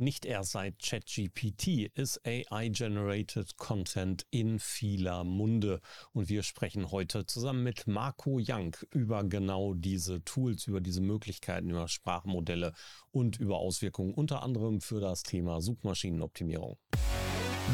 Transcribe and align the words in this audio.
Nicht 0.00 0.24
erst 0.24 0.52
seit 0.52 0.78
ChatGPT 0.78 1.90
ist 1.94 2.22
AI-generated 2.26 3.58
Content 3.58 4.24
in 4.30 4.58
vieler 4.58 5.24
Munde. 5.24 5.82
Und 6.14 6.30
wir 6.30 6.42
sprechen 6.42 6.90
heute 6.90 7.26
zusammen 7.26 7.62
mit 7.64 7.86
Marco 7.86 8.40
Young 8.42 8.74
über 8.92 9.24
genau 9.24 9.74
diese 9.74 10.24
Tools, 10.24 10.66
über 10.68 10.80
diese 10.80 11.02
Möglichkeiten, 11.02 11.68
über 11.68 11.86
Sprachmodelle 11.86 12.72
und 13.10 13.38
über 13.38 13.58
Auswirkungen 13.58 14.14
unter 14.14 14.42
anderem 14.42 14.80
für 14.80 15.00
das 15.00 15.22
Thema 15.22 15.60
Suchmaschinenoptimierung. 15.60 16.78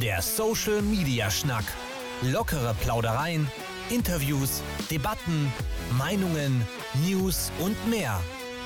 Der 0.02 0.20
Social 0.20 0.82
Media 0.82 1.30
Schnack. 1.30 1.64
Lockere 2.22 2.74
Plaudereien, 2.82 3.46
Interviews, 3.88 4.62
Debatten, 4.90 5.52
Meinungen, 5.96 6.66
News 7.06 7.52
und 7.61 7.77
mehr. 7.88 8.20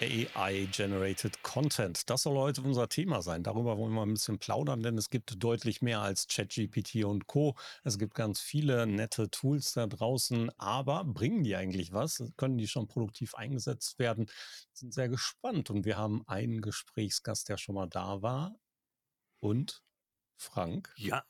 AI-Generated 0.00 1.42
Content. 1.42 2.08
Das 2.08 2.22
soll 2.22 2.36
heute 2.36 2.62
unser 2.62 2.88
Thema 2.88 3.22
sein. 3.22 3.42
Darüber 3.42 3.76
wollen 3.76 3.92
wir 3.92 4.02
ein 4.02 4.14
bisschen 4.14 4.38
plaudern, 4.38 4.82
denn 4.82 4.96
es 4.96 5.10
gibt 5.10 5.42
deutlich 5.42 5.82
mehr 5.82 6.00
als 6.00 6.26
ChatGPT 6.26 7.04
und 7.04 7.26
Co. 7.26 7.54
Es 7.84 7.98
gibt 7.98 8.14
ganz 8.14 8.40
viele 8.40 8.86
nette 8.86 9.30
Tools 9.30 9.72
da 9.72 9.86
draußen, 9.86 10.50
aber 10.58 11.04
bringen 11.04 11.44
die 11.44 11.56
eigentlich 11.56 11.92
was? 11.92 12.24
Können 12.36 12.58
die 12.58 12.68
schon 12.68 12.86
produktiv 12.86 13.34
eingesetzt 13.34 13.98
werden? 13.98 14.26
Wir 14.26 14.34
sind 14.72 14.94
sehr 14.94 15.08
gespannt 15.08 15.70
und 15.70 15.84
wir 15.84 15.96
haben 15.96 16.26
einen 16.26 16.60
Gesprächsgast, 16.60 17.48
der 17.48 17.58
schon 17.58 17.74
mal 17.74 17.88
da 17.88 18.22
war. 18.22 18.54
Und 19.40 19.82
Frank? 20.36 20.92
Ja, 20.96 21.24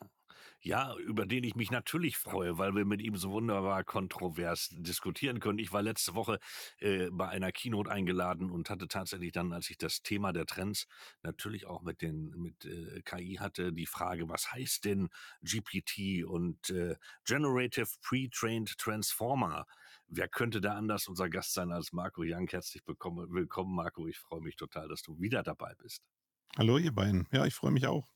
ja, 0.62 0.94
über 0.96 1.24
den 1.24 1.44
ich 1.44 1.56
mich 1.56 1.70
natürlich 1.70 2.18
freue, 2.18 2.58
weil 2.58 2.74
wir 2.74 2.84
mit 2.84 3.00
ihm 3.00 3.16
so 3.16 3.30
wunderbar 3.30 3.82
kontrovers 3.82 4.68
diskutieren 4.72 5.40
können. 5.40 5.58
Ich 5.58 5.72
war 5.72 5.82
letzte 5.82 6.14
Woche 6.14 6.38
äh, 6.78 7.08
bei 7.10 7.28
einer 7.28 7.50
Keynote 7.50 7.90
eingeladen 7.90 8.50
und 8.50 8.68
hatte 8.68 8.86
tatsächlich 8.86 9.32
dann, 9.32 9.52
als 9.52 9.70
ich 9.70 9.78
das 9.78 10.02
Thema 10.02 10.32
der 10.32 10.44
Trends 10.44 10.86
natürlich 11.22 11.66
auch 11.66 11.82
mit 11.82 12.02
den 12.02 12.30
mit 12.36 12.66
äh, 12.66 13.00
KI 13.02 13.36
hatte, 13.36 13.72
die 13.72 13.86
Frage, 13.86 14.28
was 14.28 14.52
heißt 14.52 14.84
denn 14.84 15.08
GPT 15.42 16.24
und 16.24 16.68
äh, 16.70 16.96
Generative 17.24 17.88
Pre-trained 18.02 18.76
Transformer? 18.76 19.66
Wer 20.08 20.28
könnte 20.28 20.60
da 20.60 20.74
anders 20.74 21.08
unser 21.08 21.30
Gast 21.30 21.54
sein 21.54 21.72
als 21.72 21.92
Marco 21.92 22.22
Young? 22.24 22.48
Herzlich 22.48 22.86
willkommen, 22.86 23.32
willkommen 23.32 23.74
Marco. 23.74 24.06
Ich 24.06 24.18
freue 24.18 24.40
mich 24.40 24.56
total, 24.56 24.88
dass 24.88 25.02
du 25.02 25.18
wieder 25.20 25.42
dabei 25.42 25.74
bist. 25.78 26.02
Hallo 26.58 26.76
ihr 26.76 26.92
beiden. 26.92 27.26
Ja, 27.32 27.46
ich 27.46 27.54
freue 27.54 27.70
mich 27.70 27.86
auch. 27.86 28.06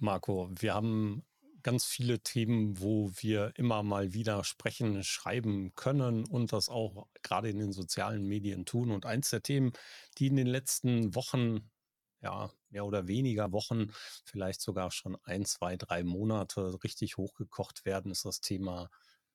Marco, 0.00 0.50
wir 0.52 0.74
haben 0.74 1.24
ganz 1.68 1.84
viele 1.84 2.20
Themen, 2.20 2.80
wo 2.80 3.10
wir 3.16 3.52
immer 3.56 3.82
mal 3.82 4.14
wieder 4.14 4.42
sprechen, 4.42 5.04
schreiben 5.04 5.74
können 5.74 6.24
und 6.24 6.54
das 6.54 6.70
auch 6.70 7.06
gerade 7.22 7.50
in 7.50 7.58
den 7.58 7.72
sozialen 7.72 8.24
Medien 8.26 8.64
tun. 8.64 8.90
Und 8.90 9.04
eins 9.04 9.28
der 9.28 9.42
Themen, 9.42 9.72
die 10.16 10.28
in 10.28 10.36
den 10.36 10.46
letzten 10.46 11.14
Wochen, 11.14 11.70
ja, 12.22 12.50
mehr 12.70 12.86
oder 12.86 13.06
weniger 13.06 13.52
Wochen, 13.52 13.92
vielleicht 14.24 14.62
sogar 14.62 14.90
schon 14.90 15.18
ein, 15.24 15.44
zwei, 15.44 15.76
drei 15.76 16.04
Monate 16.04 16.82
richtig 16.82 17.18
hochgekocht 17.18 17.84
werden, 17.84 18.12
ist 18.12 18.24
das 18.24 18.40
Thema 18.40 18.88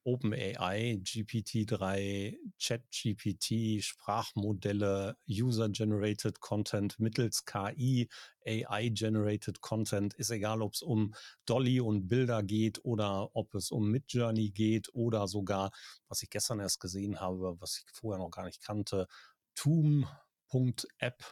OpenAI, 0.06 1.00
GPT-3, 1.02 2.38
ChatGPT, 2.60 3.84
Sprachmodelle, 3.84 5.16
User-Generated 5.28 6.40
Content 6.40 7.00
mittels 7.00 7.46
KI, 7.46 8.10
AI-Generated 8.46 9.62
Content, 9.62 10.14
ist 10.16 10.32
egal, 10.32 10.62
ob 10.62 10.74
es 10.74 10.82
um 10.82 11.14
Dolly 11.46 11.80
und 11.80 12.08
Bilder 12.10 12.44
geht 12.44 12.84
oder 12.84 13.36
ob 13.36 13.56
es 13.56 13.72
um 13.72 13.90
Midjourney 13.92 14.52
geht 14.52 14.94
oder 14.94 15.28
sogar, 15.28 15.72
was 16.08 16.22
ich 16.22 16.30
gestern 16.30 16.60
erst 16.60 16.80
gesehen 16.80 17.20
habe, 17.20 17.60
was 17.60 17.78
ich 17.78 17.86
vorher 17.94 18.20
noch 18.20 18.32
gar 18.32 18.46
nicht 18.46 18.62
kannte, 18.62 19.08
Toom.app, 19.56 21.24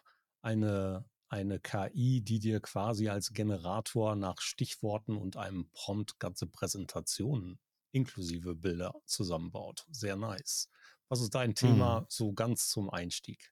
eine 0.41 1.05
eine 1.31 1.61
KI, 1.61 2.21
die 2.21 2.39
dir 2.39 2.59
quasi 2.59 3.07
als 3.07 3.31
Generator 3.31 4.17
nach 4.17 4.41
Stichworten 4.41 5.15
und 5.15 5.37
einem 5.37 5.69
Prompt 5.71 6.19
ganze 6.19 6.45
Präsentationen 6.45 7.57
inklusive 7.91 8.56
Bilder 8.56 8.94
zusammenbaut. 9.06 9.85
Sehr 9.91 10.16
nice. 10.16 10.69
Was 11.09 11.22
ist 11.22 11.35
dein 11.35 11.56
Thema 11.56 12.02
mhm. 12.02 12.06
so 12.09 12.34
ganz 12.34 12.69
zum 12.69 12.90
Einstieg? 12.90 13.52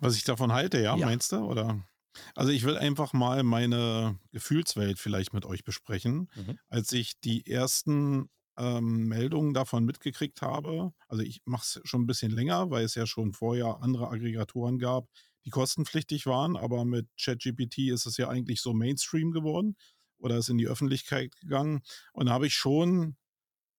Was 0.00 0.16
ich 0.16 0.24
davon 0.24 0.52
halte, 0.52 0.78
ja, 0.78 0.96
ja, 0.96 1.06
meinst 1.06 1.32
du? 1.32 1.38
Oder? 1.38 1.86
Also 2.34 2.50
ich 2.50 2.64
will 2.64 2.76
einfach 2.76 3.12
mal 3.12 3.42
meine 3.42 4.18
Gefühlswelt 4.32 4.98
vielleicht 4.98 5.32
mit 5.32 5.46
euch 5.46 5.64
besprechen. 5.64 6.28
Mhm. 6.34 6.58
Als 6.68 6.92
ich 6.92 7.18
die 7.20 7.46
ersten 7.46 8.28
ähm, 8.58 9.06
Meldungen 9.08 9.54
davon 9.54 9.84
mitgekriegt 9.84 10.42
habe, 10.42 10.92
also 11.08 11.22
ich 11.22 11.40
mache 11.46 11.62
es 11.62 11.80
schon 11.84 12.02
ein 12.02 12.06
bisschen 12.06 12.32
länger, 12.32 12.70
weil 12.70 12.84
es 12.84 12.94
ja 12.94 13.06
schon 13.06 13.32
vorher 13.32 13.78
andere 13.80 14.08
Aggregatoren 14.08 14.78
gab, 14.78 15.08
die 15.44 15.50
kostenpflichtig 15.50 16.26
waren, 16.26 16.56
aber 16.56 16.84
mit 16.84 17.08
ChatGPT 17.18 17.78
ist 17.90 18.06
es 18.06 18.16
ja 18.16 18.28
eigentlich 18.28 18.60
so 18.60 18.74
Mainstream 18.74 19.32
geworden 19.32 19.76
oder 20.22 20.36
ist 20.36 20.48
in 20.48 20.58
die 20.58 20.68
Öffentlichkeit 20.68 21.36
gegangen. 21.36 21.82
Und 22.12 22.26
da 22.26 22.32
habe 22.32 22.46
ich 22.46 22.54
schon, 22.54 23.16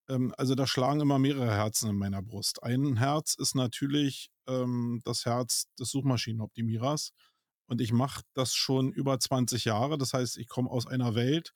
ähm, 0.08 0.34
also 0.36 0.54
da 0.54 0.66
schlagen 0.66 1.00
immer 1.00 1.18
mehrere 1.18 1.50
Herzen 1.50 1.90
in 1.90 1.96
meiner 1.96 2.22
Brust. 2.22 2.62
Ein 2.62 2.96
Herz 2.96 3.34
ist 3.34 3.54
natürlich 3.54 4.30
ähm, 4.46 5.00
das 5.04 5.24
Herz 5.24 5.66
des 5.78 5.90
Suchmaschinenoptimierers. 5.90 7.12
Und 7.66 7.80
ich 7.80 7.92
mache 7.92 8.22
das 8.34 8.54
schon 8.54 8.92
über 8.92 9.18
20 9.18 9.64
Jahre. 9.64 9.96
Das 9.96 10.12
heißt, 10.12 10.36
ich 10.36 10.48
komme 10.48 10.70
aus 10.70 10.86
einer 10.86 11.14
Welt, 11.14 11.52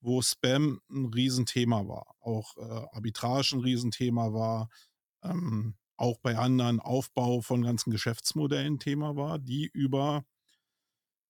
wo 0.00 0.20
Spam 0.20 0.80
ein 0.90 1.06
Riesenthema 1.06 1.88
war. 1.88 2.14
Auch 2.20 2.56
äh, 2.58 2.86
Arbitrage 2.94 3.56
ein 3.56 3.60
Riesenthema 3.60 4.32
war. 4.32 4.68
Ähm, 5.22 5.76
auch 5.96 6.18
bei 6.18 6.36
anderen 6.36 6.78
Aufbau 6.80 7.40
von 7.40 7.62
ganzen 7.62 7.90
Geschäftsmodellen 7.90 8.78
Thema 8.78 9.16
war, 9.16 9.38
die 9.38 9.70
über 9.72 10.24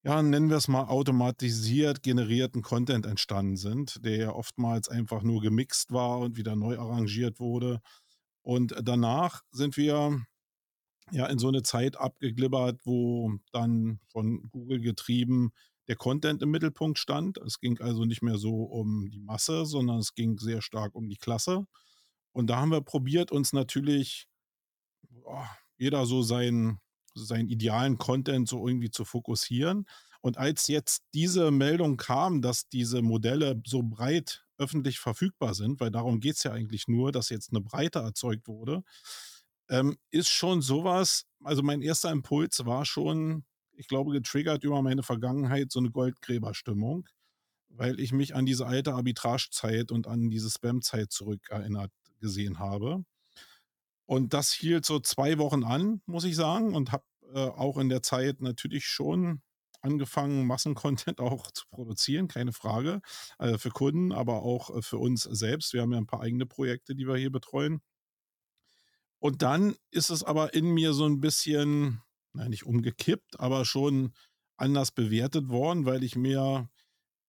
ja, 0.06 0.22
nennen 0.22 0.50
wir 0.50 0.56
es 0.56 0.68
mal 0.68 0.84
automatisiert 0.84 2.00
generierten 2.04 2.62
Content 2.62 3.06
entstanden 3.06 3.56
sind, 3.56 4.04
der 4.04 4.16
ja 4.16 4.30
oftmals 4.30 4.88
einfach 4.88 5.24
nur 5.24 5.42
gemixt 5.42 5.90
war 5.90 6.20
und 6.20 6.36
wieder 6.36 6.54
neu 6.54 6.78
arrangiert 6.78 7.40
wurde. 7.40 7.80
Und 8.42 8.72
danach 8.84 9.42
sind 9.50 9.76
wir 9.76 10.24
ja 11.10 11.26
in 11.26 11.40
so 11.40 11.48
eine 11.48 11.64
Zeit 11.64 11.96
abgeglibbert, 11.96 12.78
wo 12.84 13.32
dann 13.50 13.98
von 14.06 14.48
Google 14.52 14.80
getrieben 14.80 15.50
der 15.88 15.96
Content 15.96 16.40
im 16.40 16.52
Mittelpunkt 16.52 17.00
stand. 17.00 17.38
Es 17.38 17.58
ging 17.58 17.80
also 17.80 18.04
nicht 18.04 18.22
mehr 18.22 18.38
so 18.38 18.62
um 18.62 19.10
die 19.10 19.18
Masse, 19.18 19.66
sondern 19.66 19.98
es 19.98 20.14
ging 20.14 20.38
sehr 20.38 20.62
stark 20.62 20.94
um 20.94 21.08
die 21.08 21.16
Klasse. 21.16 21.66
Und 22.30 22.46
da 22.46 22.60
haben 22.60 22.70
wir 22.70 22.80
probiert, 22.80 23.32
uns 23.32 23.52
natürlich 23.52 24.28
oh, 25.24 25.42
jeder 25.78 26.06
so 26.06 26.22
seinen 26.22 26.78
seinen 27.24 27.48
idealen 27.48 27.98
Content 27.98 28.48
so 28.48 28.66
irgendwie 28.66 28.90
zu 28.90 29.04
fokussieren. 29.04 29.86
Und 30.20 30.38
als 30.38 30.66
jetzt 30.66 31.02
diese 31.14 31.50
Meldung 31.50 31.96
kam, 31.96 32.42
dass 32.42 32.68
diese 32.68 33.02
Modelle 33.02 33.60
so 33.66 33.82
breit 33.82 34.44
öffentlich 34.58 34.98
verfügbar 34.98 35.54
sind, 35.54 35.80
weil 35.80 35.90
darum 35.90 36.20
geht 36.20 36.36
es 36.36 36.42
ja 36.42 36.52
eigentlich 36.52 36.88
nur, 36.88 37.12
dass 37.12 37.28
jetzt 37.28 37.50
eine 37.50 37.60
Breite 37.60 38.00
erzeugt 38.00 38.48
wurde, 38.48 38.82
ähm, 39.68 39.96
ist 40.10 40.28
schon 40.28 40.62
sowas, 40.62 41.26
also 41.42 41.62
mein 41.62 41.82
erster 41.82 42.10
Impuls 42.10 42.64
war 42.64 42.84
schon, 42.84 43.44
ich 43.72 43.88
glaube, 43.88 44.12
getriggert 44.12 44.64
über 44.64 44.82
meine 44.82 45.02
Vergangenheit 45.02 45.70
so 45.70 45.80
eine 45.80 45.90
Goldgräberstimmung, 45.90 47.08
weil 47.68 48.00
ich 48.00 48.12
mich 48.12 48.34
an 48.34 48.46
diese 48.46 48.66
alte 48.66 48.94
Arbitragezeit 48.94 49.92
und 49.92 50.06
an 50.06 50.30
diese 50.30 50.50
Spam-Zeit 50.50 51.12
zurückerinnert 51.12 51.92
gesehen 52.20 52.58
habe. 52.58 53.04
Und 54.06 54.34
das 54.34 54.52
hielt 54.52 54.86
so 54.86 55.00
zwei 55.00 55.38
Wochen 55.38 55.64
an, 55.64 56.00
muss 56.06 56.24
ich 56.24 56.36
sagen, 56.36 56.74
und 56.74 56.92
habe 56.92 57.04
äh, 57.34 57.40
auch 57.40 57.76
in 57.78 57.88
der 57.88 58.02
Zeit 58.02 58.40
natürlich 58.40 58.86
schon 58.86 59.42
angefangen, 59.80 60.46
Massencontent 60.46 61.20
auch 61.20 61.50
zu 61.50 61.64
produzieren, 61.70 62.28
keine 62.28 62.52
Frage, 62.52 63.00
äh, 63.38 63.58
für 63.58 63.70
Kunden, 63.70 64.12
aber 64.12 64.42
auch 64.42 64.74
äh, 64.76 64.82
für 64.82 64.98
uns 64.98 65.22
selbst. 65.22 65.72
Wir 65.72 65.82
haben 65.82 65.92
ja 65.92 65.98
ein 65.98 66.06
paar 66.06 66.20
eigene 66.20 66.46
Projekte, 66.46 66.94
die 66.94 67.06
wir 67.06 67.16
hier 67.16 67.30
betreuen. 67.32 67.80
Und 69.18 69.42
dann 69.42 69.74
ist 69.90 70.10
es 70.10 70.22
aber 70.22 70.54
in 70.54 70.66
mir 70.66 70.92
so 70.92 71.06
ein 71.06 71.20
bisschen, 71.20 72.02
nein, 72.32 72.50
nicht 72.50 72.66
umgekippt, 72.66 73.40
aber 73.40 73.64
schon 73.64 74.12
anders 74.56 74.92
bewertet 74.92 75.48
worden, 75.48 75.84
weil 75.84 76.04
ich 76.04 76.16
mir 76.16 76.68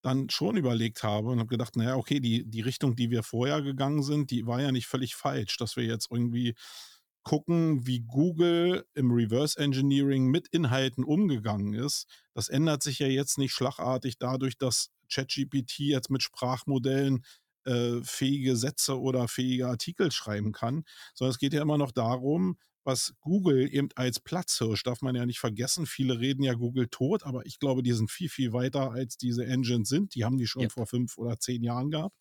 dann 0.08 0.30
schon 0.30 0.58
überlegt 0.58 1.04
habe 1.04 1.30
und 1.30 1.40
habe 1.40 1.50
gedacht, 1.50 1.76
naja, 1.76 1.96
okay, 1.96 2.20
die, 2.20 2.46
die 2.46 2.62
Richtung, 2.62 2.96
die 2.96 3.12
wir 3.12 3.24
vorher 3.24 3.62
gegangen 3.62 4.04
sind, 4.04 4.32
die 4.32 4.48
war 4.48 4.62
ja 4.62 4.72
nicht 4.72 4.88
völlig 4.88 5.16
falsch, 5.16 5.58
dass 5.58 5.76
wir 5.76 5.84
jetzt 5.84 6.08
irgendwie 6.12 6.56
gucken, 7.24 7.86
wie 7.86 8.00
Google 8.00 8.86
im 8.94 9.12
Reverse 9.12 9.60
Engineering 9.60 10.28
mit 10.28 10.48
Inhalten 10.48 11.04
umgegangen 11.04 11.74
ist. 11.74 12.08
Das 12.34 12.48
ändert 12.48 12.84
sich 12.84 13.00
ja 13.00 13.08
jetzt 13.08 13.38
nicht 13.38 13.52
schlagartig 13.52 14.18
dadurch, 14.18 14.58
dass 14.58 14.92
ChatGPT 15.12 15.80
jetzt 15.80 16.10
mit 16.10 16.24
Sprachmodellen 16.24 17.26
äh, 17.66 18.00
fähige 18.02 18.56
Sätze 18.56 18.98
oder 18.98 19.28
fähige 19.28 19.68
Artikel 19.68 20.10
schreiben 20.10 20.54
kann, 20.54 20.86
sondern 21.16 21.32
es 21.32 21.38
geht 21.38 21.52
ja 21.52 21.62
immer 21.62 21.78
noch 21.78 21.92
darum, 21.92 22.58
was 22.88 23.14
Google 23.20 23.68
eben 23.72 23.90
als 23.96 24.22
Platzhirsch, 24.22 24.82
darf 24.82 25.02
man 25.02 25.14
ja 25.14 25.26
nicht 25.26 25.40
vergessen, 25.40 25.86
viele 25.86 26.20
reden 26.20 26.42
ja 26.42 26.54
Google 26.54 26.88
tot, 26.88 27.24
aber 27.24 27.46
ich 27.46 27.60
glaube, 27.60 27.84
die 27.84 27.92
sind 27.92 28.10
viel, 28.10 28.30
viel 28.30 28.54
weiter 28.54 28.92
als 28.92 29.18
diese 29.18 29.46
Engines 29.46 29.90
sind. 29.90 30.16
Die 30.16 30.24
haben 30.24 30.38
die 30.38 30.48
schon 30.48 30.64
yep. 30.64 30.72
vor 30.72 30.88
fünf 30.88 31.18
oder 31.18 31.38
zehn 31.38 31.64
Jahren 31.64 31.92
gehabt. 31.92 32.16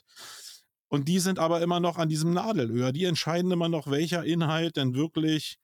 Und 0.89 1.07
die 1.07 1.21
sind 1.21 1.39
aber 1.39 1.63
immer 1.63 1.79
noch 1.79 1.99
an 1.99 2.09
diesem 2.09 2.33
Nadelöhr. 2.33 2.91
Die 2.91 3.05
entscheiden 3.05 3.53
immer 3.53 3.69
noch, 3.69 3.89
welcher 3.89 4.25
Inhalt 4.25 4.77
denn 4.77 4.97
wirklich 4.97 5.59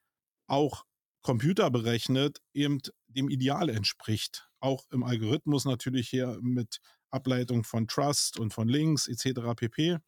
auch 0.47 0.85
computerberechnet 1.23 2.41
eben 2.55 2.79
dem 3.09 3.29
Ideal 3.29 3.71
entspricht. 3.71 4.49
Auch 4.61 4.87
im 4.93 5.03
Algorithmus 5.03 5.65
natürlich 5.65 6.09
hier 6.09 6.39
mit 6.41 6.79
Ableitung 7.11 7.65
von 7.65 7.89
Trust 7.89 8.39
und 8.39 8.53
von 8.53 8.69
Links 8.69 9.09
etc. 9.09 9.41
pp. 9.57 9.99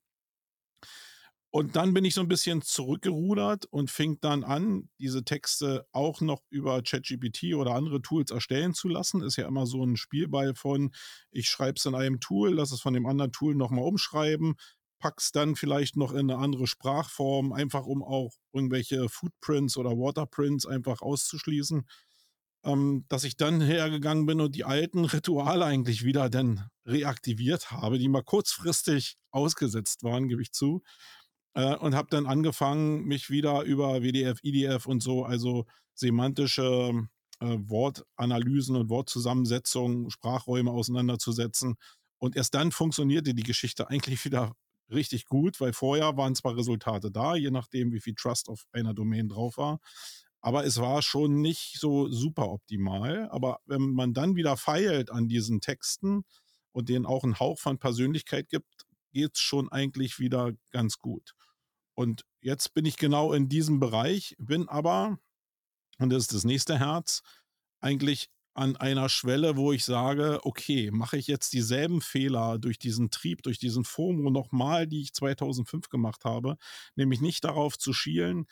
Und 1.56 1.76
dann 1.76 1.94
bin 1.94 2.04
ich 2.04 2.14
so 2.14 2.20
ein 2.20 2.26
bisschen 2.26 2.62
zurückgerudert 2.62 3.66
und 3.66 3.88
fing 3.88 4.18
dann 4.20 4.42
an, 4.42 4.88
diese 4.98 5.22
Texte 5.24 5.86
auch 5.92 6.20
noch 6.20 6.42
über 6.50 6.82
ChatGPT 6.82 7.54
oder 7.54 7.76
andere 7.76 8.02
Tools 8.02 8.32
erstellen 8.32 8.74
zu 8.74 8.88
lassen. 8.88 9.22
Ist 9.22 9.36
ja 9.36 9.46
immer 9.46 9.64
so 9.64 9.84
ein 9.84 9.96
Spielball 9.96 10.56
von, 10.56 10.90
ich 11.30 11.46
schreibe 11.46 11.74
es 11.76 11.84
in 11.84 11.94
einem 11.94 12.18
Tool, 12.18 12.52
lass 12.52 12.72
es 12.72 12.80
von 12.80 12.92
dem 12.92 13.06
anderen 13.06 13.30
Tool 13.30 13.54
nochmal 13.54 13.84
umschreiben, 13.84 14.56
pack's 14.98 15.30
dann 15.30 15.54
vielleicht 15.54 15.96
noch 15.96 16.10
in 16.10 16.28
eine 16.28 16.38
andere 16.38 16.66
Sprachform, 16.66 17.52
einfach 17.52 17.86
um 17.86 18.02
auch 18.02 18.34
irgendwelche 18.52 19.08
Footprints 19.08 19.76
oder 19.76 19.90
Waterprints 19.90 20.66
einfach 20.66 21.02
auszuschließen. 21.02 21.86
Ähm, 22.64 23.04
dass 23.08 23.22
ich 23.22 23.36
dann 23.36 23.60
hergegangen 23.60 24.26
bin 24.26 24.40
und 24.40 24.56
die 24.56 24.64
alten 24.64 25.04
Rituale 25.04 25.66
eigentlich 25.66 26.02
wieder 26.04 26.28
dann 26.30 26.66
reaktiviert 26.84 27.70
habe, 27.70 28.00
die 28.00 28.08
mal 28.08 28.24
kurzfristig 28.24 29.18
ausgesetzt 29.30 30.02
waren, 30.02 30.26
gebe 30.26 30.42
ich 30.42 30.50
zu 30.50 30.82
äh, 31.54 31.74
und 31.76 31.94
habe 31.94 32.08
dann 32.10 32.26
angefangen, 32.26 33.04
mich 33.04 33.30
wieder 33.30 33.62
über 33.62 34.02
WDF, 34.02 34.38
IDF 34.42 34.86
und 34.86 35.02
so, 35.02 35.24
also 35.24 35.66
semantische 35.94 37.08
äh, 37.40 37.56
Wortanalysen 37.58 38.76
und 38.76 38.90
Wortzusammensetzungen, 38.90 40.10
Sprachräume 40.10 40.70
auseinanderzusetzen. 40.70 41.76
Und 42.18 42.36
erst 42.36 42.54
dann 42.54 42.72
funktionierte 42.72 43.34
die 43.34 43.42
Geschichte 43.42 43.88
eigentlich 43.88 44.24
wieder 44.24 44.52
richtig 44.90 45.26
gut, 45.26 45.60
weil 45.60 45.72
vorher 45.72 46.16
waren 46.16 46.34
zwar 46.34 46.56
Resultate 46.56 47.10
da, 47.10 47.34
je 47.36 47.50
nachdem, 47.50 47.92
wie 47.92 48.00
viel 48.00 48.14
Trust 48.14 48.48
auf 48.48 48.64
einer 48.72 48.94
Domain 48.94 49.28
drauf 49.28 49.56
war. 49.56 49.80
Aber 50.40 50.66
es 50.66 50.78
war 50.78 51.00
schon 51.00 51.40
nicht 51.40 51.78
so 51.78 52.08
super 52.10 52.50
optimal. 52.50 53.28
Aber 53.30 53.60
wenn 53.64 53.94
man 53.94 54.12
dann 54.12 54.36
wieder 54.36 54.56
feilt 54.56 55.10
an 55.10 55.26
diesen 55.26 55.60
Texten 55.60 56.24
und 56.72 56.88
denen 56.88 57.06
auch 57.06 57.24
einen 57.24 57.38
Hauch 57.38 57.58
von 57.58 57.78
Persönlichkeit 57.78 58.48
gibt, 58.50 58.83
geht 59.14 59.36
es 59.36 59.40
schon 59.40 59.72
eigentlich 59.72 60.18
wieder 60.18 60.52
ganz 60.70 60.98
gut. 60.98 61.34
Und 61.94 62.26
jetzt 62.40 62.74
bin 62.74 62.84
ich 62.84 62.96
genau 62.96 63.32
in 63.32 63.48
diesem 63.48 63.80
Bereich, 63.80 64.36
bin 64.38 64.68
aber, 64.68 65.18
und 65.98 66.10
das 66.10 66.24
ist 66.24 66.34
das 66.34 66.44
nächste 66.44 66.78
Herz, 66.78 67.22
eigentlich 67.80 68.28
an 68.54 68.76
einer 68.76 69.08
Schwelle, 69.08 69.56
wo 69.56 69.72
ich 69.72 69.84
sage, 69.84 70.40
okay, 70.44 70.90
mache 70.92 71.16
ich 71.16 71.26
jetzt 71.26 71.52
dieselben 71.52 72.00
Fehler 72.00 72.58
durch 72.58 72.78
diesen 72.78 73.10
Trieb, 73.10 73.42
durch 73.42 73.58
diesen 73.58 73.84
FOMO 73.84 74.30
nochmal, 74.30 74.86
die 74.86 75.02
ich 75.02 75.12
2005 75.12 75.88
gemacht 75.88 76.24
habe, 76.24 76.56
nämlich 76.94 77.20
nicht 77.20 77.44
darauf 77.44 77.78
zu 77.78 77.92
schielen, 77.92 78.46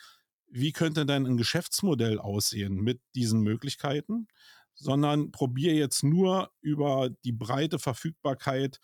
wie 0.47 0.71
könnte 0.71 1.05
denn 1.05 1.25
ein 1.25 1.37
Geschäftsmodell 1.37 2.19
aussehen 2.19 2.75
mit 2.75 3.01
diesen 3.15 3.41
Möglichkeiten, 3.41 4.27
sondern 4.75 5.31
probiere 5.31 5.75
jetzt 5.75 6.03
nur 6.03 6.51
über 6.61 7.09
die 7.23 7.31
breite 7.31 7.79
Verfügbarkeit 7.79 8.79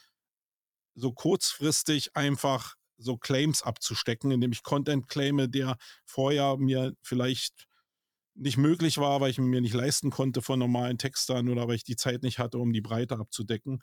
so 0.99 1.11
kurzfristig 1.11 2.15
einfach 2.15 2.75
so 2.97 3.17
Claims 3.17 3.63
abzustecken, 3.63 4.31
indem 4.31 4.51
ich 4.51 4.63
Content 4.63 5.07
claime, 5.07 5.49
der 5.49 5.77
vorher 6.05 6.57
mir 6.57 6.93
vielleicht 7.01 7.67
nicht 8.35 8.57
möglich 8.57 8.97
war, 8.97 9.21
weil 9.21 9.31
ich 9.31 9.37
mir 9.37 9.61
nicht 9.61 9.73
leisten 9.73 10.11
konnte 10.11 10.41
von 10.41 10.59
normalen 10.59 10.97
Textern 10.97 11.49
oder 11.49 11.67
weil 11.67 11.75
ich 11.75 11.83
die 11.83 11.95
Zeit 11.95 12.23
nicht 12.23 12.39
hatte, 12.39 12.57
um 12.57 12.71
die 12.71 12.81
Breite 12.81 13.17
abzudecken. 13.17 13.81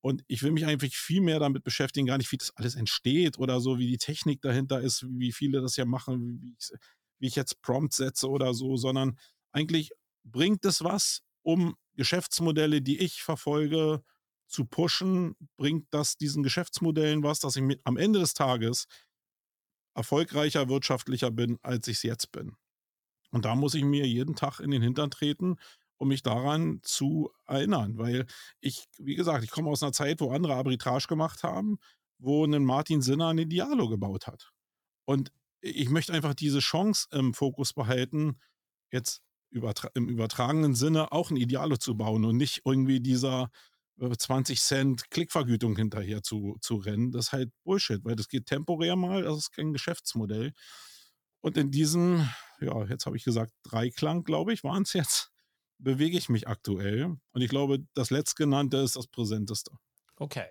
Und 0.00 0.22
ich 0.28 0.42
will 0.42 0.52
mich 0.52 0.66
eigentlich 0.66 0.96
viel 0.96 1.20
mehr 1.20 1.40
damit 1.40 1.64
beschäftigen, 1.64 2.06
gar 2.06 2.18
nicht, 2.18 2.30
wie 2.30 2.36
das 2.36 2.54
alles 2.54 2.76
entsteht 2.76 3.38
oder 3.38 3.60
so, 3.60 3.78
wie 3.78 3.88
die 3.88 3.98
Technik 3.98 4.40
dahinter 4.42 4.80
ist, 4.80 5.04
wie 5.08 5.32
viele 5.32 5.60
das 5.60 5.76
ja 5.76 5.84
machen, 5.84 6.40
wie 6.40 6.54
ich, 6.58 6.70
wie 7.18 7.26
ich 7.26 7.34
jetzt 7.34 7.60
Prompt 7.62 7.94
setze 7.94 8.28
oder 8.28 8.54
so, 8.54 8.76
sondern 8.76 9.18
eigentlich 9.52 9.90
bringt 10.22 10.64
es 10.64 10.84
was, 10.84 11.22
um 11.42 11.74
Geschäftsmodelle, 11.94 12.82
die 12.82 12.98
ich 12.98 13.22
verfolge, 13.22 14.02
zu 14.46 14.64
pushen, 14.64 15.36
bringt 15.56 15.86
das 15.90 16.16
diesen 16.16 16.42
Geschäftsmodellen 16.42 17.22
was, 17.22 17.40
dass 17.40 17.56
ich 17.56 17.62
mit, 17.62 17.80
am 17.84 17.96
Ende 17.96 18.20
des 18.20 18.34
Tages 18.34 18.86
erfolgreicher, 19.94 20.68
wirtschaftlicher 20.68 21.30
bin, 21.30 21.58
als 21.62 21.88
ich 21.88 21.96
es 21.98 22.02
jetzt 22.02 22.32
bin. 22.32 22.56
Und 23.30 23.44
da 23.44 23.54
muss 23.54 23.74
ich 23.74 23.84
mir 23.84 24.06
jeden 24.06 24.36
Tag 24.36 24.60
in 24.60 24.70
den 24.70 24.82
Hintern 24.82 25.10
treten, 25.10 25.56
um 25.98 26.08
mich 26.08 26.22
daran 26.22 26.80
zu 26.82 27.30
erinnern, 27.46 27.98
weil 27.98 28.26
ich, 28.60 28.86
wie 28.98 29.14
gesagt, 29.14 29.42
ich 29.42 29.50
komme 29.50 29.70
aus 29.70 29.82
einer 29.82 29.92
Zeit, 29.92 30.20
wo 30.20 30.30
andere 30.30 30.54
Arbitrage 30.54 31.06
gemacht 31.08 31.42
haben, 31.42 31.78
wo 32.18 32.44
ein 32.44 32.64
Martin 32.64 33.02
Sinner 33.02 33.28
eine 33.28 33.46
Dialo 33.46 33.88
gebaut 33.88 34.26
hat. 34.26 34.52
Und 35.06 35.32
ich 35.60 35.88
möchte 35.88 36.12
einfach 36.12 36.34
diese 36.34 36.58
Chance 36.60 37.08
im 37.12 37.34
Fokus 37.34 37.72
behalten, 37.72 38.38
jetzt 38.92 39.22
übertra 39.50 39.88
im 39.94 40.08
übertragenen 40.08 40.74
Sinne 40.74 41.12
auch 41.12 41.30
ein 41.30 41.36
Idealo 41.36 41.76
zu 41.76 41.96
bauen 41.96 42.24
und 42.24 42.36
nicht 42.36 42.62
irgendwie 42.64 43.00
dieser 43.00 43.50
20 43.98 44.60
Cent 44.60 45.10
Klickvergütung 45.10 45.76
hinterher 45.76 46.22
zu, 46.22 46.56
zu 46.60 46.76
rennen. 46.76 47.12
Das 47.12 47.26
ist 47.26 47.32
halt 47.32 47.50
Bullshit, 47.64 48.04
weil 48.04 48.16
das 48.16 48.28
geht 48.28 48.46
temporär 48.46 48.96
mal, 48.96 49.22
das 49.22 49.38
ist 49.38 49.52
kein 49.52 49.72
Geschäftsmodell. 49.72 50.52
Und 51.40 51.56
in 51.56 51.70
diesem, 51.70 52.28
ja, 52.60 52.84
jetzt 52.84 53.06
habe 53.06 53.16
ich 53.16 53.24
gesagt, 53.24 53.52
Dreiklang, 53.62 54.24
glaube 54.24 54.52
ich, 54.52 54.64
waren 54.64 54.82
es 54.82 54.92
jetzt, 54.92 55.30
bewege 55.78 56.18
ich 56.18 56.28
mich 56.28 56.48
aktuell. 56.48 57.16
Und 57.32 57.40
ich 57.40 57.48
glaube, 57.48 57.78
das 57.94 58.10
letztgenannte 58.10 58.78
ist 58.78 58.96
das 58.96 59.06
präsenteste. 59.06 59.70
Okay. 60.16 60.46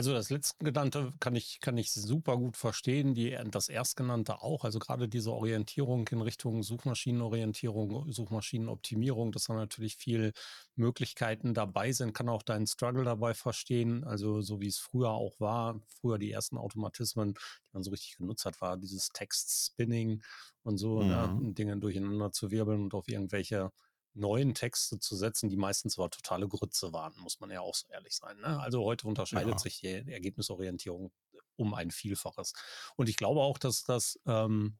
Also 0.00 0.14
das 0.14 0.30
letztgenannte 0.30 1.12
kann 1.20 1.36
ich, 1.36 1.60
kann 1.60 1.76
ich 1.76 1.92
super 1.92 2.38
gut 2.38 2.56
verstehen, 2.56 3.12
die, 3.12 3.36
das 3.50 3.68
erstgenannte 3.68 4.40
auch. 4.40 4.64
Also 4.64 4.78
gerade 4.78 5.10
diese 5.10 5.30
Orientierung 5.30 6.08
in 6.08 6.22
Richtung 6.22 6.62
Suchmaschinenorientierung, 6.62 8.10
Suchmaschinenoptimierung, 8.10 9.30
dass 9.30 9.44
da 9.44 9.52
natürlich 9.52 9.96
viel 9.96 10.32
Möglichkeiten 10.74 11.52
dabei 11.52 11.92
sind, 11.92 12.14
kann 12.14 12.30
auch 12.30 12.42
deinen 12.42 12.66
Struggle 12.66 13.04
dabei 13.04 13.34
verstehen. 13.34 14.02
Also 14.04 14.40
so 14.40 14.58
wie 14.62 14.68
es 14.68 14.78
früher 14.78 15.10
auch 15.10 15.38
war, 15.38 15.78
früher 16.00 16.16
die 16.16 16.30
ersten 16.30 16.56
Automatismen, 16.56 17.34
die 17.34 17.72
man 17.74 17.82
so 17.82 17.90
richtig 17.90 18.16
genutzt 18.16 18.46
hat, 18.46 18.58
war 18.62 18.78
dieses 18.78 19.10
Text-Spinning 19.10 20.22
und 20.62 20.78
so, 20.78 21.02
ne, 21.02 21.28
mhm. 21.30 21.48
ne, 21.48 21.52
Dinge 21.52 21.76
durcheinander 21.76 22.32
zu 22.32 22.50
wirbeln 22.50 22.84
und 22.84 22.94
auf 22.94 23.06
irgendwelche 23.06 23.70
neuen 24.14 24.54
Texte 24.54 24.98
zu 24.98 25.16
setzen, 25.16 25.48
die 25.48 25.56
meistens 25.56 25.98
aber 25.98 26.10
totale 26.10 26.48
Grütze 26.48 26.92
waren, 26.92 27.14
muss 27.18 27.40
man 27.40 27.50
ja 27.50 27.60
auch 27.60 27.74
so 27.74 27.86
ehrlich 27.88 28.14
sein. 28.14 28.38
Ne? 28.40 28.60
Also 28.60 28.84
heute 28.84 29.06
unterscheidet 29.06 29.52
ja. 29.52 29.58
sich 29.58 29.80
die 29.80 29.88
Ergebnisorientierung 29.88 31.12
um 31.56 31.74
ein 31.74 31.90
Vielfaches. 31.90 32.52
Und 32.96 33.08
ich 33.08 33.16
glaube 33.16 33.40
auch, 33.40 33.58
dass 33.58 33.84
das, 33.84 34.18
ähm, 34.26 34.78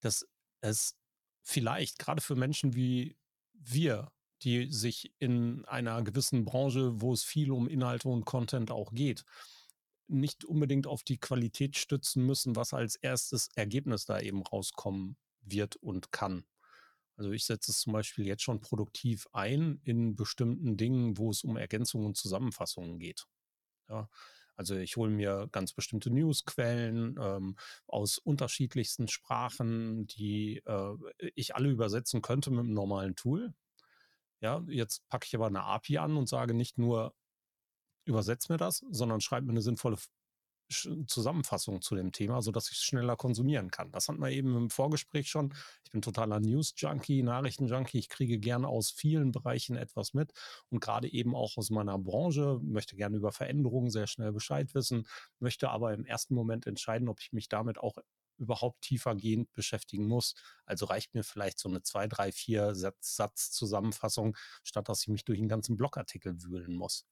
dass 0.00 0.26
es 0.60 0.96
vielleicht 1.42 1.98
gerade 1.98 2.20
für 2.20 2.36
Menschen 2.36 2.74
wie 2.74 3.16
wir, 3.52 4.10
die 4.42 4.72
sich 4.72 5.12
in 5.18 5.64
einer 5.66 6.02
gewissen 6.02 6.44
Branche, 6.44 7.00
wo 7.00 7.12
es 7.12 7.22
viel 7.22 7.50
um 7.50 7.68
Inhalte 7.68 8.08
und 8.08 8.24
Content 8.24 8.70
auch 8.70 8.92
geht, 8.92 9.24
nicht 10.08 10.44
unbedingt 10.44 10.86
auf 10.86 11.04
die 11.04 11.18
Qualität 11.18 11.76
stützen 11.76 12.26
müssen, 12.26 12.56
was 12.56 12.74
als 12.74 12.96
erstes 12.96 13.48
Ergebnis 13.54 14.06
da 14.06 14.18
eben 14.18 14.42
rauskommen 14.42 15.16
wird 15.42 15.76
und 15.76 16.10
kann. 16.10 16.44
Also 17.20 17.32
ich 17.32 17.44
setze 17.44 17.70
es 17.70 17.80
zum 17.80 17.92
Beispiel 17.92 18.26
jetzt 18.26 18.42
schon 18.42 18.62
produktiv 18.62 19.28
ein 19.34 19.78
in 19.84 20.16
bestimmten 20.16 20.78
Dingen, 20.78 21.18
wo 21.18 21.28
es 21.28 21.44
um 21.44 21.58
Ergänzungen 21.58 22.06
und 22.06 22.16
Zusammenfassungen 22.16 22.98
geht. 22.98 23.26
Ja, 23.90 24.08
also 24.56 24.74
ich 24.76 24.96
hole 24.96 25.10
mir 25.10 25.46
ganz 25.52 25.74
bestimmte 25.74 26.10
Newsquellen 26.10 27.18
ähm, 27.20 27.56
aus 27.86 28.16
unterschiedlichsten 28.16 29.06
Sprachen, 29.06 30.06
die 30.06 30.62
äh, 30.64 30.94
ich 31.34 31.54
alle 31.54 31.68
übersetzen 31.68 32.22
könnte 32.22 32.50
mit 32.50 32.60
einem 32.60 32.72
normalen 32.72 33.16
Tool. 33.16 33.52
Ja, 34.40 34.64
jetzt 34.68 35.06
packe 35.10 35.26
ich 35.26 35.34
aber 35.34 35.48
eine 35.48 35.64
API 35.64 35.98
an 35.98 36.16
und 36.16 36.26
sage 36.26 36.54
nicht 36.54 36.78
nur, 36.78 37.14
übersetzt 38.06 38.48
mir 38.48 38.56
das, 38.56 38.82
sondern 38.90 39.20
schreibe 39.20 39.44
mir 39.46 39.52
eine 39.52 39.60
sinnvolle 39.60 39.98
Zusammenfassung 41.06 41.82
zu 41.82 41.94
dem 41.94 42.12
Thema, 42.12 42.42
sodass 42.42 42.70
ich 42.70 42.78
es 42.78 42.84
schneller 42.84 43.16
konsumieren 43.16 43.70
kann. 43.70 43.90
Das 43.92 44.08
hatten 44.08 44.20
wir 44.20 44.30
eben 44.30 44.56
im 44.56 44.70
Vorgespräch 44.70 45.28
schon. 45.28 45.54
Ich 45.84 45.90
bin 45.90 46.02
totaler 46.02 46.40
News-Junkie, 46.40 47.22
Nachrichten-Junkie. 47.22 47.98
Ich 47.98 48.08
kriege 48.08 48.38
gerne 48.38 48.68
aus 48.68 48.90
vielen 48.90 49.32
Bereichen 49.32 49.76
etwas 49.76 50.14
mit 50.14 50.32
und 50.68 50.80
gerade 50.80 51.12
eben 51.12 51.34
auch 51.34 51.56
aus 51.56 51.70
meiner 51.70 51.98
Branche, 51.98 52.60
möchte 52.62 52.96
gerne 52.96 53.16
über 53.16 53.32
Veränderungen 53.32 53.90
sehr 53.90 54.06
schnell 54.06 54.32
Bescheid 54.32 54.74
wissen, 54.74 55.06
möchte 55.38 55.70
aber 55.70 55.92
im 55.92 56.04
ersten 56.04 56.34
Moment 56.34 56.66
entscheiden, 56.66 57.08
ob 57.08 57.20
ich 57.20 57.32
mich 57.32 57.48
damit 57.48 57.78
auch 57.78 57.96
überhaupt 58.40 58.80
tiefergehend 58.82 59.52
beschäftigen 59.52 60.08
muss. 60.08 60.34
Also 60.64 60.86
reicht 60.86 61.14
mir 61.14 61.22
vielleicht 61.22 61.58
so 61.58 61.68
eine 61.68 61.82
zwei, 61.82 62.08
drei, 62.08 62.32
vier 62.32 62.74
Satz-Zusammenfassung, 62.74 64.36
statt 64.64 64.88
dass 64.88 65.02
ich 65.02 65.08
mich 65.08 65.24
durch 65.24 65.38
einen 65.38 65.48
ganzen 65.48 65.76
Blogartikel 65.76 66.42
wühlen 66.42 66.74
muss. 66.74 67.04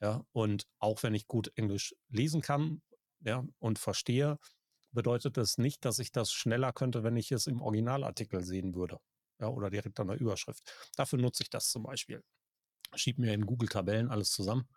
Ja, 0.00 0.24
und 0.32 0.66
auch 0.78 1.02
wenn 1.02 1.14
ich 1.14 1.26
gut 1.26 1.50
Englisch 1.56 1.94
lesen 2.08 2.42
kann, 2.42 2.82
ja, 3.26 3.44
und 3.58 3.78
verstehe, 3.78 4.38
bedeutet 4.92 5.36
das 5.36 5.58
nicht, 5.58 5.84
dass 5.84 5.98
ich 5.98 6.12
das 6.12 6.32
schneller 6.32 6.72
könnte, 6.72 7.04
wenn 7.04 7.16
ich 7.16 7.32
es 7.32 7.46
im 7.46 7.60
Originalartikel 7.62 8.44
sehen 8.44 8.74
würde. 8.74 8.98
Ja, 9.40 9.48
oder 9.48 9.70
direkt 9.70 10.00
an 10.00 10.08
der 10.08 10.18
Überschrift. 10.20 10.62
Dafür 10.96 11.18
nutze 11.18 11.42
ich 11.42 11.50
das 11.50 11.70
zum 11.70 11.82
Beispiel. 11.84 12.22
Schieb 12.94 13.18
mir 13.18 13.34
in 13.34 13.46
Google 13.46 13.68
Tabellen 13.68 14.10
alles 14.10 14.30
zusammen. 14.30 14.68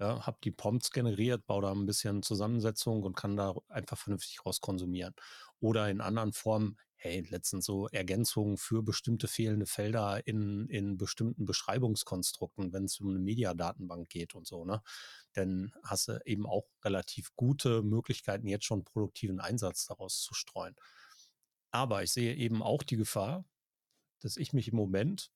Ja, 0.00 0.26
habe 0.26 0.38
die 0.44 0.50
Prompts 0.50 0.92
generiert, 0.92 1.46
baue 1.46 1.62
da 1.62 1.72
ein 1.72 1.86
bisschen 1.86 2.22
Zusammensetzung 2.22 3.02
und 3.02 3.16
kann 3.16 3.36
da 3.36 3.54
einfach 3.68 3.98
vernünftig 3.98 4.44
rauskonsumieren. 4.46 5.14
Oder 5.60 5.90
in 5.90 6.00
anderen 6.00 6.32
Formen, 6.32 6.78
hey, 7.02 7.26
letztens 7.30 7.64
so 7.64 7.88
Ergänzungen 7.88 8.58
für 8.58 8.82
bestimmte 8.82 9.26
fehlende 9.26 9.64
Felder 9.64 10.26
in, 10.26 10.68
in 10.68 10.98
bestimmten 10.98 11.46
Beschreibungskonstrukten, 11.46 12.74
wenn 12.74 12.84
es 12.84 13.00
um 13.00 13.08
eine 13.08 13.18
Mediadatenbank 13.18 14.10
geht 14.10 14.34
und 14.34 14.46
so, 14.46 14.66
ne? 14.66 14.82
Dann 15.32 15.72
hast 15.82 16.08
du 16.08 16.20
eben 16.26 16.46
auch 16.46 16.66
relativ 16.84 17.34
gute 17.36 17.82
Möglichkeiten, 17.82 18.46
jetzt 18.48 18.66
schon 18.66 18.84
produktiven 18.84 19.40
Einsatz 19.40 19.86
daraus 19.86 20.20
zu 20.20 20.34
streuen. 20.34 20.76
Aber 21.70 22.02
ich 22.02 22.12
sehe 22.12 22.34
eben 22.34 22.62
auch 22.62 22.82
die 22.82 22.96
Gefahr, 22.96 23.46
dass 24.20 24.36
ich 24.36 24.52
mich 24.52 24.68
im 24.68 24.76
Moment, 24.76 25.32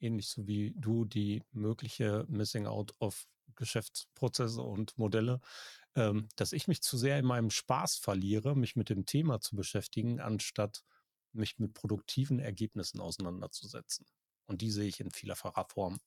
ähnlich 0.00 0.28
so 0.28 0.46
wie 0.46 0.72
du, 0.74 1.04
die 1.04 1.42
mögliche 1.52 2.24
Missing 2.28 2.66
Out 2.66 2.94
of 2.98 3.26
Geschäftsprozesse 3.56 4.62
und 4.62 4.96
Modelle, 4.96 5.40
ähm, 5.98 6.28
dass 6.36 6.52
ich 6.52 6.68
mich 6.68 6.80
zu 6.80 6.96
sehr 6.96 7.18
in 7.18 7.26
meinem 7.26 7.50
Spaß 7.50 7.96
verliere, 7.96 8.56
mich 8.56 8.76
mit 8.76 8.88
dem 8.88 9.04
Thema 9.04 9.40
zu 9.40 9.56
beschäftigen, 9.56 10.20
anstatt 10.20 10.84
mich 11.32 11.58
mit 11.58 11.74
produktiven 11.74 12.38
Ergebnissen 12.38 13.00
auseinanderzusetzen. 13.00 14.06
Und 14.46 14.62
die 14.62 14.70
sehe 14.70 14.86
ich 14.88 15.00
in 15.00 15.10
vielerfacher 15.10 15.66
Form 15.68 15.98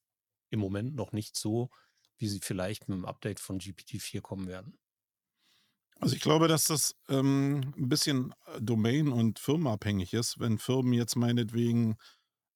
im 0.50 0.60
Moment 0.60 0.94
noch 0.94 1.12
nicht 1.12 1.36
so, 1.36 1.70
wie 2.18 2.28
sie 2.28 2.40
vielleicht 2.40 2.88
mit 2.88 2.96
dem 2.96 3.04
Update 3.04 3.38
von 3.38 3.58
GPT-4 3.58 4.20
kommen 4.22 4.48
werden. 4.48 4.78
Also 6.00 6.16
ich 6.16 6.22
glaube, 6.22 6.48
dass 6.48 6.64
das 6.64 6.96
ähm, 7.08 7.74
ein 7.76 7.88
bisschen 7.88 8.34
äh, 8.46 8.60
domain- 8.60 9.12
und 9.12 9.38
firmenabhängig 9.38 10.14
ist. 10.14 10.40
Wenn 10.40 10.58
Firmen 10.58 10.94
jetzt 10.94 11.16
meinetwegen 11.16 11.96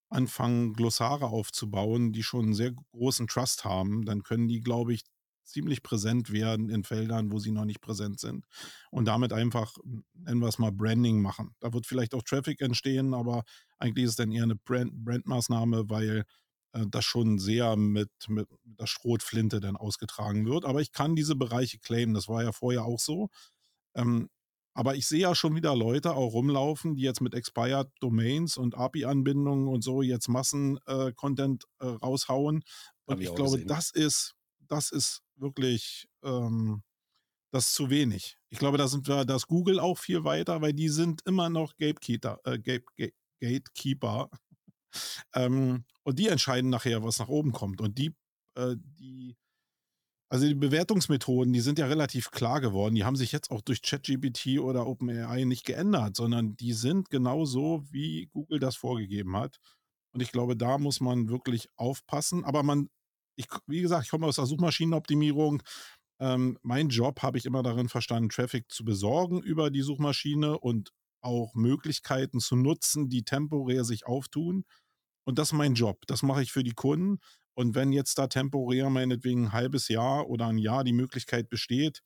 anfangen, 0.09 0.73
Glossare 0.73 1.27
aufzubauen, 1.27 2.13
die 2.13 2.23
schon 2.23 2.47
einen 2.47 2.55
sehr 2.55 2.73
großen 2.73 3.27
Trust 3.29 3.65
haben, 3.65 4.05
dann 4.05 4.23
können 4.23 4.49
die, 4.49 4.61
glaube 4.61 4.95
ich, 4.95 5.03
ziemlich 5.47 5.83
präsent 5.83 6.33
werden 6.33 6.69
in 6.69 6.85
Feldern, 6.85 7.33
wo 7.33 7.39
sie 7.39 7.53
noch 7.53 7.65
nicht 7.65 7.81
präsent 7.81 8.21
sind. 8.21 8.47
Und 8.91 9.07
damit 9.07 9.33
einfach, 9.33 9.77
nennen 10.15 10.41
wir 10.41 10.49
es 10.49 10.59
mal, 10.59 10.73
Branding 10.73 11.21
machen. 11.21 11.55
Da 11.61 11.73
wird 11.73 11.87
vielleicht 11.87 12.15
auch 12.15 12.23
Traffic 12.23 12.61
entstehen, 12.61 13.15
aber 13.15 13.45
eigentlich 13.79 14.05
ist 14.05 14.11
es 14.11 14.17
dann 14.17 14.33
eher 14.33 14.43
eine 14.43 14.57
Brand 14.57 14.93
Brandmaßnahme, 15.05 15.89
weil 15.89 16.25
äh, 16.73 16.85
das 16.89 17.05
schon 17.05 17.39
sehr 17.39 17.77
mit, 17.77 18.11
mit 18.29 18.49
der 18.65 18.87
Schrotflinte 18.87 19.61
dann 19.61 19.77
ausgetragen 19.77 20.47
wird. 20.47 20.65
Aber 20.65 20.81
ich 20.81 20.93
kann 20.93 21.17
diese 21.17 21.37
Bereiche 21.37 21.79
claimen. 21.79 22.15
Das 22.15 22.29
war 22.29 22.43
ja 22.43 22.53
vorher 22.53 22.85
auch 22.85 23.01
so. 23.01 23.29
Ähm, 23.95 24.29
aber 24.77 24.95
ich 24.95 25.07
sehe 25.07 25.21
ja 25.21 25.35
schon 25.35 25.55
wieder 25.55 25.75
Leute 25.75 26.15
auch 26.15 26.35
rumlaufen, 26.35 26.97
die 26.97 27.03
jetzt 27.03 27.23
mit 27.23 27.33
Expired 27.33 27.89
Domains 28.01 28.59
und 28.59 28.77
API-Anbindungen 28.77 29.69
und 29.69 29.83
so 29.83 30.03
jetzt 30.03 30.29
Massen-Content 30.29 31.65
äh, 31.81 31.87
äh, 31.87 31.89
raushauen. 31.89 32.63
Und 33.07 33.21
ich, 33.23 33.29
ich 33.29 33.35
glaube, 33.35 33.53
gesehen. 33.53 33.69
das 33.69 33.91
ist, 33.91 34.35
das 34.69 34.93
ist 34.93 35.23
wirklich 35.37 36.09
ähm, 36.23 36.83
das 37.53 37.73
zu 37.73 37.91
wenig. 37.91 38.39
Ich 38.51 38.59
glaube, 38.59 38.79
da 38.79 38.89
sind 38.89 39.09
wir, 39.09 39.25
das 39.25 39.47
Google 39.47 39.81
auch 39.81 39.99
viel 39.99 40.25
weiter, 40.25 40.61
weil 40.61 40.73
die 40.73 40.89
sind 40.89 41.23
immer 41.27 41.49
noch 41.49 41.77
Gatekeeper, 41.77 42.41
äh, 42.45 42.59
Gate, 42.59 42.85
Gate, 42.97 43.15
Gatekeeper. 43.41 44.31
ähm, 45.35 45.85
und 46.03 46.19
die 46.19 46.29
entscheiden 46.29 46.71
nachher, 46.71 47.03
was 47.03 47.19
nach 47.19 47.29
oben 47.29 47.53
kommt. 47.53 47.81
Und 47.81 47.99
die, 47.99 48.15
äh, 48.57 48.77
die 48.79 49.37
also 50.29 50.47
die 50.47 50.55
Bewertungsmethoden, 50.55 51.53
die 51.53 51.61
sind 51.61 51.79
ja 51.79 51.87
relativ 51.87 52.33
klar 52.33 52.61
geworden. 52.61 52.97
Die 52.97 53.05
haben 53.05 53.17
sich 53.17 53.31
jetzt 53.31 53.51
auch 53.51 53.61
durch 53.61 53.81
ChatGPT 53.83 54.59
oder 54.59 54.87
OpenAI 54.87 55.45
nicht 55.45 55.65
geändert, 55.65 56.17
sondern 56.17 56.57
die 56.57 56.73
sind 56.73 57.11
genauso, 57.11 57.85
wie 57.91 58.27
Google 58.33 58.59
das 58.59 58.75
vorgegeben 58.75 59.37
hat. 59.37 59.59
Und 60.13 60.23
ich 60.23 60.33
glaube, 60.33 60.57
da 60.57 60.79
muss 60.79 61.01
man 61.01 61.29
wirklich 61.29 61.69
aufpassen. 61.77 62.45
Aber 62.45 62.65
man, 62.65 62.89
ich, 63.37 63.47
wie 63.67 63.83
gesagt, 63.83 64.05
ich 64.05 64.11
komme 64.11 64.27
aus 64.27 64.37
der 64.37 64.47
Suchmaschinenoptimierung. 64.47 65.63
Ähm, 66.21 66.59
mein 66.63 66.89
Job 66.89 67.23
habe 67.23 67.39
ich 67.39 67.45
immer 67.45 67.63
darin 67.63 67.89
verstanden, 67.89 68.31
Traffic 68.31 68.71
zu 68.71 68.85
besorgen 68.85 69.43
über 69.43 69.71
die 69.71 69.83
Suchmaschine 69.83 70.59
und 70.59 70.93
auch 71.21 71.55
Möglichkeiten 71.55 72.41
zu 72.41 72.57
nutzen, 72.57 73.09
die 73.09 73.25
temporär 73.25 73.85
sich 73.85 74.07
auftun. 74.07 74.65
Und 75.27 75.39
das 75.39 75.49
ist 75.49 75.53
mein 75.55 75.75
Job. 75.75 76.07
Das 76.07 76.23
mache 76.23 76.43
ich 76.43 76.53
für 76.53 76.65
die 76.65 76.75
Kunden. 76.75 77.19
Und 77.55 77.75
wenn 77.75 77.93
jetzt 77.93 78.19
da 78.19 78.29
temporär 78.29 78.91
meinetwegen 78.91 79.47
ein 79.47 79.53
halbes 79.53 79.89
Jahr 79.89 80.29
oder 80.29 80.47
ein 80.47 80.59
Jahr 80.59 80.85
die 80.85 80.93
Möglichkeit 80.93 81.49
besteht, 81.49 82.03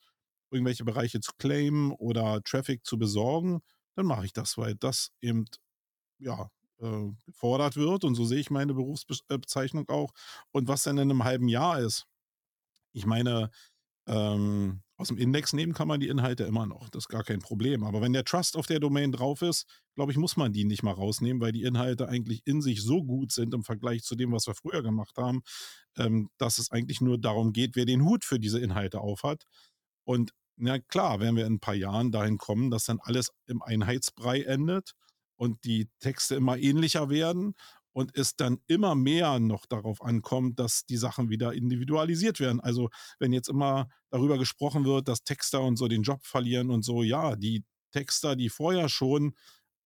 irgendwelche 0.50 0.84
Bereiche 0.84 1.20
zu 1.20 1.32
claimen 1.38 1.92
oder 1.92 2.42
Traffic 2.42 2.84
zu 2.84 2.99
besorgen, 2.99 3.60
dann 3.96 4.06
mache 4.06 4.25
ich 4.26 4.32
das, 4.32 4.56
weil 4.56 4.75
das 4.76 5.10
eben 5.20 5.44
ja 6.18 6.50
äh, 6.80 7.12
gefordert 7.26 7.76
wird. 7.76 8.04
Und 8.04 8.14
so 8.14 8.25
sehe 8.25 8.40
ich 8.40 8.50
meine 8.50 8.75
Berufsbezeichnung 8.75 9.88
auch. 9.88 10.12
Und 10.52 10.68
was 10.68 10.84
denn 10.84 10.99
in 10.99 11.10
einem 11.10 11.25
halben 11.25 11.49
Jahr 11.49 11.80
ist, 11.80 12.06
ich 12.92 13.06
meine, 13.06 13.50
ähm, 14.06 14.82
aus 14.96 15.08
dem 15.08 15.16
Index 15.16 15.52
nehmen 15.52 15.72
kann 15.72 15.88
man 15.88 16.00
die 16.00 16.08
Inhalte 16.08 16.44
immer 16.44 16.66
noch. 16.66 16.90
Das 16.90 17.04
ist 17.04 17.08
gar 17.08 17.22
kein 17.22 17.38
Problem. 17.40 17.84
Aber 17.84 18.02
wenn 18.02 18.12
der 18.12 18.25
Trust 18.25 18.56
auf 18.56 18.66
der 18.66 18.80
Domain 18.80 19.12
drauf 19.12 19.40
ist, 19.40 19.66
glaube 19.94 20.12
ich, 20.12 20.18
muss 20.18 20.37
man 20.37 20.52
die 20.52 20.64
nicht 20.64 20.82
mal 20.82 20.92
rausnehmen, 20.92 21.40
weil 21.40 21.52
die 21.52 21.62
Inhalte 21.62 22.08
eigentlich 22.08 22.42
in 22.44 22.60
sich 22.60 22.82
so 22.82 23.02
gut 23.02 23.32
sind 23.32 23.54
im 23.54 23.64
Vergleich 23.64 24.02
zu 24.02 24.14
dem, 24.14 24.32
was 24.32 24.46
wir 24.46 24.54
früher 24.54 24.82
gemacht 24.82 25.16
haben, 25.16 25.42
ähm, 25.96 26.28
dass 26.38 26.58
es 26.58 26.70
eigentlich 26.70 27.00
nur 27.00 27.18
darum 27.18 27.52
geht, 27.52 27.76
wer 27.76 27.87
den 27.87 28.04
Hut 28.04 28.25
für 28.25 28.38
diese 28.38 28.60
Inhalte 28.60 29.00
aufhat. 29.00 29.44
Und 30.04 30.32
na 30.56 30.78
klar, 30.78 31.20
wenn 31.20 31.37
wir 31.37 31.46
in 31.46 31.54
ein 31.54 31.60
paar 31.60 31.75
Jahren 31.75 32.12
dahin 32.12 32.37
kommen, 32.37 32.70
dass 32.70 32.84
dann 32.84 33.00
alles 33.00 33.32
im 33.46 33.62
Einheitsbrei 33.62 34.42
endet 34.42 34.94
und 35.40 35.64
die 35.64 35.88
Texte 36.00 36.35
immer 36.35 36.59
ähnlicher 36.59 37.09
werden 37.09 37.54
und 37.92 38.14
es 38.14 38.37
dann 38.37 38.59
immer 38.66 38.94
mehr 38.94 39.40
noch 39.40 39.64
darauf 39.64 40.02
ankommt, 40.02 40.59
dass 40.59 40.85
die 40.85 40.99
Sachen 40.99 41.30
wieder 41.30 41.54
individualisiert 41.54 42.40
werden. 42.40 42.61
Also 42.61 42.90
wenn 43.18 43.32
jetzt 43.32 43.49
immer 43.49 43.88
darüber 44.11 44.37
gesprochen 44.37 44.85
wird, 44.85 45.09
dass 45.09 45.25
Texter 45.25 45.62
und 45.62 45.76
so 45.76 45.88
den 45.88 46.02
Job 46.02 46.26
verlieren 46.26 46.70
und 46.70 46.82
so, 46.82 47.02
ja, 47.02 47.37
die 47.37 47.64
Texter, 47.90 48.37
die 48.37 48.50
vorher 48.50 48.90
schon 48.90 49.32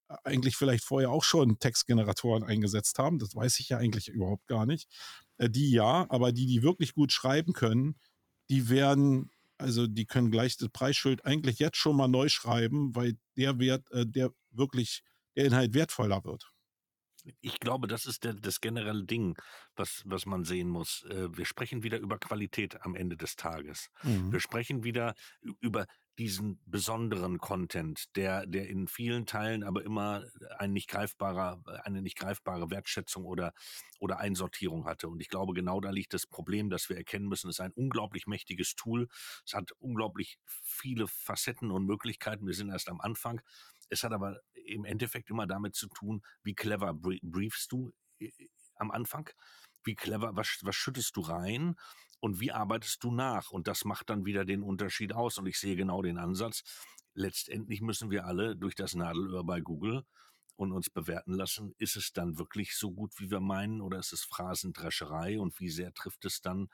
äh, 0.09 0.17
eigentlich 0.25 0.57
vielleicht 0.57 0.83
vorher 0.83 1.11
auch 1.11 1.23
schon 1.23 1.61
Textgeneratoren 1.61 2.43
eingesetzt 2.43 2.99
haben, 2.99 3.21
das 3.21 3.37
weiß 3.37 3.61
ich 3.61 3.69
ja 3.69 3.79
eigentlich 3.79 4.09
überhaupt 4.09 4.49
gar 4.49 4.67
nicht. 4.67 4.89
Äh, 5.39 5.51
die 5.51 5.71
ja, 5.71 6.05
aber 6.09 6.33
die, 6.33 6.47
die 6.47 6.65
wirklich 6.65 6.95
gut 6.95 7.13
schreiben 7.13 7.53
können, 7.53 7.95
die 8.51 8.69
werden, 8.71 9.31
also 9.57 9.87
die 9.87 10.05
können 10.05 10.33
gleich 10.33 10.57
das 10.57 10.71
Preisschild 10.71 11.25
eigentlich 11.25 11.61
jetzt 11.61 11.77
schon 11.77 11.97
mal 11.97 12.09
neu 12.09 12.29
schreiben, 12.29 12.93
weil 12.97 13.17
der 13.37 13.61
Wert, 13.61 13.89
äh, 13.93 14.05
der 14.05 14.33
wirklich, 14.51 15.05
der 15.37 15.47
Inhalt 15.47 15.75
wertvoller 15.75 16.25
wird 16.25 16.55
ich 17.41 17.61
glaube, 17.61 17.89
das 17.89 18.07
ist 18.07 18.25
der, 18.25 18.35
das 18.35 18.61
generelle 18.61 19.05
Ding, 19.05 19.37
was, 19.77 20.03
was 20.05 20.27
man 20.27 20.45
sehen 20.45 20.69
muss. 20.69 21.05
Äh, 21.09 21.37
wir 21.37 21.47
sprechen 21.47 21.83
wieder 21.83 21.99
über 21.99 22.19
Qualität 22.19 22.83
am 22.83 22.95
Ende 22.95 23.17
des 23.17 23.37
Tages. 23.37 23.91
Mhm. 24.03 24.33
Wir 24.33 24.41
sprechen 24.41 24.85
wieder 24.85 25.15
über 25.61 25.87
diesen 26.19 26.61
besonderen 26.67 27.39
Content, 27.39 28.05
der, 28.15 28.47
der 28.47 28.69
in 28.69 28.87
vielen 28.87 29.27
Teilen 29.27 29.65
aber 29.65 29.83
immer 29.83 30.23
ein 30.59 30.73
nicht 30.73 30.89
greifbarer, 30.89 31.61
eine 31.83 32.03
nicht 32.03 32.17
greifbare 32.17 32.71
Wertschätzung 32.71 33.25
oder, 33.25 33.53
oder 33.99 34.19
Einsortierung 34.19 34.85
hatte. 34.85 35.09
Und 35.09 35.21
ich 35.21 35.29
glaube, 35.29 35.55
genau 35.55 35.81
da 35.81 35.91
liegt 35.91 36.15
das 36.15 36.27
Problem, 36.27 36.71
dass 36.71 36.89
wir 36.89 36.97
erkennen 36.97 37.27
müssen, 37.27 37.49
es 37.49 37.57
ist 37.57 37.61
ein 37.61 37.73
unglaublich 37.73 38.29
mächtiges 38.29 38.77
Tool. 38.77 39.09
Es 39.45 39.55
hat 39.55 39.73
unglaublich 39.79 40.39
viele 40.45 41.09
Facetten 41.09 41.73
und 41.73 41.85
Möglichkeiten. 41.85 42.47
Wir 42.47 42.55
sind 42.55 42.69
erst 42.69 42.89
am 42.89 43.01
Anfang. 43.01 43.41
Es 43.89 44.05
hat 44.05 44.13
aber 44.13 44.41
im 44.65 44.85
Endeffekt 44.85 45.31
immer 45.31 45.47
damit 45.47 45.75
zu 45.75 45.89
tun, 45.89 46.23
wie 46.43 46.55
clever 46.55 46.95
briefst 46.95 47.73
du 47.73 47.93
äh, 48.19 48.31
am 48.77 48.91
Anfang, 48.91 49.31
wie 49.85 49.95
clever, 49.95 50.35
was, 50.35 50.59
was 50.63 50.77
schüttest 50.77 51.17
du 51.17 51.21
rein 51.21 51.77
und 52.21 52.41
wie 52.41 52.53
arbeitest 52.53 53.05
du 53.05 53.13
nach? 53.13 53.51
Und 53.51 53.69
das 53.69 53.85
macht 53.85 54.11
dann 54.11 54.25
wieder 54.25 54.45
den 54.45 54.63
Unterschied 54.63 55.13
aus. 55.13 55.39
Und 55.39 55.47
ich 55.47 55.59
sehe 55.59 55.77
genau 55.77 56.03
den 56.03 56.19
Ansatz. 56.19 56.63
Letztendlich 57.15 57.81
müssen 57.81 58.11
wir 58.11 58.25
alle 58.27 58.57
durch 58.57 58.75
das 58.75 58.95
Nadelöhr 58.95 59.45
bei 59.45 59.61
Google 59.61 60.05
und 60.57 60.73
uns 60.73 60.91
bewerten 60.91 61.35
lassen, 61.35 61.75
ist 61.79 61.97
es 61.97 62.13
dann 62.13 62.39
wirklich 62.39 62.77
so 62.77 62.93
gut, 62.93 63.13
wie 63.19 63.31
wir 63.31 63.41
meinen, 63.41 63.81
oder 63.81 63.99
ist 63.99 64.13
es 64.13 64.25
Phrasendrescherei 64.25 65.39
und 65.39 65.59
wie 65.61 65.69
sehr 65.69 65.93
trifft 65.93 66.25
es 66.25 66.41
dann 66.41 66.69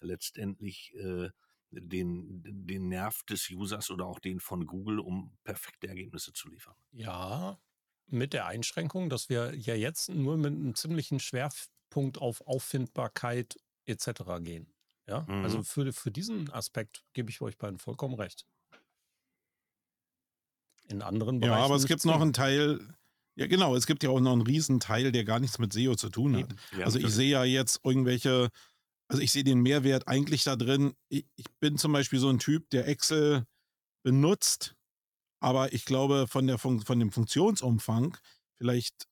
letztendlich 0.00 0.94
äh, 0.94 1.30
den, 1.74 2.42
den 2.66 2.88
Nerv 2.88 3.22
des 3.24 3.50
Users 3.50 3.90
oder 3.90 4.06
auch 4.06 4.20
den 4.20 4.40
von 4.40 4.66
Google, 4.66 5.00
um 5.00 5.36
perfekte 5.44 5.88
Ergebnisse 5.88 6.32
zu 6.32 6.48
liefern. 6.48 6.74
Ja, 6.92 7.58
mit 8.06 8.32
der 8.32 8.46
Einschränkung, 8.46 9.08
dass 9.08 9.28
wir 9.28 9.54
ja 9.54 9.74
jetzt 9.74 10.10
nur 10.10 10.36
mit 10.36 10.52
einem 10.52 10.74
ziemlichen 10.74 11.20
Schwerpunkt 11.20 12.18
auf 12.18 12.46
Auffindbarkeit 12.46 13.56
etc. 13.86 14.06
gehen. 14.40 14.72
Ja, 15.06 15.18
also 15.18 15.32
mhm. 15.32 15.44
also 15.44 15.62
für, 15.62 15.92
für 15.92 16.10
diesen 16.10 16.50
Aspekt 16.50 17.04
gebe 17.12 17.30
ich 17.30 17.40
euch 17.40 17.58
beiden 17.58 17.78
vollkommen 17.78 18.14
recht. 18.14 18.46
In 20.88 21.02
anderen 21.02 21.40
Bereichen. 21.40 21.58
Ja, 21.58 21.64
aber 21.64 21.76
es 21.76 21.86
gibt 21.86 22.04
noch 22.04 22.20
einen 22.20 22.32
Teil, 22.32 22.94
ja, 23.36 23.46
genau. 23.46 23.74
Es 23.74 23.86
gibt 23.86 24.02
ja 24.02 24.10
auch 24.10 24.20
noch 24.20 24.32
einen 24.32 24.42
riesen 24.42 24.80
Teil, 24.80 25.12
der 25.12 25.24
gar 25.24 25.40
nichts 25.40 25.58
mit 25.58 25.72
SEO 25.72 25.94
zu 25.94 26.08
tun 26.08 26.36
hat. 26.36 26.54
Ja, 26.78 26.84
also 26.84 26.98
ich 26.98 27.08
sehe 27.08 27.30
ja 27.30 27.44
jetzt 27.44 27.80
irgendwelche 27.84 28.48
also 29.08 29.22
ich 29.22 29.32
sehe 29.32 29.44
den 29.44 29.60
Mehrwert 29.60 30.08
eigentlich 30.08 30.44
da 30.44 30.56
drin. 30.56 30.94
Ich, 31.08 31.26
ich, 31.36 31.46
bin 31.60 31.78
zum 31.78 31.92
Beispiel 31.92 32.18
so 32.18 32.28
ein 32.28 32.38
Typ, 32.38 32.70
der 32.70 32.88
Excel 32.88 33.46
benutzt, 34.02 34.76
aber 35.40 35.72
ich 35.72 35.84
glaube, 35.84 36.26
von, 36.26 36.46
der 36.46 36.58
Fun 36.58 36.80
von 36.80 36.98
dem 36.98 37.12
Funktionsumfang 37.12 38.16
vielleicht 38.58 39.06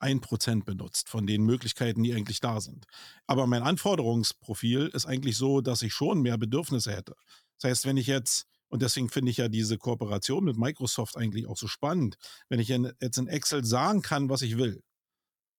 ein 0.00 0.20
Prozent 0.20 0.64
benutzt 0.64 1.08
von 1.08 1.26
den 1.26 1.42
Möglichkeiten, 1.42 2.02
die 2.02 2.14
eigentlich 2.14 2.40
da 2.40 2.60
sind. 2.60 2.86
Aber 3.26 3.46
mein 3.46 3.62
Anforderungsprofil 3.62 4.90
ist 4.92 5.06
eigentlich 5.06 5.36
so, 5.36 5.60
dass 5.60 5.82
ich 5.82 5.92
schon 5.92 6.22
mehr 6.22 6.38
Bedürfnisse 6.38 6.92
hätte. 6.92 7.16
Das 7.60 7.70
heißt, 7.70 7.86
wenn 7.86 7.96
ich 7.96 8.06
jetzt, 8.06 8.46
und 8.68 8.82
deswegen 8.82 9.08
finde 9.08 9.30
ich 9.30 9.38
ja 9.38 9.48
diese 9.48 9.78
Kooperation 9.78 10.44
mit 10.44 10.56
Microsoft 10.56 11.16
eigentlich 11.16 11.46
auch 11.46 11.56
so 11.56 11.66
spannend, 11.66 12.16
wenn 12.48 12.60
ich 12.60 12.68
jetzt 12.68 13.18
in 13.18 13.26
Excel 13.26 13.64
sagen 13.64 14.02
kann, 14.02 14.28
was 14.28 14.42
ich 14.42 14.56
will, 14.56 14.82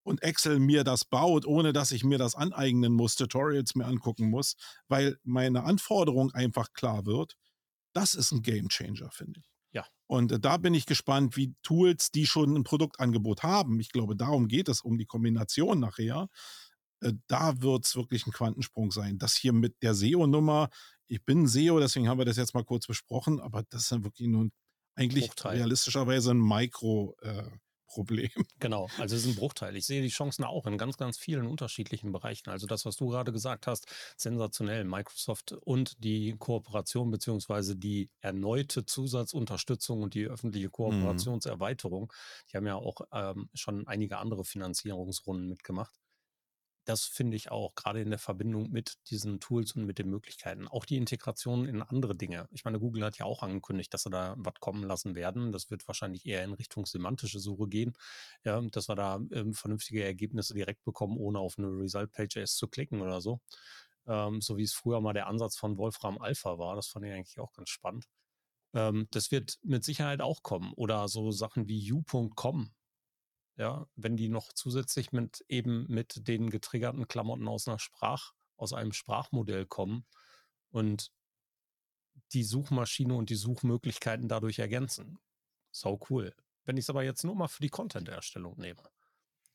und 0.03 0.23
Excel 0.23 0.59
mir 0.59 0.83
das 0.83 1.05
baut, 1.05 1.45
ohne 1.45 1.73
dass 1.73 1.91
ich 1.91 2.03
mir 2.03 2.17
das 2.17 2.35
aneignen 2.35 2.93
muss, 2.93 3.15
Tutorials 3.15 3.75
mir 3.75 3.85
angucken 3.85 4.29
muss, 4.29 4.55
weil 4.87 5.17
meine 5.23 5.63
Anforderung 5.63 6.31
einfach 6.31 6.73
klar 6.73 7.05
wird, 7.05 7.35
das 7.93 8.15
ist 8.15 8.31
ein 8.31 8.41
Game 8.41 8.69
Changer, 8.69 9.11
finde 9.11 9.39
ich. 9.41 9.49
Ja. 9.71 9.85
Und 10.07 10.31
äh, 10.31 10.39
da 10.39 10.57
bin 10.57 10.73
ich 10.73 10.85
gespannt, 10.85 11.35
wie 11.37 11.53
Tools, 11.61 12.11
die 12.11 12.25
schon 12.25 12.55
ein 12.55 12.63
Produktangebot 12.63 13.43
haben, 13.43 13.79
ich 13.79 13.89
glaube, 13.89 14.15
darum 14.15 14.47
geht 14.47 14.69
es, 14.69 14.81
um 14.81 14.97
die 14.97 15.05
Kombination 15.05 15.79
nachher, 15.79 16.27
äh, 17.01 17.13
da 17.27 17.61
wird 17.61 17.85
es 17.85 17.95
wirklich 17.95 18.25
ein 18.25 18.31
Quantensprung 18.33 18.91
sein. 18.91 19.17
Das 19.17 19.35
hier 19.35 19.53
mit 19.53 19.81
der 19.81 19.93
SEO-Nummer, 19.93 20.69
ich 21.07 21.23
bin 21.25 21.47
SEO, 21.47 21.79
deswegen 21.79 22.07
haben 22.07 22.19
wir 22.19 22.25
das 22.25 22.37
jetzt 22.37 22.53
mal 22.53 22.63
kurz 22.63 22.87
besprochen, 22.87 23.39
aber 23.39 23.63
das 23.69 23.83
ist 23.83 23.91
dann 23.91 24.03
wirklich 24.03 24.27
nur 24.27 24.49
eigentlich 24.95 25.27
Bruchteil. 25.27 25.57
realistischerweise 25.57 26.31
ein 26.31 26.41
Mikro- 26.41 27.15
äh, 27.21 27.49
Problem. 27.89 28.29
Genau, 28.59 28.89
also 28.97 29.15
es 29.15 29.23
ist 29.23 29.29
ein 29.29 29.35
Bruchteil. 29.35 29.75
Ich 29.77 29.85
sehe 29.85 30.01
die 30.01 30.09
Chancen 30.09 30.43
auch 30.43 30.65
in 30.65 30.77
ganz, 30.77 30.97
ganz 30.97 31.17
vielen 31.17 31.47
unterschiedlichen 31.47 32.11
Bereichen. 32.11 32.49
Also 32.49 32.67
das, 32.67 32.85
was 32.85 32.97
du 32.97 33.07
gerade 33.07 33.31
gesagt 33.31 33.67
hast, 33.67 33.87
sensationell. 34.17 34.83
Microsoft 34.83 35.53
und 35.53 36.03
die 36.03 36.35
Kooperation 36.37 37.09
beziehungsweise 37.09 37.77
die 37.77 38.09
erneute 38.21 38.85
Zusatzunterstützung 38.85 40.01
und 40.01 40.13
die 40.13 40.25
öffentliche 40.25 40.67
mhm. 40.67 40.71
Kooperationserweiterung. 40.73 42.11
Die 42.51 42.57
haben 42.57 42.67
ja 42.67 42.75
auch 42.75 43.01
ähm, 43.13 43.49
schon 43.53 43.87
einige 43.87 44.17
andere 44.17 44.43
Finanzierungsrunden 44.43 45.47
mitgemacht 45.47 45.98
das 46.89 47.05
finde 47.05 47.37
ich 47.37 47.51
auch, 47.51 47.75
gerade 47.75 48.01
in 48.01 48.09
der 48.09 48.17
Verbindung 48.17 48.71
mit 48.71 48.97
diesen 49.11 49.39
Tools 49.39 49.73
und 49.73 49.85
mit 49.85 49.99
den 49.99 50.09
Möglichkeiten. 50.09 50.67
Auch 50.67 50.85
die 50.85 50.97
Integration 50.97 51.67
in 51.67 51.83
andere 51.83 52.15
Dinge. 52.15 52.47
Ich 52.51 52.65
meine, 52.65 52.79
Google 52.79 53.05
hat 53.05 53.19
ja 53.19 53.25
auch 53.25 53.43
angekündigt, 53.43 53.93
dass 53.93 54.03
sie 54.03 54.09
da 54.09 54.33
was 54.39 54.55
kommen 54.59 54.83
lassen 54.83 55.13
werden. 55.13 55.51
Das 55.51 55.69
wird 55.69 55.87
wahrscheinlich 55.87 56.25
eher 56.25 56.43
in 56.43 56.53
Richtung 56.53 56.87
semantische 56.87 57.39
Suche 57.39 57.67
gehen, 57.67 57.93
ja, 58.43 58.59
dass 58.59 58.89
wir 58.89 58.95
da 58.95 59.19
ähm, 59.31 59.53
vernünftige 59.53 60.03
Ergebnisse 60.03 60.55
direkt 60.55 60.83
bekommen, 60.83 61.17
ohne 61.17 61.37
auf 61.37 61.59
eine 61.59 61.67
Result-Page 61.67 62.45
zu 62.45 62.67
klicken 62.67 63.01
oder 63.01 63.21
so. 63.21 63.39
Ähm, 64.07 64.41
so 64.41 64.57
wie 64.57 64.63
es 64.63 64.73
früher 64.73 64.99
mal 64.99 65.13
der 65.13 65.27
Ansatz 65.27 65.57
von 65.57 65.77
Wolfram 65.77 66.17
Alpha 66.19 66.57
war. 66.57 66.75
Das 66.75 66.87
fand 66.87 67.05
ich 67.05 67.13
eigentlich 67.13 67.39
auch 67.39 67.53
ganz 67.53 67.69
spannend. 67.69 68.05
Ähm, 68.73 69.07
das 69.11 69.31
wird 69.31 69.59
mit 69.63 69.83
Sicherheit 69.83 70.21
auch 70.21 70.41
kommen. 70.43 70.73
Oder 70.75 71.07
so 71.07 71.31
Sachen 71.31 71.67
wie 71.67 71.91
u.com, 71.91 72.71
ja, 73.59 73.85
wenn 73.97 74.15
die 74.15 74.29
noch 74.29 74.53
zusätzlich 74.53 75.11
mit 75.11 75.43
eben 75.49 75.85
mit 75.89 76.27
den 76.29 76.49
getriggerten 76.49 77.09
Klamotten 77.09 77.47
aus 77.49 77.67
einer 77.67 77.77
Sprach, 77.77 78.31
aus 78.55 78.71
einem 78.71 78.93
Sprachmodell 78.93 79.65
kommen 79.65 80.05
und 80.69 81.11
die 82.31 82.43
Suchmaschine 82.43 83.13
und 83.15 83.29
die 83.29 83.35
Suchmöglichkeiten 83.35 84.29
dadurch 84.29 84.59
ergänzen. 84.59 85.19
Sau 85.71 85.99
cool. 86.09 86.33
Wenn 86.63 86.77
ich 86.77 86.85
es 86.85 86.89
aber 86.89 87.03
jetzt 87.03 87.25
nur 87.25 87.35
mal 87.35 87.49
für 87.49 87.61
die 87.61 87.69
Content-Erstellung 87.69 88.57
nehme. 88.57 88.81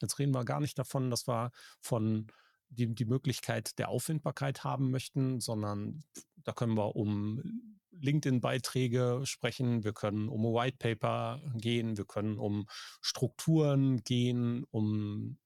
Jetzt 0.02 0.18
reden 0.18 0.34
wir 0.34 0.44
gar 0.44 0.61
nicht 0.61 0.78
davon, 0.78 1.08
dass 1.08 1.26
wir 1.26 1.50
von 1.80 2.26
die, 2.68 2.94
die 2.94 3.06
Möglichkeit 3.06 3.78
der 3.78 3.88
Auffindbarkeit 3.88 4.64
haben 4.64 4.90
möchten, 4.90 5.40
sondern 5.40 6.04
da 6.37 6.52
können 6.52 6.76
wir 6.76 6.94
um 6.94 7.73
LinkedIn-Beiträge 8.00 9.22
sprechen, 9.24 9.84
wir 9.84 9.92
können 9.92 10.28
um 10.28 10.42
White 10.44 10.76
Paper 10.78 11.40
gehen, 11.54 11.96
wir 11.96 12.04
können 12.04 12.38
um 12.38 12.66
Strukturen 13.00 14.02
gehen, 14.04 14.64
um 14.70 15.38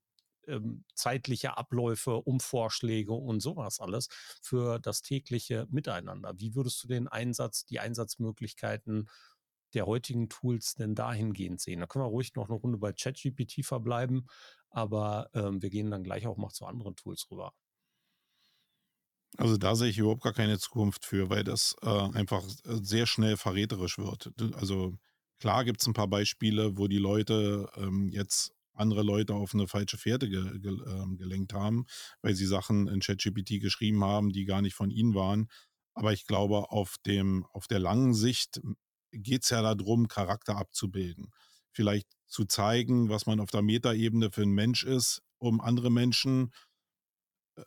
ähm, 0.49 0.85
zeitliche 0.95 1.57
Abläufe, 1.57 2.17
um 2.17 2.41
Vorschläge 2.41 3.13
und 3.13 3.41
sowas 3.41 3.81
alles 3.81 4.09
für 4.43 4.79
das 4.79 5.03
tägliche 5.03 5.67
Miteinander. 5.71 6.33
Wie 6.37 6.55
würdest 6.55 6.83
du 6.83 6.89
den 6.89 7.07
Einsatz, 7.07 7.67
die 7.67 7.81
Einsatzmöglichkeiten 7.81 9.09
der 9.75 9.87
heutigen 9.87 10.29
Tools 10.29 10.75
denn 10.75 10.95
dahingehend 10.95 11.61
sehen? 11.61 11.81
Da 11.81 11.87
können 11.87 12.05
wir 12.05 12.09
ruhig 12.09 12.35
noch 12.35 12.49
eine 12.49 12.59
Runde 12.59 12.79
bei 12.79 12.93
ChatGPT 12.93 13.65
verbleiben, 13.65 14.27
aber 14.71 15.31
ähm, 15.35 15.63
wir 15.63 15.71
gehen 15.71 15.91
dann 15.91 16.03
gleich 16.05 16.27
auch 16.27 16.37
mal 16.39 16.51
zu 16.51 16.67
anderen 16.67 16.97
Tools 16.97 17.31
rüber. 17.31 17.53
Also 19.37 19.57
da 19.57 19.77
sehe 19.77 19.91
ich 19.91 19.99
überhaupt 19.99 20.23
gar 20.23 20.33
keine 20.33 20.59
Zukunft 20.59 21.05
für, 21.05 21.31
weil 21.31 21.45
das 21.45 21.77
äh, 21.83 21.89
einfach 21.89 22.43
äh, 22.65 22.79
sehr 22.83 23.07
schnell 23.07 23.37
verräterisch 23.37 23.99
wird. 23.99 24.33
Also 24.55 24.99
klar 25.39 25.65
gibt 25.65 25.81
es 25.81 25.87
ein 25.87 25.93
paar 25.93 26.09
Beispiele, 26.09 26.77
wo 26.77 26.89
die 26.89 26.99
Leute 26.99 27.71
ähm, 27.77 28.09
jetzt 28.09 28.53
andere 28.75 29.03
Leute 29.03 29.35
auf 29.35 29.55
eine 29.55 29.67
falsche 29.67 29.99
Fährte 29.99 30.29
ge 30.29 30.59
ge 30.59 30.73
äh, 30.73 31.17
gelenkt 31.17 31.53
haben, 31.53 31.85
weil 32.23 32.35
sie 32.35 32.47
Sachen 32.47 32.87
in 32.87 33.01
ChatGPT 33.01 33.61
geschrieben 33.61 34.05
haben, 34.05 34.31
die 34.31 34.45
gar 34.45 34.63
nicht 34.63 34.75
von 34.75 34.91
ihnen 34.91 35.15
waren. 35.15 35.49
Aber 35.95 36.13
ich 36.13 36.27
glaube, 36.27 36.71
auf, 36.71 36.97
dem, 37.05 37.45
auf 37.53 37.67
der 37.67 37.81
langen 37.81 38.15
Sicht 38.15 38.61
geht 39.11 39.43
es 39.43 39.51
ja 39.51 39.63
darum, 39.63 40.07
Charakter 40.07 40.57
abzubilden. 40.57 41.33
Vielleicht 41.73 42.07
zu 42.27 42.45
zeigen, 42.45 43.09
was 43.09 43.27
man 43.27 43.41
auf 43.41 43.51
der 43.51 43.63
Metaebene 43.63 44.31
für 44.31 44.43
ein 44.43 44.53
Mensch 44.53 44.85
ist, 44.85 45.23
um 45.39 45.61
andere 45.61 45.91
Menschen 45.91 46.47
äh, 46.47 46.68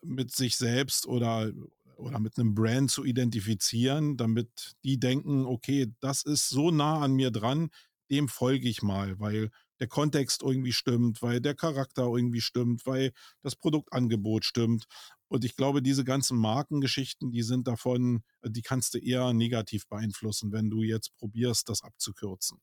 mit 0.02 0.32
sich 0.32 0.56
selbst 0.56 1.06
oder, 1.06 1.52
oder 1.96 2.20
mit 2.20 2.38
einem 2.38 2.56
Brand 2.56 2.92
zu 2.92 3.06
identifizieren, 3.06 4.18
damit 4.18 4.76
die 4.84 5.00
denken, 5.00 5.46
okay, 5.46 5.94
das 6.00 6.24
ist 6.24 6.50
so 6.50 6.72
nah 6.72 7.00
an 7.02 7.14
mir 7.14 7.32
dran, 7.32 7.70
dem 8.10 8.28
folge 8.28 8.68
ich 8.68 8.82
mal, 8.82 9.20
weil 9.20 9.50
der 9.80 9.88
Kontext 9.88 10.44
irgendwie 10.44 10.74
stimmt, 10.74 11.22
weil 11.22 11.42
der 11.42 11.56
Charakter 11.56 12.04
irgendwie 12.04 12.42
stimmt, 12.42 12.86
weil 12.86 13.12
das 13.42 13.56
Produktangebot 13.56 14.46
stimmt. 14.46 14.86
Und 15.28 15.46
ich 15.46 15.56
glaube, 15.56 15.82
diese 15.82 16.04
ganzen 16.04 16.38
Markengeschichten, 16.38 17.32
die 17.32 17.42
sind 17.42 17.68
davon, 17.68 18.24
die 18.44 18.62
kannst 18.62 18.94
du 18.94 19.00
eher 19.00 19.34
negativ 19.34 19.88
beeinflussen, 19.88 20.52
wenn 20.52 20.70
du 20.70 20.84
jetzt 20.84 21.16
probierst, 21.18 21.70
das 21.70 21.84
abzukürzen. 21.84 22.60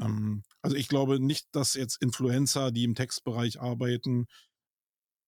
Ähm, 0.00 0.42
also 0.60 0.76
ich 0.76 0.88
glaube 0.88 1.20
nicht, 1.20 1.46
dass 1.52 1.74
jetzt 1.74 2.02
Influencer, 2.02 2.72
die 2.72 2.84
im 2.84 2.94
Textbereich 2.94 3.60
arbeiten, 3.60 4.26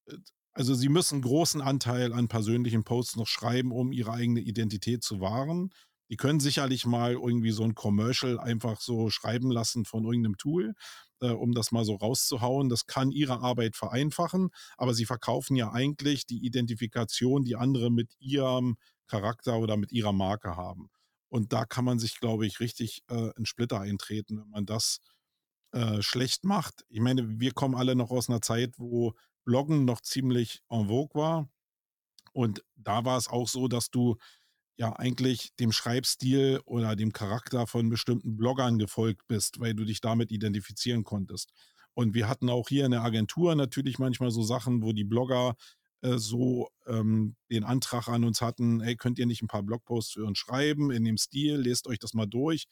äh, 0.06 0.16
also 0.54 0.74
sie 0.74 0.88
müssen 0.88 1.16
einen 1.16 1.22
großen 1.22 1.60
Anteil 1.60 2.12
an 2.12 2.28
persönlichen 2.28 2.84
Posts 2.84 3.16
noch 3.16 3.26
schreiben, 3.26 3.72
um 3.72 3.92
ihre 3.92 4.12
eigene 4.12 4.40
Identität 4.40 5.02
zu 5.02 5.20
wahren. 5.20 5.70
Die 6.10 6.16
können 6.16 6.38
sicherlich 6.38 6.86
mal 6.86 7.12
irgendwie 7.12 7.50
so 7.50 7.64
ein 7.64 7.74
Commercial 7.74 8.38
einfach 8.38 8.80
so 8.80 9.10
schreiben 9.10 9.50
lassen 9.50 9.84
von 9.84 10.04
irgendeinem 10.04 10.36
Tool, 10.36 10.74
äh, 11.20 11.30
um 11.30 11.52
das 11.54 11.72
mal 11.72 11.84
so 11.84 11.96
rauszuhauen. 11.96 12.68
Das 12.68 12.86
kann 12.86 13.10
ihre 13.10 13.40
Arbeit 13.40 13.74
vereinfachen, 13.74 14.50
aber 14.76 14.94
sie 14.94 15.06
verkaufen 15.06 15.56
ja 15.56 15.72
eigentlich 15.72 16.26
die 16.26 16.44
Identifikation, 16.44 17.44
die 17.44 17.56
andere 17.56 17.90
mit 17.90 18.14
ihrem 18.20 18.76
Charakter 19.08 19.58
oder 19.58 19.76
mit 19.76 19.92
ihrer 19.92 20.12
Marke 20.12 20.56
haben. 20.56 20.88
Und 21.28 21.52
da 21.52 21.64
kann 21.64 21.84
man 21.84 21.98
sich, 21.98 22.20
glaube 22.20 22.46
ich, 22.46 22.60
richtig 22.60 23.02
äh, 23.08 23.30
in 23.36 23.44
Splitter 23.44 23.80
eintreten, 23.80 24.38
wenn 24.38 24.50
man 24.50 24.66
das 24.66 25.00
äh, 25.72 26.00
schlecht 26.00 26.44
macht. 26.44 26.84
Ich 26.88 27.00
meine, 27.00 27.40
wir 27.40 27.52
kommen 27.52 27.74
alle 27.74 27.96
noch 27.96 28.10
aus 28.10 28.28
einer 28.28 28.40
Zeit, 28.40 28.74
wo 28.78 29.14
Bloggen 29.44 29.85
noch 29.85 30.00
ziemlich 30.00 30.62
en 30.70 30.88
vogue 30.88 31.20
war. 31.20 31.48
Und 32.33 32.64
da 32.74 33.04
war 33.04 33.16
es 33.16 33.28
auch 33.28 33.48
so, 33.48 33.68
dass 33.68 33.90
du 33.90 34.16
ja 34.76 34.92
eigentlich 34.96 35.54
dem 35.57 35.72
Schreibstil 35.72 36.61
oder 36.64 36.96
dem 36.96 37.12
Charakter 37.12 37.66
von 37.66 37.90
bestimmten 37.90 38.37
Bloggern 38.37 38.78
gefolgt 38.78 39.26
bist, 39.28 39.61
weil 39.61 39.74
du 39.74 39.85
dich 39.85 40.00
damit 40.00 40.33
identifizieren 40.33 41.04
konntest. 41.04 41.52
Und 41.94 42.14
wir 42.14 42.28
hatten 42.28 42.50
auch 42.50 42.68
hier 42.68 42.85
in 42.85 42.90
der 42.90 43.02
Agentur 43.02 43.54
natürlich 43.54 43.98
manchmal 43.98 44.33
so 44.33 44.42
Sachen, 44.42 44.83
wo 44.83 44.92
die 44.92 45.04
Blogger 45.04 45.54
äh, 46.00 46.18
so 46.18 46.68
ähm, 46.87 47.37
den 47.50 47.64
Antrag 47.64 48.09
an 48.09 48.24
uns 48.24 48.40
hatten, 48.40 48.80
hey, 48.80 48.96
könnt 48.96 49.18
ihr 49.18 49.26
nicht 49.26 49.42
ein 49.42 49.48
paar 49.48 49.62
Blogposts 49.62 50.12
für 50.12 50.24
uns 50.24 50.38
schreiben 50.38 50.90
in 50.90 51.04
dem 51.04 51.16
Stil, 51.16 51.57
lest 51.57 51.87
euch 51.87 51.98
das 52.00 52.14
mal 52.14 52.26
durch. 52.26 52.66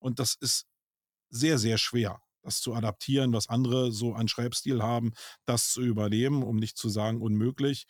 Und 0.00 0.18
das 0.18 0.34
ist 0.40 0.66
sehr, 1.30 1.58
sehr 1.58 1.78
schwer, 1.78 2.20
das 2.44 2.60
zu 2.60 2.74
adaptieren, 2.74 3.32
was 3.32 3.48
andere 3.48 3.90
so 3.90 4.14
an 4.14 4.28
Schreibstil 4.28 4.82
haben, 4.82 5.12
das 5.46 5.70
zu 5.70 5.82
übernehmen, 5.82 6.42
um 6.42 6.56
nicht 6.56 6.76
zu 6.76 6.88
sagen 6.88 7.20
unmöglich. 7.20 7.86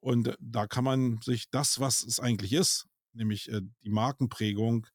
Und 0.00 0.36
da 0.38 0.66
kann 0.66 0.84
man 0.84 1.18
sich 1.22 1.50
das, 1.50 1.80
was 1.80 2.02
es 2.02 2.20
eigentlich 2.20 2.52
ist, 2.52 2.86
nämlich 3.14 3.50
äh, 3.50 3.62
die 3.82 3.90
Markenprägung, 3.90 4.86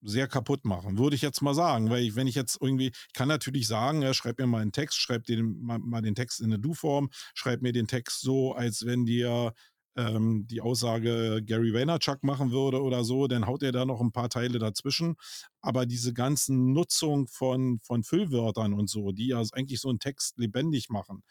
sehr 0.00 0.28
kaputt 0.28 0.64
machen, 0.64 0.96
würde 0.98 1.16
ich 1.16 1.22
jetzt 1.22 1.42
mal 1.42 1.54
sagen. 1.54 1.90
Weil 1.90 2.04
ich, 2.04 2.14
wenn 2.14 2.26
ich 2.26 2.34
jetzt 2.34 2.58
irgendwie, 2.60 2.88
ich 2.88 3.12
kann 3.12 3.28
natürlich 3.28 3.66
sagen, 3.66 4.02
ja, 4.02 4.14
schreib 4.14 4.38
mir 4.38 4.46
mal 4.46 4.62
einen 4.62 4.72
Text, 4.72 4.98
schreib 4.98 5.24
den, 5.24 5.60
mal, 5.60 5.78
mal 5.78 6.02
den 6.02 6.14
Text 6.14 6.40
in 6.40 6.46
eine 6.46 6.58
Du-Form, 6.58 7.10
schreib 7.34 7.62
mir 7.62 7.72
den 7.72 7.88
Text 7.88 8.20
so, 8.20 8.52
als 8.52 8.86
wenn 8.86 9.06
dir 9.06 9.52
ähm, 9.98 10.46
die 10.46 10.60
Aussage 10.60 11.42
Gary 11.44 11.74
Vaynerchuk 11.74 12.22
machen 12.22 12.52
würde 12.52 12.80
oder 12.80 13.02
so, 13.02 13.26
dann 13.26 13.46
haut 13.46 13.64
er 13.64 13.72
da 13.72 13.84
noch 13.84 14.00
ein 14.00 14.12
paar 14.12 14.28
Teile 14.30 14.60
dazwischen. 14.60 15.16
Aber 15.60 15.86
diese 15.86 16.14
ganzen 16.14 16.72
Nutzung 16.72 17.26
von, 17.26 17.80
von 17.80 18.04
Füllwörtern 18.04 18.74
und 18.74 18.88
so, 18.88 19.10
die 19.10 19.28
ja 19.28 19.42
eigentlich 19.52 19.80
so 19.80 19.88
einen 19.88 19.98
Text 19.98 20.38
lebendig 20.38 20.88
machen, 20.88 21.24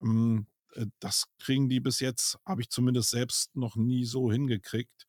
ähm, 0.00 0.46
das 1.00 1.26
kriegen 1.38 1.68
die 1.68 1.80
bis 1.80 2.00
jetzt, 2.00 2.38
habe 2.44 2.62
ich 2.62 2.70
zumindest 2.70 3.10
selbst 3.10 3.54
noch 3.56 3.76
nie 3.76 4.04
so 4.04 4.30
hingekriegt. 4.30 5.06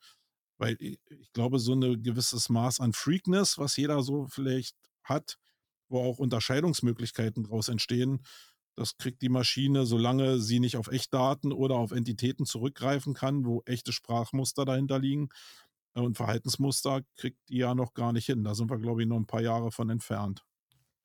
Weil 0.58 0.78
ich, 0.80 1.00
glaube, 1.34 1.60
so 1.60 1.74
ein 1.74 2.02
gewisses 2.02 2.50
Maß 2.50 2.80
an 2.80 2.94
Freakness, 2.94 3.58
was 3.58 3.76
jeder 3.78 4.02
so 4.04 4.28
vielleicht 4.28 4.76
hat, 5.04 5.38
wo 5.90 6.02
auch 6.02 6.18
Unterscheidungsmöglichkeiten 6.18 7.44
daraus 7.44 7.68
entstehen, 7.68 8.22
das 8.76 8.98
kriegt 8.98 9.22
die 9.22 9.30
Maschine, 9.30 9.86
solange 9.86 10.40
sie 10.40 10.60
nicht 10.60 10.78
auf 10.78 10.88
Echtdaten 10.88 11.52
oder 11.52 11.76
auf 11.76 11.92
Entitäten 11.92 12.46
zurückgreifen 12.46 13.14
kann, 13.14 13.46
wo 13.46 13.62
echte 13.66 13.92
Sprachmuster 13.92 14.66
dahinter 14.66 15.00
liegen 15.00 15.30
äh, 15.96 16.02
und 16.02 16.18
Verhaltensmuster, 16.18 17.02
kriegt 17.16 17.40
die 17.50 17.58
ja 17.58 17.76
noch 17.76 17.94
gar 17.94 18.14
nicht 18.14 18.26
hin. 18.26 18.44
Da 18.44 18.56
sind 18.56 18.70
wir, 18.70 18.78
glaube 18.78 19.02
ich, 19.02 19.08
noch 19.08 19.18
ein 19.18 19.28
paar 19.28 19.42
Jahre 19.42 19.72
von 19.72 19.90
entfernt. 19.90 20.46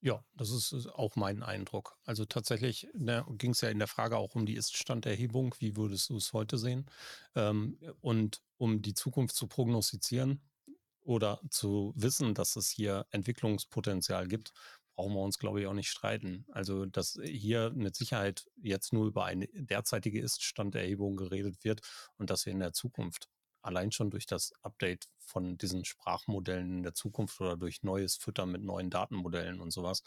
Ja, 0.02 0.24
das 0.34 0.50
ist 0.50 0.86
auch 0.94 1.14
mein 1.16 1.42
Eindruck. 1.42 1.98
Also 2.06 2.24
tatsächlich 2.24 2.88
ne, 2.94 3.24
ging 3.32 3.50
es 3.50 3.60
ja 3.60 3.68
in 3.68 3.78
der 3.78 3.88
Frage 3.88 4.16
auch 4.16 4.34
um 4.34 4.46
die 4.46 4.54
Ist-Standerhebung. 4.54 5.54
Wie 5.58 5.76
würdest 5.76 6.08
du 6.08 6.16
es 6.16 6.32
heute 6.32 6.56
sehen? 6.56 6.86
Ähm, 7.34 7.78
und 8.00 8.40
um 8.56 8.80
die 8.80 8.94
Zukunft 8.94 9.36
zu 9.36 9.46
prognostizieren 9.46 10.40
oder 11.02 11.40
zu 11.50 11.92
wissen, 11.96 12.32
dass 12.34 12.56
es 12.56 12.70
hier 12.70 13.06
Entwicklungspotenzial 13.10 14.26
gibt, 14.26 14.52
brauchen 14.94 15.14
wir 15.14 15.22
uns, 15.22 15.38
glaube 15.38 15.60
ich, 15.60 15.66
auch 15.66 15.72
nicht 15.74 15.90
streiten. 15.90 16.44
Also, 16.52 16.86
dass 16.86 17.18
hier 17.22 17.70
mit 17.74 17.96
Sicherheit 17.96 18.46
jetzt 18.62 18.92
nur 18.92 19.06
über 19.06 19.24
eine 19.24 19.48
derzeitige 19.52 20.20
Ist-Standerhebung 20.20 21.16
geredet 21.16 21.64
wird 21.64 21.80
und 22.16 22.30
dass 22.30 22.46
wir 22.46 22.52
in 22.52 22.60
der 22.60 22.72
Zukunft 22.72 23.28
allein 23.62 23.92
schon 23.92 24.10
durch 24.10 24.26
das 24.26 24.52
Update 24.62 25.08
von 25.18 25.58
diesen 25.58 25.84
Sprachmodellen 25.84 26.78
in 26.78 26.82
der 26.82 26.94
Zukunft 26.94 27.40
oder 27.40 27.56
durch 27.56 27.82
neues 27.82 28.16
Füttern 28.16 28.50
mit 28.50 28.62
neuen 28.62 28.90
Datenmodellen 28.90 29.60
und 29.60 29.70
sowas, 29.70 30.02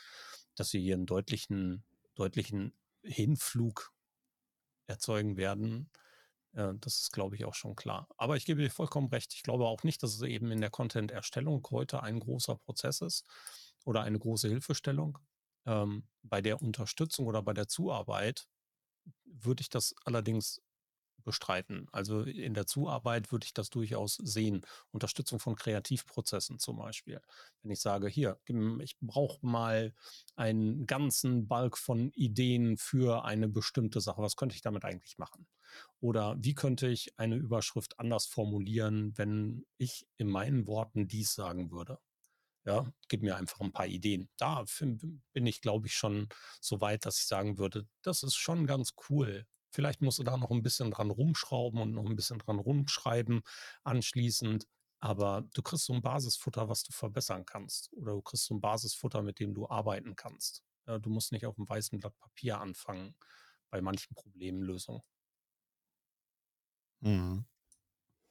dass 0.56 0.74
wir 0.74 0.82
hier 0.82 0.96
einen 0.96 1.06
deutlichen, 1.06 1.84
deutlichen 2.16 2.74
Hinflug 3.04 3.94
erzeugen 4.88 5.38
werden. 5.38 5.90
Äh, 6.54 6.74
das 6.80 7.00
ist, 7.00 7.12
glaube 7.12 7.36
ich, 7.36 7.46
auch 7.46 7.56
schon 7.56 7.76
klar. 7.76 8.08
Aber 8.18 8.38
ich 8.38 8.46
gebe 8.46 8.62
dir 8.62 8.72
vollkommen 8.72 9.08
recht. 9.08 9.34
Ich 9.34 9.44
glaube 9.44 9.66
auch 9.66 9.84
nicht, 9.84 10.04
dass 10.04 10.14
es 10.14 10.22
eben 10.22 10.52
in 10.52 10.62
der 10.62 10.70
Content-Erstellung 10.70 11.66
heute 11.72 12.04
ein 12.04 12.20
großer 12.20 12.56
Prozess 12.56 13.02
ist 13.02 13.26
oder 13.84 14.02
eine 14.04 14.20
große 14.20 14.48
Hilfestellung. 14.48 15.20
Ähm, 15.66 16.08
bei 16.24 16.42
der 16.42 16.62
Unterstützung 16.62 17.28
oder 17.28 17.42
bei 17.42 17.54
der 17.54 17.68
Zuarbeit 17.68 18.48
würde 19.26 19.62
ich 19.62 19.70
das 19.70 19.96
allerdings 20.06 20.62
bestreiten. 21.24 21.88
Also 21.92 22.22
in 22.22 22.54
der 22.54 22.68
Zuarbeit 22.68 23.32
würde 23.32 23.46
ich 23.46 23.54
das 23.54 23.70
durchaus 23.70 24.16
sehen. 24.16 24.66
Unterstützung 24.92 25.40
von 25.40 25.56
Kreativprozessen 25.56 26.60
zum 26.60 26.78
Beispiel. 26.78 27.22
Wenn 27.62 27.72
ich 27.72 27.80
sage, 27.80 28.08
hier, 28.08 28.40
ich 28.82 28.98
brauche 29.00 29.46
mal 29.46 29.94
einen 30.36 30.86
ganzen 30.86 31.48
Balk 31.48 31.78
von 31.78 32.12
Ideen 32.12 32.78
für 32.78 33.26
eine 33.26 33.48
bestimmte 33.48 34.02
Sache. 34.02 34.22
Was 34.22 34.36
könnte 34.36 34.56
ich 34.56 34.62
damit 34.62 34.86
eigentlich 34.86 35.18
machen? 35.18 35.48
Oder 36.00 36.36
wie 36.40 36.54
könnte 36.54 36.88
ich 36.88 37.18
eine 37.18 37.36
Überschrift 37.36 38.00
anders 38.00 38.26
formulieren, 38.26 39.18
wenn 39.18 39.66
ich 39.78 40.06
in 40.18 40.30
meinen 40.30 40.68
Worten 40.68 41.08
dies 41.08 41.34
sagen 41.34 41.72
würde? 41.72 42.00
Ja, 42.66 42.92
gib 43.10 43.22
mir 43.24 43.36
einfach 43.36 43.60
ein 43.60 43.74
paar 43.74 43.88
Ideen. 43.88 44.30
Da 44.38 44.64
bin 45.34 45.46
ich, 45.46 45.62
glaube 45.62 45.88
ich, 45.88 45.96
schon 45.96 46.30
so 46.62 46.80
weit, 46.82 47.06
dass 47.06 47.20
ich 47.20 47.26
sagen 47.28 47.58
würde, 47.58 47.88
das 48.04 48.24
ist 48.24 48.36
schon 48.36 48.68
ganz 48.68 48.94
cool, 49.10 49.46
Vielleicht 49.74 50.04
musst 50.04 50.20
du 50.20 50.24
da 50.24 50.38
noch 50.38 50.52
ein 50.52 50.62
bisschen 50.62 50.92
dran 50.92 51.10
rumschrauben 51.10 51.82
und 51.82 51.94
noch 51.94 52.06
ein 52.06 52.16
bisschen 52.16 52.38
dran 52.38 52.60
rumschreiben 52.60 53.42
anschließend. 53.84 54.68
Aber 55.00 55.42
du 55.56 55.64
kriegst 55.64 55.86
so 55.86 55.94
ein 55.94 56.02
Basisfutter, 56.04 56.70
was 56.70 56.84
du 56.84 56.92
verbessern 56.94 57.44
kannst. 57.46 57.92
Oder 57.94 58.14
du 58.14 58.22
kriegst 58.22 58.46
so 58.46 58.54
ein 58.54 58.62
Basisfutter, 58.62 59.24
mit 59.24 59.40
dem 59.40 59.56
du 59.56 59.68
arbeiten 59.68 60.16
kannst. 60.16 60.64
Ja, 60.86 61.00
du 61.00 61.10
musst 61.10 61.32
nicht 61.32 61.48
auf 61.48 61.56
dem 61.56 61.68
weißen 61.68 62.00
Blatt 62.00 62.16
Papier 62.20 62.62
anfangen 62.62 63.16
bei 63.72 63.82
manchen 63.82 64.14
Problemlösungen. 64.14 65.02
Mhm. 67.02 67.44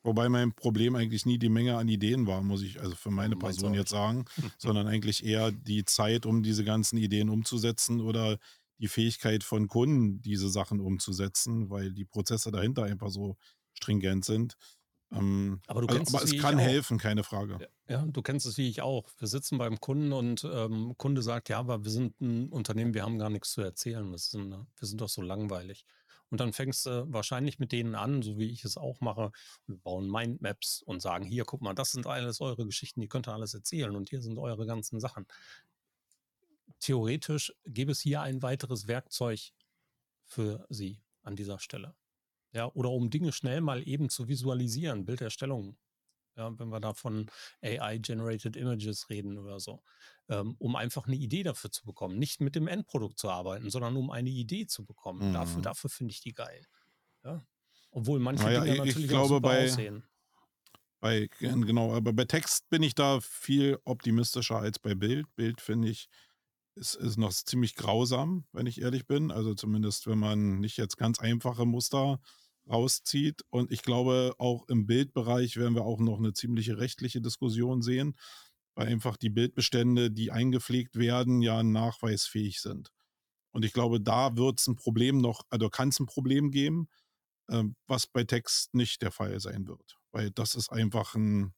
Wobei 0.05 0.29
mein 0.29 0.53
Problem 0.53 0.97
eigentlich 0.97 1.27
nie 1.27 1.38
die 1.38 1.49
Menge 1.49 1.77
an 1.77 1.88
Ideen 1.88 2.27
war, 2.27 2.43
muss 2.43 2.62
ich 2.62 2.81
also 2.81 2.97
für 2.97 3.11
meine 3.11 3.37
Person 3.37 3.75
jetzt 3.75 3.91
sagen, 3.91 4.25
sondern 4.59 4.88
eigentlich 4.88 5.25
eher 5.25 5.53
die 5.53 5.85
Zeit, 5.85 6.27
um 6.27 6.43
diese 6.43 6.65
ganzen 6.65 6.97
Ideen 6.97 7.29
umzusetzen 7.29 8.01
oder 8.01 8.38
die 8.79 8.88
Fähigkeit 8.88 9.45
von 9.45 9.69
Kunden, 9.69 10.21
diese 10.21 10.49
Sachen 10.49 10.81
umzusetzen, 10.81 11.71
weil 11.71 11.93
die 11.93 12.05
Prozesse 12.05 12.51
dahinter 12.51 12.83
einfach 12.83 13.11
so 13.11 13.37
stringent 13.75 14.25
sind. 14.25 14.57
Ähm, 15.12 15.61
aber, 15.67 15.88
also, 15.88 16.17
aber 16.17 16.25
es 16.25 16.37
kann 16.38 16.59
helfen, 16.59 16.99
keine 16.99 17.23
Frage. 17.23 17.59
Ja, 17.61 17.97
ja, 17.97 18.07
du 18.07 18.23
kennst 18.23 18.47
es 18.47 18.57
wie 18.59 18.69
ich 18.69 18.83
auch. 18.83 19.09
Wir 19.19 19.29
sitzen 19.29 19.59
beim 19.59 19.79
Kunden 19.79 20.12
und 20.12 20.45
ähm, 20.51 20.95
Kunde 20.97 21.23
sagt, 21.23 21.49
ja, 21.49 21.59
aber 21.59 21.85
wir 21.85 21.91
sind 21.91 22.21
ein 22.21 22.49
Unternehmen, 22.49 22.95
wir 22.95 23.03
haben 23.03 23.19
gar 23.19 23.31
nichts 23.31 23.53
zu 23.53 23.61
erzählen. 23.61 24.11
Wir 24.11 24.19
sind, 24.19 24.51
wir 24.51 24.88
sind 24.88 25.01
doch 25.01 25.09
so 25.09 25.23
langweilig. 25.23 25.85
Und 26.33 26.40
dann 26.40 26.53
fängst 26.53 26.87
du 26.87 27.05
wahrscheinlich 27.12 27.61
mit 27.61 27.71
denen 27.71 27.95
an, 27.95 28.23
so 28.23 28.38
wie 28.38 28.51
ich 28.51 28.64
es 28.64 28.77
auch 28.77 29.01
mache, 29.01 29.31
und 29.68 29.83
bauen 29.85 30.11
Mindmaps 30.11 30.83
und 30.83 31.01
sagen, 31.01 31.25
hier, 31.25 31.45
guck 31.45 31.61
mal, 31.61 31.75
das 31.75 31.92
sind 31.92 32.09
alles 32.09 32.40
eure 32.40 32.66
Geschichten, 32.66 33.01
die 33.01 33.09
könnt 33.09 33.29
ihr 33.29 33.35
alles 33.35 33.55
erzählen 33.55 33.95
und 33.95 34.09
hier 34.09 34.23
sind 34.23 34.38
eure 34.38 34.66
ganzen 34.66 34.99
Sachen 34.99 35.27
theoretisch 36.83 37.55
gäbe 37.64 37.92
es 37.92 38.01
hier 38.01 38.21
ein 38.21 38.42
weiteres 38.42 38.88
Werkzeug 38.88 39.53
für 40.25 40.66
Sie 40.68 41.01
an 41.23 41.37
dieser 41.37 41.59
Stelle. 41.59 41.95
Ja, 42.53 42.71
oder 42.73 42.90
um 42.90 43.09
Dinge 43.09 43.33
schnell 43.33 43.61
mal 43.61 43.87
eben 43.87 44.11
zu 44.11 44.29
visualisieren, 44.29 45.07
Bilderstellungen. 45.07 45.79
Ja, 46.37 46.59
wenn 46.59 46.68
wir 46.68 46.81
da 46.81 46.92
von 46.92 47.31
AI-Generated 47.62 48.57
Images 48.57 49.09
reden 49.11 49.38
oder 49.38 49.61
so, 49.61 49.83
ähm, 50.29 50.57
um 50.59 50.77
einfach 50.77 51.07
eine 51.07 51.17
Idee 51.17 51.43
dafür 51.43 51.71
zu 51.71 51.85
bekommen. 51.85 52.19
Nicht 52.19 52.41
mit 52.41 52.55
dem 52.55 52.69
Endprodukt 52.69 53.19
zu 53.19 53.31
arbeiten, 53.31 53.71
sondern 53.71 53.97
um 53.97 54.11
eine 54.11 54.31
Idee 54.31 54.67
zu 54.67 54.85
bekommen. 54.85 55.29
Mhm. 55.29 55.33
Dafür, 55.35 55.63
dafür 55.63 55.91
finde 55.91 56.13
ich 56.13 56.21
die 56.21 56.33
geil. 56.33 56.65
Ja? 57.25 57.43
Obwohl 57.91 58.21
manche 58.21 58.45
naja, 58.45 58.65
Dinge 58.65 58.79
natürlich 58.79 59.05
ich 59.05 59.09
glaube, 59.09 59.41
bei, 59.41 59.65
aussehen. 59.65 60.05
Bei, 61.01 61.29
genau, 61.39 61.95
aber 61.95 62.13
bei 62.13 62.25
Text 62.25 62.69
bin 62.71 62.83
ich 62.83 62.95
da 62.95 63.21
viel 63.21 63.79
optimistischer 63.85 64.57
als 64.57 64.79
bei 64.79 64.95
Bild. 64.95 65.27
Bild 65.35 65.61
finde 65.61 65.89
ich, 65.89 66.09
ist, 66.75 66.95
ist 66.95 67.19
noch 67.19 67.33
ziemlich 67.33 67.75
grausam, 67.75 68.47
wenn 68.53 68.67
ich 68.67 68.81
ehrlich 68.81 69.07
bin. 69.07 69.31
Also 69.31 69.55
zumindest, 69.55 70.07
wenn 70.07 70.19
man 70.19 70.61
nicht 70.61 70.79
jetzt 70.79 70.97
ganz 70.97 71.19
einfache 71.19 71.67
Muster 71.67 72.21
rauszieht. 72.71 73.43
Und 73.51 73.73
ich 73.73 73.83
glaube, 73.83 74.35
auch 74.39 74.69
im 74.69 74.87
Bildbereich 74.87 75.57
werden 75.57 75.75
wir 75.75 75.83
auch 75.83 75.99
noch 75.99 76.19
eine 76.19 76.33
ziemliche 76.33 76.79
rechtliche 76.79 77.21
Diskussion 77.21 77.83
sehen, 77.83 78.17
weil 78.75 78.89
einfach 78.89 79.17
die 79.17 79.31
Bildbestände, 79.31 80.11
die 80.11 80.31
eingepflegt 80.31 80.97
werden, 80.97 81.43
ja 81.43 81.63
nachweisfähig 81.63 82.61
sind. 82.61 82.91
Und 83.53 83.65
ich 83.65 83.73
glaube, 83.73 84.01
da 84.01 84.37
wird 84.37 84.61
es 84.61 84.67
ein 84.67 84.77
Problem 84.77 85.19
noch, 85.19 85.43
also 85.51 85.69
kann 85.69 85.91
es 85.91 86.01
ein 86.01 86.07
Problem 86.07 86.51
geben, 86.51 86.89
äh, 87.49 87.65
was 87.87 88.07
bei 88.07 88.25
Text 88.25 88.75
nicht 88.75 89.03
der 89.03 89.13
Fall 89.13 89.39
sein 89.41 89.67
wird. 89.67 89.99
Weil 90.13 90.31
das 90.31 90.55
ist 90.55 90.71
einfach 90.73 91.15
ein 91.15 91.55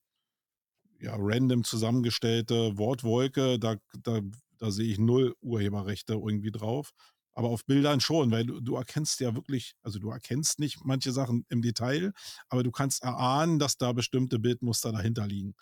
ja, 0.99 1.15
random 1.19 1.65
zusammengestellte 1.65 2.77
Wortwolke. 2.79 3.59
Da, 3.59 3.77
da 4.03 4.21
da 4.59 4.71
sehe 4.71 4.91
ich 4.91 4.99
null 4.99 5.35
Urheberrechte 5.41 6.15
irgendwie 6.15 6.51
drauf. 6.51 6.93
Aber 7.37 7.49
auf 7.49 7.65
Bildern 7.67 8.01
schon, 8.01 8.31
weil 8.31 8.47
du, 8.47 8.61
du 8.61 8.77
erkennst 8.77 9.19
ja 9.21 9.35
wirklich, 9.35 9.75
also 9.83 9.99
du 9.99 10.11
erkennst 10.11 10.61
nicht 10.61 10.85
manche 10.85 11.11
Sachen 11.11 11.45
im 11.49 11.63
Detail, 11.63 12.13
aber 12.49 12.63
du 12.63 12.71
kannst 12.71 13.03
erahnen, 13.03 13.59
dass 13.59 13.77
da 13.77 13.93
bestimmte 13.93 14.39
Bildmuster 14.39 14.93
dahinter 14.93 15.27
liegen. 15.27 15.55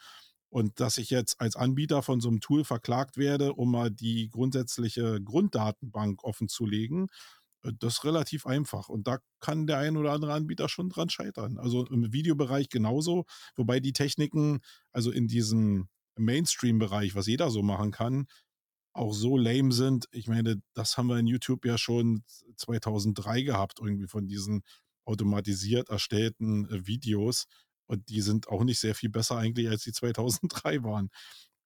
Und 0.53 0.81
dass 0.81 0.99
ich 0.99 1.09
jetzt 1.09 1.41
als 1.41 1.57
Anbieter 1.57 2.03
von 2.03 2.21
so 2.21 2.29
einem 2.29 2.41
Tool 2.41 2.63
verklagt 2.63 3.17
werde, 3.17 3.55
um 3.55 3.71
mal 3.71 3.91
die 3.91 4.29
grundsätzliche 4.29 5.19
Grunddatenbank 5.23 6.23
offen 6.25 6.47
zu 6.47 6.67
legen, 6.67 7.07
äh, 7.63 7.73
das 7.79 7.95
ist 7.95 8.05
relativ 8.05 8.47
einfach. 8.47 8.91
Und 8.91 9.07
da 9.07 9.19
kann 9.41 9.67
der 9.67 9.79
ein 9.79 9.97
oder 9.97 10.13
andere 10.13 10.35
Anbieter 10.35 10.69
schon 10.69 10.91
dran 10.91 11.09
scheitern. 11.09 11.57
Also 11.57 11.87
im 11.87 12.13
Videobereich 12.13 12.69
genauso, 12.69 13.25
wobei 13.57 13.81
die 13.81 13.95
Techniken, 13.95 14.61
also 14.93 15.11
in 15.11 15.27
diesem 15.27 15.89
Mainstream-Bereich, 16.17 17.15
was 17.15 17.29
jeder 17.29 17.49
so 17.51 17.63
machen 17.63 17.91
kann, 17.91 18.27
auch 18.93 19.15
so 19.15 19.39
lame 19.39 19.73
sind. 19.73 20.07
Ich 20.13 20.29
meine, 20.29 20.61
das 20.75 20.99
haben 20.99 21.07
wir 21.07 21.19
in 21.19 21.27
YouTube 21.27 21.65
ja 21.65 21.79
schon 21.79 22.25
2003 22.57 23.41
gehabt, 23.41 23.81
irgendwie 23.81 24.07
von 24.07 24.27
diesen 24.27 24.65
automatisiert 25.07 25.89
erstellten 25.89 26.69
äh, 26.69 26.87
Videos. 26.87 27.47
Und 27.87 28.09
die 28.09 28.21
sind 28.21 28.49
auch 28.49 28.65
nicht 28.65 28.81
sehr 28.81 28.95
viel 28.95 29.11
besser 29.11 29.37
eigentlich, 29.37 29.69
als 29.69 29.83
die 29.83 29.93
2003 29.93 30.83
waren. 30.83 31.11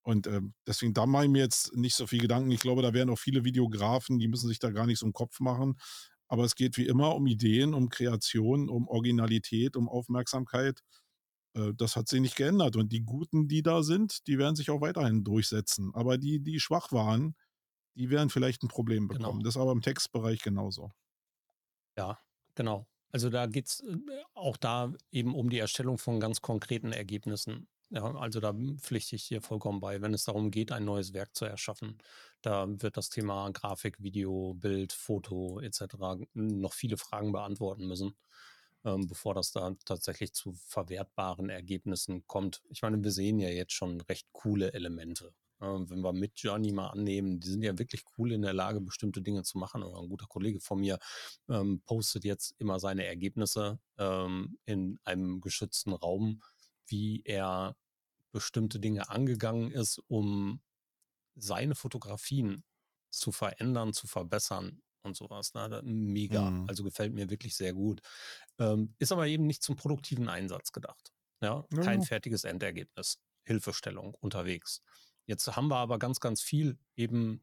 Und 0.02 0.28
äh, 0.28 0.40
deswegen, 0.66 0.94
da 0.94 1.04
mache 1.04 1.24
ich 1.24 1.30
mir 1.30 1.42
jetzt 1.42 1.74
nicht 1.74 1.96
so 1.96 2.06
viel 2.06 2.20
Gedanken. 2.20 2.50
Ich 2.52 2.60
glaube, 2.60 2.82
da 2.82 2.94
werden 2.94 3.10
auch 3.10 3.18
viele 3.18 3.44
Videografen, 3.44 4.18
die 4.18 4.28
müssen 4.28 4.48
sich 4.48 4.60
da 4.60 4.70
gar 4.70 4.86
nicht 4.86 5.00
so 5.00 5.06
einen 5.06 5.12
Kopf 5.12 5.40
machen. 5.40 5.76
Aber 6.28 6.44
es 6.44 6.54
geht 6.54 6.76
wie 6.76 6.86
immer 6.86 7.14
um 7.14 7.26
Ideen, 7.26 7.74
um 7.74 7.88
Kreation, 7.88 8.68
um 8.68 8.88
Originalität, 8.88 9.76
um 9.76 9.88
Aufmerksamkeit. 9.88 10.80
Äh, 11.54 11.72
das 11.74 11.96
hat 11.96 12.08
sich 12.08 12.20
nicht 12.20 12.36
geändert. 12.36 12.76
Und 12.76 12.92
die 12.92 13.02
Guten, 13.02 13.48
die 13.48 13.62
da 13.62 13.82
sind, 13.82 14.26
die 14.28 14.38
werden 14.38 14.56
sich 14.56 14.70
auch 14.70 14.80
weiterhin 14.80 15.24
durchsetzen. 15.24 15.92
Aber 15.94 16.18
die, 16.18 16.40
die 16.40 16.60
schwach 16.60 16.92
waren, 16.92 17.34
die 17.96 18.10
werden 18.10 18.30
vielleicht 18.30 18.62
ein 18.62 18.68
Problem 18.68 19.08
genau. 19.08 19.18
bekommen. 19.18 19.38
Genau. 19.38 19.48
Das 19.48 19.56
ist 19.56 19.60
aber 19.60 19.72
im 19.72 19.82
Textbereich 19.82 20.42
genauso. 20.42 20.92
Ja, 21.96 22.18
genau. 22.54 22.86
Also 23.16 23.30
da 23.30 23.46
geht 23.46 23.66
es 23.68 23.80
äh, 23.80 23.96
auch 24.34 24.58
da 24.58 24.92
eben 25.10 25.34
um 25.34 25.48
die 25.48 25.58
Erstellung 25.58 25.96
von 25.96 26.20
ganz 26.20 26.42
konkreten 26.42 26.92
Ergebnissen. 26.92 27.66
Ja, 27.88 28.14
also 28.14 28.40
da 28.40 28.52
pflichte 28.78 29.16
ich 29.16 29.28
dir 29.28 29.40
vollkommen 29.40 29.80
bei, 29.80 30.02
wenn 30.02 30.12
es 30.12 30.24
darum 30.24 30.50
geht, 30.50 30.70
ein 30.70 30.84
neues 30.84 31.14
Werk 31.14 31.34
zu 31.34 31.46
erschaffen. 31.46 31.96
Da 32.42 32.66
wird 32.68 32.98
das 32.98 33.08
Thema 33.08 33.48
Grafik, 33.52 34.02
Video, 34.02 34.52
Bild, 34.52 34.92
Foto 34.92 35.60
etc. 35.60 36.26
noch 36.34 36.74
viele 36.74 36.98
Fragen 36.98 37.32
beantworten 37.32 37.86
müssen. 37.86 38.16
ähm, 38.84 39.06
bevor 39.08 39.34
das 39.34 39.52
da 39.52 39.74
tatsächlich 39.86 40.34
zu 40.34 40.52
verwertbaren 40.54 41.50
Ergebnissen 41.50 42.26
kommt. 42.26 42.62
Ich 42.70 42.82
meine, 42.82 43.02
wir 43.04 43.12
sehen 43.12 43.38
ja 43.40 43.48
jetzt 43.50 43.72
schon 43.74 44.02
recht 44.02 44.28
coole 44.32 44.74
Elemente. 44.74 45.34
Ähm, 45.60 45.88
wenn 45.88 46.00
wir 46.00 46.12
mit 46.12 46.38
Journey 46.38 46.72
mal 46.72 46.88
annehmen, 46.88 47.40
die 47.40 47.48
sind 47.48 47.62
ja 47.62 47.78
wirklich 47.78 48.04
cool 48.16 48.32
in 48.32 48.42
der 48.42 48.52
Lage, 48.52 48.80
bestimmte 48.80 49.22
Dinge 49.22 49.42
zu 49.42 49.58
machen. 49.58 49.82
Oder 49.82 50.00
ein 50.00 50.08
guter 50.08 50.26
Kollege 50.26 50.60
von 50.60 50.80
mir 50.80 50.98
ähm, 51.48 51.80
postet 51.84 52.24
jetzt 52.24 52.54
immer 52.58 52.78
seine 52.78 53.04
Ergebnisse 53.06 53.78
ähm, 53.98 54.58
in 54.64 54.98
einem 55.04 55.40
geschützten 55.40 55.92
Raum, 55.92 56.42
wie 56.86 57.22
er 57.24 57.76
bestimmte 58.32 58.78
Dinge 58.78 59.08
angegangen 59.08 59.70
ist, 59.70 60.00
um 60.08 60.60
seine 61.34 61.74
Fotografien 61.74 62.64
zu 63.10 63.32
verändern, 63.32 63.92
zu 63.92 64.06
verbessern 64.06 64.82
und 65.02 65.16
sowas. 65.16 65.54
Ne? 65.54 65.80
Mega. 65.84 66.50
Mhm. 66.50 66.68
Also 66.68 66.84
gefällt 66.84 67.14
mir 67.14 67.30
wirklich 67.30 67.56
sehr 67.56 67.72
gut. 67.72 68.02
Ähm, 68.58 68.94
ist 68.98 69.12
aber 69.12 69.26
eben 69.26 69.46
nicht 69.46 69.62
zum 69.62 69.76
produktiven 69.76 70.28
Einsatz 70.28 70.72
gedacht. 70.72 71.12
Ja, 71.40 71.64
kein 71.82 72.00
ja. 72.00 72.06
fertiges 72.06 72.44
Endergebnis. 72.44 73.18
Hilfestellung 73.44 74.14
unterwegs. 74.20 74.82
Jetzt 75.26 75.56
haben 75.56 75.68
wir 75.68 75.76
aber 75.76 75.98
ganz, 75.98 76.20
ganz 76.20 76.40
viel 76.40 76.78
eben 76.96 77.42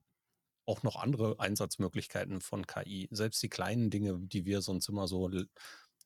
auch 0.66 0.84
noch 0.84 0.96
andere 0.96 1.40
Einsatzmöglichkeiten 1.40 2.42
von 2.42 2.66
KI. 2.66 3.08
Selbst 3.12 3.44
die 3.44 3.50
kleinen 3.50 3.90
Dinge, 3.90 4.18
die 4.20 4.46
wir 4.46 4.62
sonst 4.62 4.88
immer 4.88 5.08
so 5.08 5.30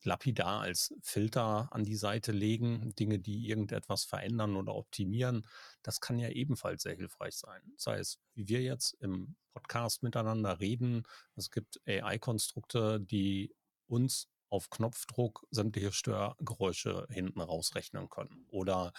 lapidar 0.02 0.60
als 0.60 0.94
Filter 1.02 1.68
an 1.72 1.84
die 1.84 1.96
Seite 1.96 2.32
legen, 2.32 2.94
Dinge, 2.96 3.18
die 3.18 3.48
irgendetwas 3.48 4.04
verändern 4.04 4.56
oder 4.56 4.74
optimieren, 4.74 5.46
das 5.82 6.00
kann 6.00 6.18
ja 6.18 6.28
ebenfalls 6.28 6.82
sehr 6.82 6.94
hilfreich 6.94 7.36
sein. 7.36 7.60
Sei 7.76 7.98
es, 7.98 8.18
wie 8.34 8.48
wir 8.48 8.62
jetzt 8.62 8.94
im 9.00 9.36
Podcast 9.52 10.02
miteinander 10.02 10.60
reden, 10.60 11.04
es 11.34 11.50
gibt 11.50 11.80
AI-Konstrukte, 11.86 13.00
die 13.00 13.54
uns 13.86 14.28
auf 14.50 14.70
Knopfdruck 14.70 15.46
sämtliche 15.50 15.92
Störgeräusche 15.92 17.06
hinten 17.10 17.40
rausrechnen 17.40 18.08
können. 18.08 18.46
Oder 18.50 18.92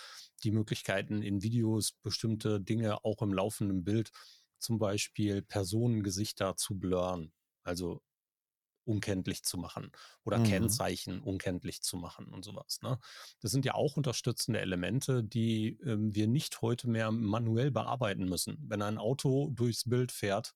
die 0.44 0.52
Möglichkeiten 0.52 1.22
in 1.22 1.42
Videos 1.42 1.94
bestimmte 2.04 2.62
Dinge 2.62 3.04
auch 3.04 3.22
im 3.22 3.34
laufenden 3.34 3.84
Bild, 3.84 4.12
zum 4.60 4.78
Beispiel 4.78 5.42
Personengesichter 5.42 6.56
zu 6.56 6.78
blurren. 6.78 7.32
Also 7.64 8.02
unkenntlich 8.90 9.44
zu 9.44 9.58
machen 9.58 9.92
oder 10.24 10.40
mhm. 10.40 10.46
Kennzeichen 10.46 11.22
unkenntlich 11.22 11.84
zu 11.84 11.96
machen 11.96 12.34
und 12.34 12.44
sowas. 12.44 12.80
Ne? 12.82 13.00
Das 13.40 13.52
sind 13.52 13.64
ja 13.64 13.76
auch 13.76 13.96
unterstützende 13.96 14.60
Elemente, 14.60 15.24
die 15.24 15.80
ähm, 15.86 16.14
wir 16.16 16.28
nicht 16.28 16.62
heute 16.62 16.90
mehr 16.90 17.12
manuell 17.12 17.70
bearbeiten 17.70 18.26
müssen. 18.26 18.58
Wenn 18.68 18.82
ein 18.82 18.98
Auto 18.98 19.52
durchs 19.52 19.88
Bild 19.88 20.12
fährt, 20.12 20.56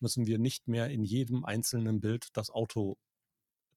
müssen 0.00 0.26
wir 0.26 0.38
nicht 0.38 0.66
mehr 0.66 0.88
in 0.88 1.04
jedem 1.04 1.44
einzelnen 1.44 2.00
Bild 2.00 2.28
das 2.32 2.50
Auto 2.50 2.96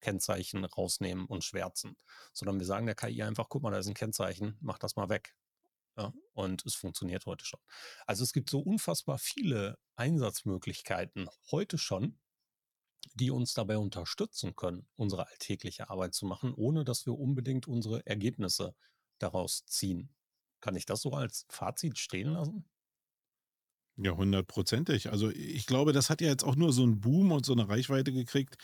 Kennzeichen 0.01 0.65
rausnehmen 0.65 1.25
und 1.25 1.43
schwärzen, 1.43 1.97
sondern 2.33 2.60
wir 2.60 2.65
sagen 2.65 2.86
der 2.86 2.95
KI 2.95 3.23
einfach, 3.23 3.49
guck 3.49 3.63
mal, 3.63 3.71
da 3.71 3.79
ist 3.79 3.88
ein 3.88 3.93
Kennzeichen, 3.93 4.57
mach 4.62 4.77
das 4.79 4.95
mal 4.95 5.10
weg. 5.10 5.36
Ja, 5.97 6.13
und 6.33 6.65
es 6.65 6.75
funktioniert 6.75 7.25
heute 7.25 7.45
schon. 7.45 7.60
Also 8.07 8.23
es 8.23 8.33
gibt 8.33 8.49
so 8.49 8.60
unfassbar 8.60 9.17
viele 9.19 9.79
Einsatzmöglichkeiten 9.95 11.29
heute 11.51 11.77
schon, 11.77 12.19
die 13.13 13.31
uns 13.31 13.53
dabei 13.53 13.77
unterstützen 13.77 14.55
können, 14.55 14.88
unsere 14.95 15.27
alltägliche 15.27 15.89
Arbeit 15.89 16.13
zu 16.13 16.25
machen, 16.25 16.53
ohne 16.53 16.83
dass 16.86 17.05
wir 17.05 17.13
unbedingt 17.17 17.67
unsere 17.67 18.05
Ergebnisse 18.05 18.75
daraus 19.19 19.65
ziehen. 19.65 20.15
Kann 20.62 20.75
ich 20.75 20.86
das 20.86 21.01
so 21.01 21.12
als 21.12 21.45
Fazit 21.49 21.97
stehen 21.99 22.29
lassen? 22.33 22.69
Ja, 23.99 24.12
hundertprozentig. 24.15 25.10
Also 25.12 25.29
ich 25.31 25.65
glaube, 25.65 25.91
das 25.91 26.10
hat 26.12 26.21
ja 26.21 26.27
jetzt 26.27 26.43
auch 26.43 26.55
nur 26.55 26.71
so 26.71 26.83
einen 26.83 27.01
Boom 27.01 27.31
und 27.31 27.45
so 27.47 27.53
eine 27.53 27.67
Reichweite 27.67 28.13
gekriegt, 28.13 28.57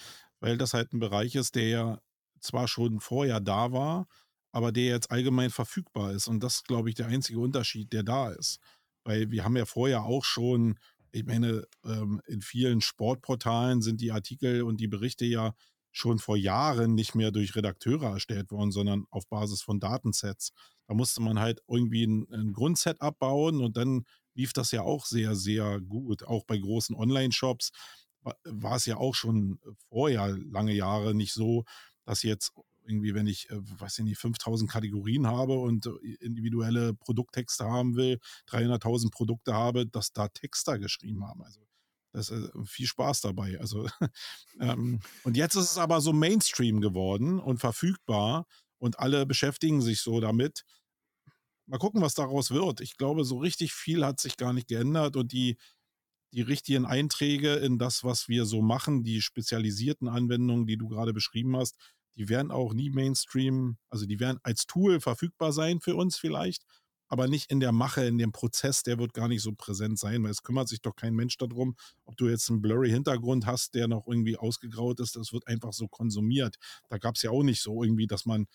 weil 0.43 0.57
das 0.57 0.73
halt 0.73 0.93
ein 0.93 0.99
Bereich 0.99 1.35
ist, 1.35 1.55
der 1.55 1.67
ja 1.67 2.01
zwar 2.39 2.67
schon 2.67 2.99
vorher 2.99 3.39
da 3.39 3.71
war, 3.71 4.07
aber 4.51 4.71
der 4.71 4.85
jetzt 4.85 5.09
allgemein 5.09 5.49
verfügbar 5.49 6.11
ist. 6.11 6.27
Und 6.27 6.43
das 6.43 6.55
ist, 6.55 6.67
glaube 6.67 6.89
ich, 6.89 6.95
der 6.95 7.07
einzige 7.07 7.39
Unterschied, 7.39 7.93
der 7.93 8.03
da 8.03 8.29
ist. 8.29 8.59
Weil 9.05 9.31
wir 9.31 9.43
haben 9.45 9.57
ja 9.57 9.65
vorher 9.65 10.03
auch 10.03 10.23
schon 10.23 10.77
ich 11.13 11.25
meine, 11.25 11.65
ähm, 11.85 12.21
in 12.25 12.41
vielen 12.41 12.81
Sportportalen 12.81 13.81
sind 13.81 14.01
die 14.01 14.11
Artikel 14.11 14.63
und 14.63 14.79
die 14.79 14.87
Berichte 14.87 15.25
ja 15.25 15.53
schon 15.91 16.17
vor 16.17 16.35
Jahren 16.35 16.95
nicht 16.95 17.13
mehr 17.13 17.29
durch 17.29 17.55
Redakteure 17.55 18.13
erstellt 18.13 18.51
worden, 18.51 18.71
sondern 18.71 19.05
auf 19.11 19.27
Basis 19.27 19.61
von 19.61 19.79
Datensets. 19.79 20.53
Da 20.87 20.95
musste 20.95 21.21
man 21.21 21.39
halt 21.39 21.61
irgendwie 21.67 22.05
ein, 22.07 22.25
ein 22.33 22.51
Grundset 22.51 22.99
abbauen 22.99 23.61
und 23.61 23.77
dann 23.77 24.05
lief 24.33 24.53
das 24.53 24.71
ja 24.71 24.81
auch 24.81 25.05
sehr, 25.05 25.35
sehr 25.35 25.79
gut. 25.81 26.23
Auch 26.23 26.45
bei 26.45 26.57
großen 26.57 26.95
Online-Shops 26.95 27.71
war 28.43 28.75
es 28.75 28.85
ja 28.85 28.97
auch 28.97 29.15
schon 29.15 29.59
vorher 29.89 30.37
lange 30.37 30.73
Jahre 30.73 31.13
nicht 31.13 31.33
so, 31.33 31.65
dass 32.05 32.23
jetzt 32.23 32.53
irgendwie, 32.85 33.13
wenn 33.13 33.27
ich, 33.27 33.49
äh, 33.49 33.57
weiß 33.79 33.99
ich 33.99 34.05
nicht, 34.05 34.17
5000 34.17 34.69
Kategorien 34.69 35.27
habe 35.27 35.53
und 35.53 35.85
äh, 35.85 35.89
individuelle 36.19 36.93
Produkttexte 36.93 37.65
haben 37.65 37.95
will, 37.95 38.19
300.000 38.49 39.11
Produkte 39.11 39.53
habe, 39.53 39.87
dass 39.87 40.11
da 40.11 40.27
Texter 40.27 40.79
geschrieben 40.79 41.25
haben. 41.25 41.43
Also 41.43 41.61
das 42.11 42.29
ist 42.29 42.53
äh, 42.53 42.65
viel 42.65 42.87
Spaß 42.87 43.21
dabei. 43.21 43.59
Also 43.59 43.87
ähm, 44.59 44.99
und 45.23 45.37
jetzt 45.37 45.55
ist 45.55 45.71
es 45.71 45.77
aber 45.77 46.01
so 46.01 46.13
Mainstream 46.13 46.81
geworden 46.81 47.39
und 47.39 47.59
verfügbar 47.59 48.45
und 48.77 48.99
alle 48.99 49.25
beschäftigen 49.25 49.81
sich 49.81 50.01
so 50.01 50.19
damit. 50.19 50.63
Mal 51.65 51.77
gucken, 51.77 52.01
was 52.01 52.13
daraus 52.13 52.51
wird. 52.51 52.81
Ich 52.81 52.97
glaube, 52.97 53.23
so 53.23 53.37
richtig 53.37 53.73
viel 53.73 54.05
hat 54.05 54.19
sich 54.19 54.35
gar 54.35 54.51
nicht 54.51 54.67
geändert 54.67 55.15
und 55.15 55.31
die 55.31 55.57
die 56.33 56.41
richtigen 56.41 56.85
Einträge 56.85 57.53
in 57.55 57.77
das, 57.77 58.03
was 58.03 58.27
wir 58.27 58.45
so 58.45 58.61
machen, 58.61 59.03
die 59.03 59.21
spezialisierten 59.21 60.07
Anwendungen, 60.07 60.65
die 60.65 60.77
du 60.77 60.87
gerade 60.87 61.13
beschrieben 61.13 61.55
hast, 61.55 61.77
die 62.15 62.27
werden 62.27 62.51
auch 62.51 62.73
nie 62.73 62.89
Mainstream, 62.89 63.77
also 63.89 64.05
die 64.05 64.19
werden 64.19 64.39
als 64.43 64.65
Tool 64.65 64.99
verfügbar 64.99 65.53
sein 65.53 65.79
für 65.79 65.95
uns 65.95 66.17
vielleicht, 66.17 66.63
aber 67.07 67.27
nicht 67.27 67.51
in 67.51 67.59
der 67.59 67.71
Mache, 67.71 68.05
in 68.05 68.17
dem 68.17 68.31
Prozess, 68.31 68.81
der 68.81 68.97
wird 68.97 69.13
gar 69.13 69.27
nicht 69.27 69.43
so 69.43 69.53
präsent 69.53 69.99
sein, 69.99 70.23
weil 70.23 70.31
es 70.31 70.41
kümmert 70.41 70.67
sich 70.67 70.81
doch 70.81 70.95
kein 70.95 71.13
Mensch 71.13 71.37
darum, 71.37 71.75
ob 72.05 72.17
du 72.17 72.27
jetzt 72.27 72.49
einen 72.49 72.61
blurry 72.61 72.89
Hintergrund 72.89 73.45
hast, 73.45 73.75
der 73.75 73.87
noch 73.87 74.07
irgendwie 74.07 74.37
ausgegraut 74.37 74.99
ist, 74.99 75.15
das 75.15 75.33
wird 75.33 75.47
einfach 75.47 75.73
so 75.73 75.87
konsumiert. 75.87 76.55
Da 76.89 76.97
gab 76.97 77.15
es 77.15 77.21
ja 77.21 77.29
auch 77.29 77.43
nicht 77.43 77.61
so 77.61 77.83
irgendwie, 77.83 78.07
dass 78.07 78.25
man 78.25 78.47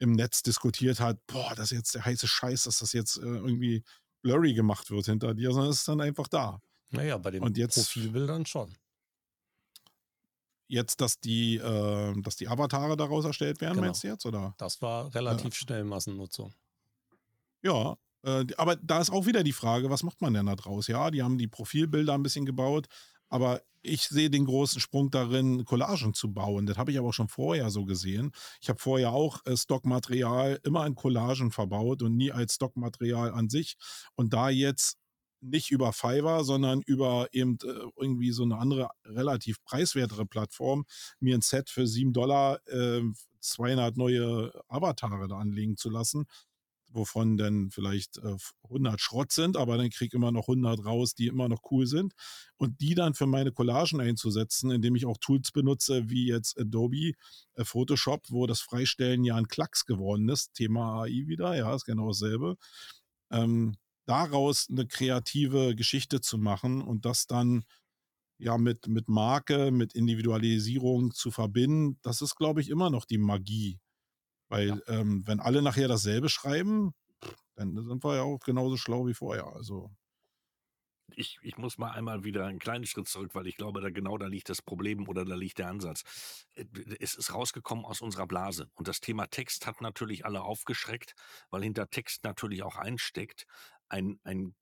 im 0.00 0.12
Netz 0.12 0.42
diskutiert 0.42 0.98
hat, 0.98 1.24
boah, 1.28 1.54
das 1.54 1.70
ist 1.70 1.78
jetzt 1.78 1.94
der 1.94 2.04
heiße 2.04 2.26
Scheiß, 2.26 2.64
dass 2.64 2.80
das 2.80 2.92
jetzt 2.92 3.18
äh, 3.18 3.20
irgendwie 3.20 3.84
blurry 4.22 4.54
gemacht 4.54 4.90
wird 4.90 5.06
hinter 5.06 5.34
dir, 5.34 5.52
sondern 5.52 5.70
es 5.70 5.78
ist 5.78 5.88
dann 5.88 6.00
einfach 6.00 6.26
da. 6.26 6.60
Naja, 6.92 7.18
bei 7.18 7.30
den 7.30 7.42
Und 7.42 7.56
jetzt, 7.56 7.74
Profilbildern 7.74 8.46
schon 8.46 8.74
jetzt, 10.72 11.02
dass 11.02 11.20
die, 11.20 11.56
äh, 11.56 12.22
dass 12.22 12.36
die 12.36 12.48
Avatare 12.48 12.96
daraus 12.96 13.26
erstellt 13.26 13.60
werden, 13.60 13.74
genau. 13.74 13.88
meinst 13.88 14.02
du 14.02 14.08
jetzt? 14.08 14.24
Oder? 14.24 14.54
Das 14.56 14.80
war 14.80 15.14
relativ 15.14 15.52
ja. 15.52 15.66
schnell 15.66 15.84
Massennutzung. 15.84 16.54
Ja, 17.62 17.96
äh, 18.24 18.46
aber 18.56 18.76
da 18.76 19.00
ist 19.00 19.10
auch 19.10 19.26
wieder 19.26 19.44
die 19.44 19.52
Frage, 19.52 19.90
was 19.90 20.02
macht 20.02 20.22
man 20.22 20.32
denn 20.32 20.46
da 20.46 20.56
draus? 20.56 20.86
Ja, 20.86 21.10
die 21.10 21.22
haben 21.22 21.36
die 21.36 21.46
Profilbilder 21.46 22.14
ein 22.14 22.22
bisschen 22.22 22.46
gebaut, 22.46 22.86
aber 23.28 23.60
ich 23.82 24.08
sehe 24.08 24.30
den 24.30 24.46
großen 24.46 24.80
Sprung 24.80 25.10
darin, 25.10 25.64
Collagen 25.64 26.14
zu 26.14 26.32
bauen. 26.32 26.66
Das 26.66 26.78
habe 26.78 26.92
ich 26.92 26.98
aber 26.98 27.08
auch 27.08 27.14
schon 27.14 27.28
vorher 27.28 27.68
so 27.70 27.84
gesehen. 27.84 28.32
Ich 28.60 28.68
habe 28.68 28.78
vorher 28.78 29.12
auch 29.12 29.44
äh, 29.44 29.56
Stockmaterial 29.56 30.58
immer 30.62 30.86
in 30.86 30.94
Collagen 30.94 31.50
verbaut 31.50 32.00
und 32.02 32.16
nie 32.16 32.32
als 32.32 32.54
Stockmaterial 32.54 33.32
an 33.32 33.50
sich. 33.50 33.76
Und 34.14 34.32
da 34.32 34.48
jetzt 34.48 35.01
nicht 35.42 35.70
über 35.70 35.92
Fiverr, 35.92 36.44
sondern 36.44 36.82
über 36.82 37.28
eben 37.32 37.58
äh, 37.64 37.90
irgendwie 37.96 38.32
so 38.32 38.44
eine 38.44 38.58
andere, 38.58 38.90
relativ 39.04 39.62
preiswertere 39.64 40.26
Plattform, 40.26 40.84
mir 41.20 41.36
ein 41.36 41.42
Set 41.42 41.68
für 41.68 41.86
7 41.86 42.12
Dollar 42.12 42.60
äh, 42.68 43.02
200 43.40 43.96
neue 43.96 44.52
Avatare 44.68 45.28
da 45.28 45.36
anlegen 45.38 45.76
zu 45.76 45.90
lassen, 45.90 46.26
wovon 46.92 47.36
dann 47.36 47.70
vielleicht 47.70 48.18
äh, 48.18 48.36
100 48.64 49.00
Schrott 49.00 49.32
sind, 49.32 49.56
aber 49.56 49.76
dann 49.76 49.90
kriege 49.90 50.08
ich 50.08 50.14
immer 50.14 50.30
noch 50.30 50.48
100 50.48 50.84
raus, 50.84 51.14
die 51.14 51.26
immer 51.26 51.48
noch 51.48 51.60
cool 51.70 51.86
sind 51.86 52.14
und 52.56 52.80
die 52.80 52.94
dann 52.94 53.14
für 53.14 53.26
meine 53.26 53.52
Collagen 53.52 54.00
einzusetzen, 54.00 54.70
indem 54.70 54.94
ich 54.94 55.06
auch 55.06 55.18
Tools 55.18 55.50
benutze, 55.52 56.08
wie 56.08 56.28
jetzt 56.28 56.58
Adobe, 56.58 57.12
äh, 57.54 57.64
Photoshop, 57.64 58.26
wo 58.30 58.46
das 58.46 58.60
Freistellen 58.60 59.24
ja 59.24 59.36
ein 59.36 59.48
Klacks 59.48 59.86
geworden 59.86 60.28
ist, 60.28 60.54
Thema 60.54 61.02
AI 61.02 61.24
wieder, 61.26 61.56
ja, 61.56 61.74
ist 61.74 61.84
genau 61.84 62.08
dasselbe. 62.08 62.56
Ähm, 63.30 63.76
daraus 64.04 64.68
eine 64.70 64.86
kreative 64.86 65.74
Geschichte 65.74 66.20
zu 66.20 66.38
machen 66.38 66.82
und 66.82 67.04
das 67.04 67.26
dann 67.26 67.64
ja 68.38 68.58
mit, 68.58 68.88
mit 68.88 69.08
Marke, 69.08 69.70
mit 69.70 69.94
Individualisierung 69.94 71.12
zu 71.12 71.30
verbinden, 71.30 71.98
das 72.02 72.22
ist, 72.22 72.34
glaube 72.34 72.60
ich, 72.60 72.70
immer 72.70 72.90
noch 72.90 73.04
die 73.04 73.18
Magie. 73.18 73.78
Weil 74.48 74.68
ja. 74.68 75.00
ähm, 75.00 75.26
wenn 75.26 75.40
alle 75.40 75.62
nachher 75.62 75.88
dasselbe 75.88 76.28
schreiben, 76.28 76.92
dann 77.54 77.74
sind 77.84 78.04
wir 78.04 78.16
ja 78.16 78.22
auch 78.22 78.40
genauso 78.40 78.76
schlau 78.76 79.06
wie 79.06 79.14
vorher. 79.14 79.46
Also 79.46 79.90
ich, 81.16 81.38
ich 81.42 81.56
muss 81.56 81.78
mal 81.78 81.90
einmal 81.90 82.24
wieder 82.24 82.46
einen 82.46 82.58
kleinen 82.58 82.86
Schritt 82.86 83.08
zurück, 83.08 83.34
weil 83.34 83.46
ich 83.46 83.56
glaube, 83.56 83.80
da 83.80 83.90
genau 83.90 84.18
da 84.18 84.26
liegt 84.26 84.48
das 84.48 84.62
Problem 84.62 85.08
oder 85.08 85.24
da 85.24 85.34
liegt 85.34 85.58
der 85.58 85.68
Ansatz. 85.68 86.46
Äh, 86.54 86.64
es 87.00 87.14
ist 87.14 87.32
rausgekommen 87.32 87.84
aus 87.84 88.00
unserer 88.00 88.26
Blase. 88.26 88.70
Und 88.74 88.88
das 88.88 89.00
Thema 89.00 89.26
Text 89.26 89.66
hat 89.66 89.80
natürlich 89.80 90.24
alle 90.24 90.42
aufgeschreckt, 90.42 91.14
weil 91.50 91.62
hinter 91.62 91.88
Text 91.90 92.24
natürlich 92.24 92.62
auch 92.62 92.76
einsteckt 92.76 93.46
ein, 93.92 94.18
ein 94.24 94.54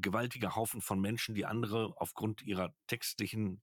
gewaltiger 0.00 0.56
Haufen 0.56 0.80
von 0.80 1.00
Menschen, 1.00 1.34
die 1.34 1.46
andere 1.46 1.94
aufgrund 1.96 2.42
ihrer 2.42 2.74
textlichen 2.88 3.62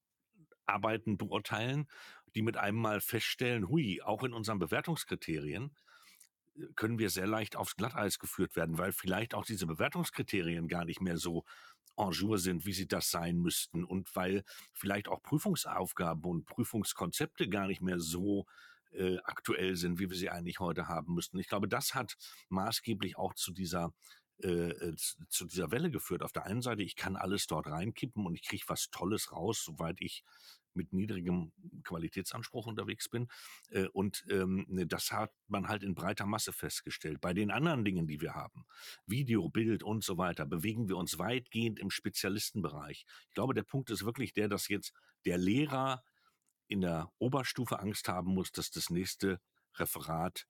Arbeiten 0.65 1.17
beurteilen, 1.17 1.87
die 2.35 2.41
mit 2.41 2.55
einem 2.57 2.77
mal 2.77 3.01
feststellen, 3.01 3.67
hui, 3.67 4.01
auch 4.01 4.23
in 4.23 4.33
unseren 4.33 4.59
Bewertungskriterien 4.59 5.75
äh, 6.55 6.67
können 6.75 6.99
wir 6.99 7.09
sehr 7.09 7.27
leicht 7.27 7.55
aufs 7.55 7.75
Glatteis 7.75 8.17
geführt 8.17 8.55
werden, 8.55 8.77
weil 8.77 8.93
vielleicht 8.93 9.33
auch 9.33 9.45
diese 9.45 9.67
Bewertungskriterien 9.67 10.67
gar 10.67 10.85
nicht 10.85 11.01
mehr 11.01 11.17
so 11.17 11.43
en 11.97 12.11
jour 12.11 12.37
sind, 12.37 12.65
wie 12.65 12.73
sie 12.73 12.87
das 12.87 13.11
sein 13.11 13.37
müssten 13.37 13.83
und 13.83 14.15
weil 14.15 14.43
vielleicht 14.71 15.09
auch 15.09 15.21
Prüfungsaufgaben 15.21 16.23
und 16.23 16.45
Prüfungskonzepte 16.45 17.49
gar 17.49 17.67
nicht 17.67 17.81
mehr 17.81 17.99
so 17.99 18.45
äh, 18.91 19.17
aktuell 19.23 19.75
sind, 19.75 19.99
wie 19.99 20.09
wir 20.09 20.17
sie 20.17 20.29
eigentlich 20.29 20.59
heute 20.59 20.87
haben 20.87 21.13
müssten. 21.13 21.37
Ich 21.39 21.47
glaube, 21.47 21.67
das 21.67 21.93
hat 21.93 22.15
maßgeblich 22.49 23.17
auch 23.17 23.33
zu 23.33 23.51
dieser 23.51 23.93
äh, 24.43 24.69
äh 24.69 24.95
zu 24.95 25.45
dieser 25.45 25.71
Welle 25.71 25.91
geführt. 25.91 26.23
Auf 26.23 26.31
der 26.31 26.45
einen 26.45 26.61
Seite, 26.61 26.83
ich 26.83 26.95
kann 26.95 27.15
alles 27.15 27.47
dort 27.47 27.67
reinkippen 27.67 28.25
und 28.25 28.35
ich 28.35 28.43
kriege 28.43 28.63
was 28.67 28.89
Tolles 28.89 29.31
raus, 29.31 29.63
soweit 29.63 30.01
ich 30.01 30.23
mit 30.73 30.93
niedrigem 30.93 31.51
Qualitätsanspruch 31.83 32.65
unterwegs 32.67 33.09
bin. 33.09 33.27
Äh, 33.69 33.87
und 33.87 34.25
ähm, 34.29 34.65
ne, 34.69 34.87
das 34.87 35.11
hat 35.11 35.31
man 35.47 35.67
halt 35.67 35.83
in 35.83 35.95
breiter 35.95 36.25
Masse 36.25 36.53
festgestellt. 36.53 37.21
Bei 37.21 37.33
den 37.33 37.51
anderen 37.51 37.83
Dingen, 37.83 38.07
die 38.07 38.21
wir 38.21 38.35
haben, 38.35 38.65
Video, 39.05 39.49
Bild 39.49 39.83
und 39.83 40.03
so 40.03 40.17
weiter, 40.17 40.45
bewegen 40.45 40.87
wir 40.87 40.97
uns 40.97 41.19
weitgehend 41.19 41.79
im 41.79 41.89
Spezialistenbereich. 41.89 43.05
Ich 43.27 43.33
glaube, 43.33 43.53
der 43.53 43.63
Punkt 43.63 43.89
ist 43.89 44.05
wirklich 44.05 44.33
der, 44.33 44.47
dass 44.47 44.67
jetzt 44.67 44.93
der 45.25 45.37
Lehrer 45.37 46.03
in 46.67 46.81
der 46.81 47.11
Oberstufe 47.17 47.79
Angst 47.79 48.07
haben 48.07 48.33
muss, 48.33 48.51
dass 48.51 48.71
das 48.71 48.89
nächste 48.89 49.41
Referat 49.75 50.47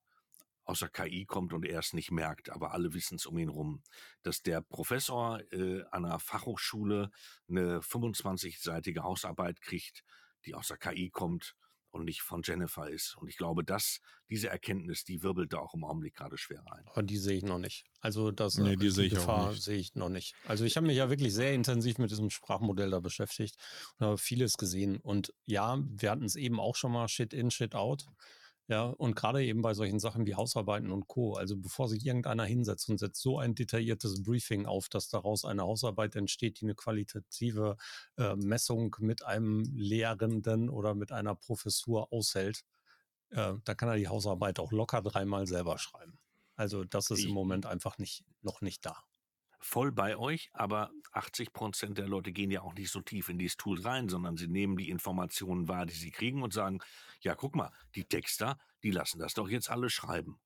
aus 0.70 0.80
der 0.80 0.90
KI 0.90 1.26
kommt 1.26 1.52
und 1.52 1.66
er 1.66 1.80
es 1.80 1.94
nicht 1.94 2.12
merkt, 2.12 2.50
aber 2.52 2.72
alle 2.74 2.94
wissen 2.94 3.16
es 3.16 3.26
um 3.26 3.38
ihn 3.38 3.50
rum. 3.50 3.82
Dass 4.22 4.44
der 4.44 4.62
Professor 4.62 5.42
äh, 5.52 5.82
an 5.92 6.06
einer 6.06 6.20
Fachhochschule 6.20 7.10
eine 7.50 7.80
25-seitige 7.80 9.02
Hausarbeit 9.02 9.62
kriegt, 9.62 10.04
die 10.46 10.54
aus 10.54 10.68
der 10.68 10.78
KI 10.78 11.10
kommt 11.10 11.56
und 11.92 12.06
nicht 12.06 12.22
von 12.22 12.44
Jennifer 12.44 12.88
ist. 12.88 13.18
Und 13.18 13.30
ich 13.30 13.38
glaube, 13.38 13.64
dass 13.64 14.00
diese 14.30 14.50
Erkenntnis, 14.50 15.04
die 15.04 15.24
wirbelt 15.24 15.54
da 15.54 15.58
auch 15.58 15.74
im 15.74 15.84
Augenblick 15.84 16.16
gerade 16.16 16.38
schwer 16.38 16.64
ein. 16.72 16.88
Aber 16.88 17.02
die 17.02 17.18
sehe 17.18 17.38
ich 17.38 17.44
noch 17.44 17.58
nicht. 17.58 17.86
Also 18.00 18.30
das 18.30 18.58
nee, 18.58 18.76
die, 18.76 18.92
die 18.92 19.10
Gefahr 19.10 19.54
sehe 19.54 19.80
ich 19.80 19.96
noch 19.96 20.10
nicht. 20.10 20.36
Also 20.46 20.66
ich 20.66 20.78
habe 20.78 20.86
mich 20.86 20.98
ja 20.98 21.10
wirklich 21.10 21.34
sehr 21.34 21.54
intensiv 21.56 21.98
mit 21.98 22.12
diesem 22.12 22.30
Sprachmodell 22.30 22.92
da 22.92 23.00
beschäftigt 23.00 23.56
und 23.98 24.06
habe 24.06 24.18
vieles 24.20 24.54
gesehen. 24.54 24.98
Und 24.98 25.34
ja, 25.46 25.80
wir 25.84 26.12
hatten 26.12 26.26
es 26.26 26.36
eben 26.36 26.60
auch 26.60 26.76
schon 26.76 26.92
mal 26.92 27.08
Shit 27.08 27.34
in, 27.34 27.50
Shit 27.50 27.74
out. 27.74 28.06
Ja, 28.70 28.84
und 28.84 29.16
gerade 29.16 29.44
eben 29.44 29.64
bei 29.64 29.74
solchen 29.74 30.00
Sachen 30.00 30.28
wie 30.28 30.36
Hausarbeiten 30.36 30.92
und 30.92 31.08
Co. 31.08 31.34
Also 31.34 31.58
bevor 31.58 31.90
sich 31.90 32.06
irgendeiner 32.06 32.46
hinsetzt 32.46 32.88
und 32.88 33.00
setzt 33.00 33.20
so 33.20 33.40
ein 33.40 33.56
detailliertes 33.56 34.22
Briefing 34.22 34.68
auf, 34.68 34.90
dass 34.90 35.10
daraus 35.10 35.44
eine 35.44 35.64
Hausarbeit 35.64 36.16
entsteht, 36.16 36.62
die 36.62 36.66
eine 36.66 36.76
qualitative 36.76 37.78
äh, 38.18 38.36
Messung 38.36 38.96
mit 39.00 39.26
einem 39.26 39.64
Lehrenden 39.74 40.70
oder 40.70 40.94
mit 40.94 41.12
einer 41.12 41.34
Professur 41.34 42.14
aushält, 42.14 42.64
äh, 43.32 43.54
da 43.64 43.74
kann 43.74 43.90
er 43.90 43.96
die 43.96 44.08
Hausarbeit 44.08 44.60
auch 44.60 44.72
locker 44.72 45.02
dreimal 45.02 45.48
selber 45.48 45.80
schreiben. 45.80 46.20
Also 46.56 46.84
das 46.84 47.10
ist 47.10 47.26
im 47.26 47.32
Moment 47.32 47.66
einfach 47.66 47.98
nicht, 47.98 48.24
noch 48.44 48.62
nicht 48.62 48.86
da 48.86 49.04
voll 49.60 49.92
bei 49.92 50.18
euch, 50.18 50.50
aber 50.54 50.92
80 51.12 51.54
Prozent 51.54 51.98
der 51.98 52.08
Leute 52.08 52.32
gehen 52.32 52.52
ja 52.52 52.62
auch 52.62 52.74
nicht 52.74 52.92
so 52.92 53.02
tief 53.02 53.30
in 53.30 53.38
dieses 53.38 53.58
Tool 53.58 53.80
rein, 53.82 54.10
sondern 54.10 54.38
sie 54.38 54.48
nehmen 54.48 54.78
die 54.78 54.90
Informationen 54.90 55.68
wahr, 55.68 55.86
die 55.86 55.94
sie 55.94 56.12
kriegen 56.12 56.42
und 56.42 56.54
sagen, 56.54 56.80
ja, 57.22 57.36
guck 57.36 57.56
mal, 57.56 57.72
die 57.96 58.06
Texter, 58.06 58.58
die 58.84 58.92
lassen 58.92 59.20
das 59.20 59.34
doch 59.34 59.50
jetzt 59.50 59.70
alle 59.70 59.90
schreiben. 59.90 60.40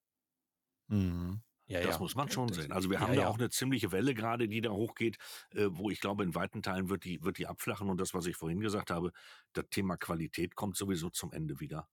Mhm. 0.88 1.42
Ja, 1.68 1.82
das 1.82 1.96
ja. 1.96 2.00
muss 2.00 2.16
man 2.16 2.30
schon 2.30 2.48
das, 2.48 2.58
sehen. 2.58 2.72
Also 2.72 2.90
wir 2.90 3.00
haben 3.00 3.14
ja, 3.14 3.22
da 3.22 3.28
auch 3.28 3.38
eine 3.38 3.50
ziemliche 3.50 3.92
Welle 3.92 4.14
gerade, 4.14 4.50
die 4.50 4.62
da 4.62 4.72
hochgeht, 4.72 5.18
äh, 5.52 5.68
wo 5.70 5.90
ich 5.90 6.02
glaube, 6.02 6.24
in 6.24 6.36
weiten 6.36 6.62
Teilen 6.62 6.90
wird 6.90 7.06
die, 7.06 7.24
wird 7.24 7.38
die 7.38 7.48
abflachen. 7.48 7.90
Und 7.90 8.02
das, 8.02 8.14
was 8.14 8.26
ich 8.26 8.36
vorhin 8.36 8.60
gesagt 8.60 8.92
habe, 8.92 9.12
das 9.54 9.66
Thema 9.70 9.96
Qualität 9.96 10.56
kommt 10.56 10.76
sowieso 10.76 11.10
zum 11.10 11.32
Ende 11.32 11.60
wieder. 11.60 11.88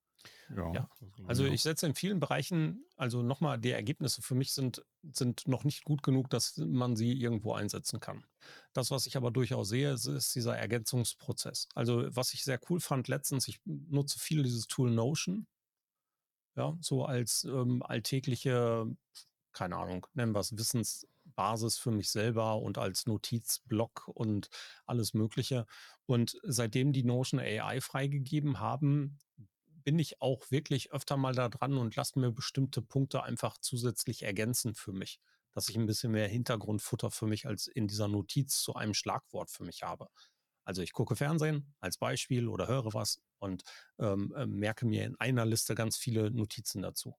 Ja, 0.55 0.73
ja. 0.73 0.89
Also 1.27 1.45
ich 1.45 1.63
setze 1.63 1.87
in 1.87 1.95
vielen 1.95 2.21
Bereichen, 2.21 2.85
also 2.97 3.23
nochmal, 3.23 3.59
die 3.59 3.71
Ergebnisse 3.71 4.21
für 4.23 4.35
mich 4.35 4.53
sind, 4.53 4.85
sind 5.13 5.47
noch 5.47 5.65
nicht 5.65 5.85
gut 5.85 6.03
genug, 6.03 6.29
dass 6.31 6.57
man 6.57 6.97
sie 6.97 7.13
irgendwo 7.13 7.53
einsetzen 7.53 8.01
kann. 8.01 8.25
Das, 8.73 8.91
was 8.91 9.07
ich 9.07 9.17
aber 9.17 9.31
durchaus 9.31 9.69
sehe, 9.69 9.93
ist, 9.93 10.07
ist 10.07 10.35
dieser 10.35 10.57
Ergänzungsprozess. 10.57 11.69
Also 11.75 12.05
was 12.15 12.35
ich 12.35 12.45
sehr 12.45 12.61
cool 12.69 12.81
fand 12.81 13.09
letztens, 13.09 13.49
ich 13.49 13.61
nutze 13.65 14.19
viel 14.19 14.43
dieses 14.43 14.67
Tool 14.67 14.91
Notion, 14.91 15.47
ja, 16.57 16.77
so 16.81 17.05
als 17.05 17.45
ähm, 17.45 17.83
alltägliche, 17.83 18.87
keine 19.53 19.77
Ahnung, 19.77 20.07
nennen 20.15 20.35
wir 20.35 20.41
es 20.41 20.57
Wissensbasis 20.57 21.79
für 21.79 21.93
mich 21.93 22.11
selber 22.11 22.61
und 22.61 22.77
als 22.77 23.07
Notizblock 23.07 24.09
und 24.09 24.51
alles 24.85 25.15
Mögliche. 25.15 25.67
Und 26.07 26.39
seitdem 26.43 26.93
die 26.93 27.05
Notion 27.05 27.41
AI 27.41 27.81
freigegeben 27.81 28.59
haben, 28.59 29.19
bin 29.85 29.99
ich 29.99 30.21
auch 30.21 30.51
wirklich 30.51 30.93
öfter 30.93 31.17
mal 31.17 31.35
da 31.35 31.49
dran 31.49 31.77
und 31.77 31.97
lasse 31.97 32.19
mir 32.19 32.33
bestimmte 32.33 32.83
Punkte 32.83 33.23
einfach 33.23 33.59
zusätzlich 33.59 34.23
ergänzen 34.23 34.75
für 34.75 34.93
mich, 34.93 35.21
dass 35.53 35.69
ich 35.69 35.77
ein 35.77 35.87
bisschen 35.87 36.13
mehr 36.13 36.29
Hintergrundfutter 36.29 37.11
für 37.11 37.27
mich 37.27 37.47
als 37.47 37.67
in 37.67 37.89
dieser 37.89 38.09
Notiz 38.09 38.61
zu 38.61 38.75
einem 38.75 38.95
Schlagwort 38.95 39.51
für 39.51 39.65
mich 39.65 39.83
habe. 39.83 40.09
Also 40.65 40.83
ich 40.83 40.93
gucke 40.93 41.17
Fernsehen 41.17 41.75
als 41.81 41.99
Beispiel 41.99 42.49
oder 42.49 42.69
höre 42.69 42.93
was 42.95 43.21
und 43.39 43.65
ähm, 43.99 44.33
äh, 44.37 44.47
merke 44.47 44.87
mir 44.87 45.05
in 45.05 45.17
einer 45.19 45.47
Liste 45.47 45.75
ganz 45.75 45.97
viele 45.97 46.31
Notizen 46.31 46.83
dazu. 46.83 47.17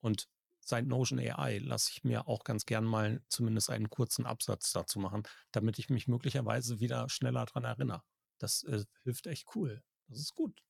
Und 0.00 0.28
seit 0.60 0.86
Notion 0.86 1.18
AI 1.18 1.58
lasse 1.58 1.90
ich 1.92 2.04
mir 2.04 2.28
auch 2.28 2.44
ganz 2.44 2.66
gern 2.66 2.84
mal 2.84 3.22
zumindest 3.28 3.70
einen 3.70 3.88
kurzen 3.90 4.26
Absatz 4.26 4.72
dazu 4.72 4.98
machen, 4.98 5.22
damit 5.52 5.78
ich 5.78 5.90
mich 5.90 6.08
möglicherweise 6.08 6.80
wieder 6.80 7.08
schneller 7.08 7.46
daran 7.46 7.64
erinnere. 7.64 8.02
Das 8.38 8.62
äh, 8.64 8.84
hilft 9.02 9.26
echt 9.26 9.48
cool. 9.54 9.82
Das 10.08 10.20
ist 10.20 10.34
gut. 10.34 10.62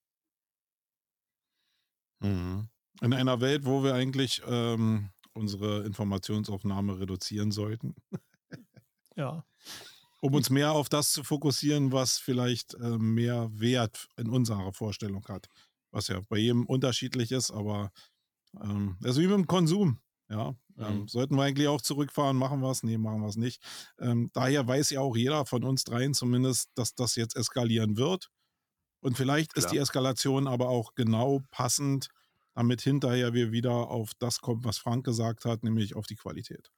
Mhm. 2.21 2.69
In 3.03 3.13
einer 3.13 3.41
Welt, 3.41 3.67
wo 3.67 3.85
wir 3.85 3.95
eigentlich 3.95 4.43
ähm, 4.47 5.11
unsere 5.35 5.85
Informationsaufnahme 5.85 6.99
reduzieren 6.99 7.53
sollten. 7.53 7.95
ja. 9.17 9.45
Um 10.21 10.35
uns 10.35 10.49
mehr 10.49 10.73
auf 10.73 10.89
das 10.89 11.13
zu 11.13 11.23
fokussieren, 11.23 11.93
was 11.93 12.19
vielleicht 12.19 12.75
äh, 12.75 12.99
mehr 12.99 13.51
Wert 13.53 14.09
in 14.17 14.31
unserer 14.31 14.73
Vorstellung 14.73 15.25
hat. 15.29 15.47
Was 15.91 16.09
ja 16.09 16.21
bei 16.29 16.39
jedem 16.39 16.65
unterschiedlich 16.67 17.33
ist, 17.33 17.51
aber 17.51 17.93
ähm, 18.63 18.97
das 19.01 19.13
ist 19.13 19.23
wie 19.23 19.27
mit 19.27 19.37
dem 19.37 19.47
Konsum. 19.47 20.01
Ja, 20.29 20.57
ähm, 20.79 21.01
mhm. 21.01 21.09
sollten 21.09 21.37
wir 21.37 21.45
eigentlich 21.45 21.69
auch 21.69 21.81
zurückfahren, 21.81 22.37
machen 22.37 22.61
wir 22.61 22.71
es? 22.71 22.83
Nee, 22.83 22.99
machen 22.99 23.21
wir 23.21 23.29
es 23.29 23.37
nicht. 23.37 23.63
Ähm, 24.01 24.31
daher 24.33 24.67
weiß 24.67 24.91
ja 24.91 25.01
auch 25.01 25.17
jeder 25.17 25.47
von 25.47 25.63
uns 25.63 25.85
dreien 25.85 26.15
zumindest, 26.15 26.71
dass 26.75 26.95
das 26.95 27.15
jetzt 27.15 27.37
eskalieren 27.37 27.97
wird. 27.97 28.31
Und 29.01 29.17
vielleicht 29.17 29.55
Klar. 29.55 29.65
ist 29.65 29.73
die 29.73 29.79
Eskalation 29.79 30.47
aber 30.47 30.69
auch 30.69 30.95
genau 30.95 31.43
passend, 31.51 32.09
damit 32.55 32.81
hinterher 32.81 33.35
wir 33.35 33.53
wieder 33.53 33.73
auf 33.73 34.13
das 34.19 34.41
kommen, 34.41 34.65
was 34.65 34.79
Frank 34.79 35.05
gesagt 35.05 35.45
hat, 35.45 35.63
nämlich 35.63 35.95
auf 35.95 36.07
die 36.07 36.17
Qualität. 36.17 36.71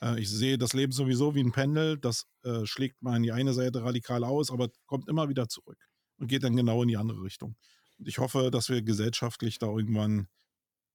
Äh, 0.00 0.20
ich 0.20 0.28
sehe 0.28 0.58
das 0.58 0.72
Leben 0.72 0.92
sowieso 0.92 1.34
wie 1.34 1.42
ein 1.42 1.52
Pendel, 1.52 1.98
das 1.98 2.26
äh, 2.42 2.66
schlägt 2.66 3.02
mal 3.02 3.16
in 3.16 3.22
die 3.22 3.32
eine 3.32 3.54
Seite 3.54 3.82
radikal 3.82 4.24
aus, 4.24 4.50
aber 4.50 4.68
kommt 4.86 5.08
immer 5.08 5.28
wieder 5.28 5.48
zurück 5.48 5.78
und 6.18 6.28
geht 6.28 6.42
dann 6.42 6.56
genau 6.56 6.82
in 6.82 6.88
die 6.88 6.96
andere 6.96 7.22
Richtung. 7.22 7.56
Und 7.98 8.08
ich 8.08 8.18
hoffe, 8.18 8.50
dass 8.50 8.68
wir 8.68 8.82
gesellschaftlich 8.82 9.58
da 9.58 9.66
irgendwann 9.66 10.28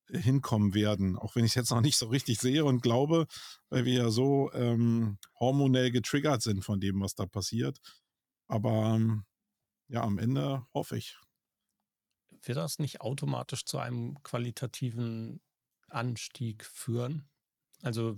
hinkommen 0.10 0.74
werden, 0.74 1.18
auch 1.18 1.36
wenn 1.36 1.44
ich 1.44 1.52
es 1.52 1.56
jetzt 1.56 1.72
noch 1.72 1.82
nicht 1.82 1.98
so 1.98 2.08
richtig 2.08 2.40
sehe 2.40 2.64
und 2.64 2.82
glaube, 2.82 3.28
weil 3.70 3.86
wir 3.86 3.94
ja 3.94 4.10
so 4.10 4.52
ähm, 4.54 5.18
hormonell 5.40 5.92
getriggert 5.92 6.42
sind 6.42 6.64
von 6.64 6.80
dem, 6.80 7.02
was 7.02 7.16
da 7.16 7.26
passiert. 7.26 7.80
Aber 8.48 8.96
ähm, 8.96 9.26
ja, 9.90 10.02
am 10.04 10.18
Ende 10.18 10.66
hoffe 10.74 10.98
ich. 10.98 11.18
Wird 12.44 12.58
das 12.58 12.80
nicht 12.80 13.02
automatisch 13.02 13.66
zu 13.66 13.80
einem 13.80 14.22
qualitativen 14.24 15.42
Anstieg 15.90 16.66
führen? 16.66 17.30
Also, 17.82 18.18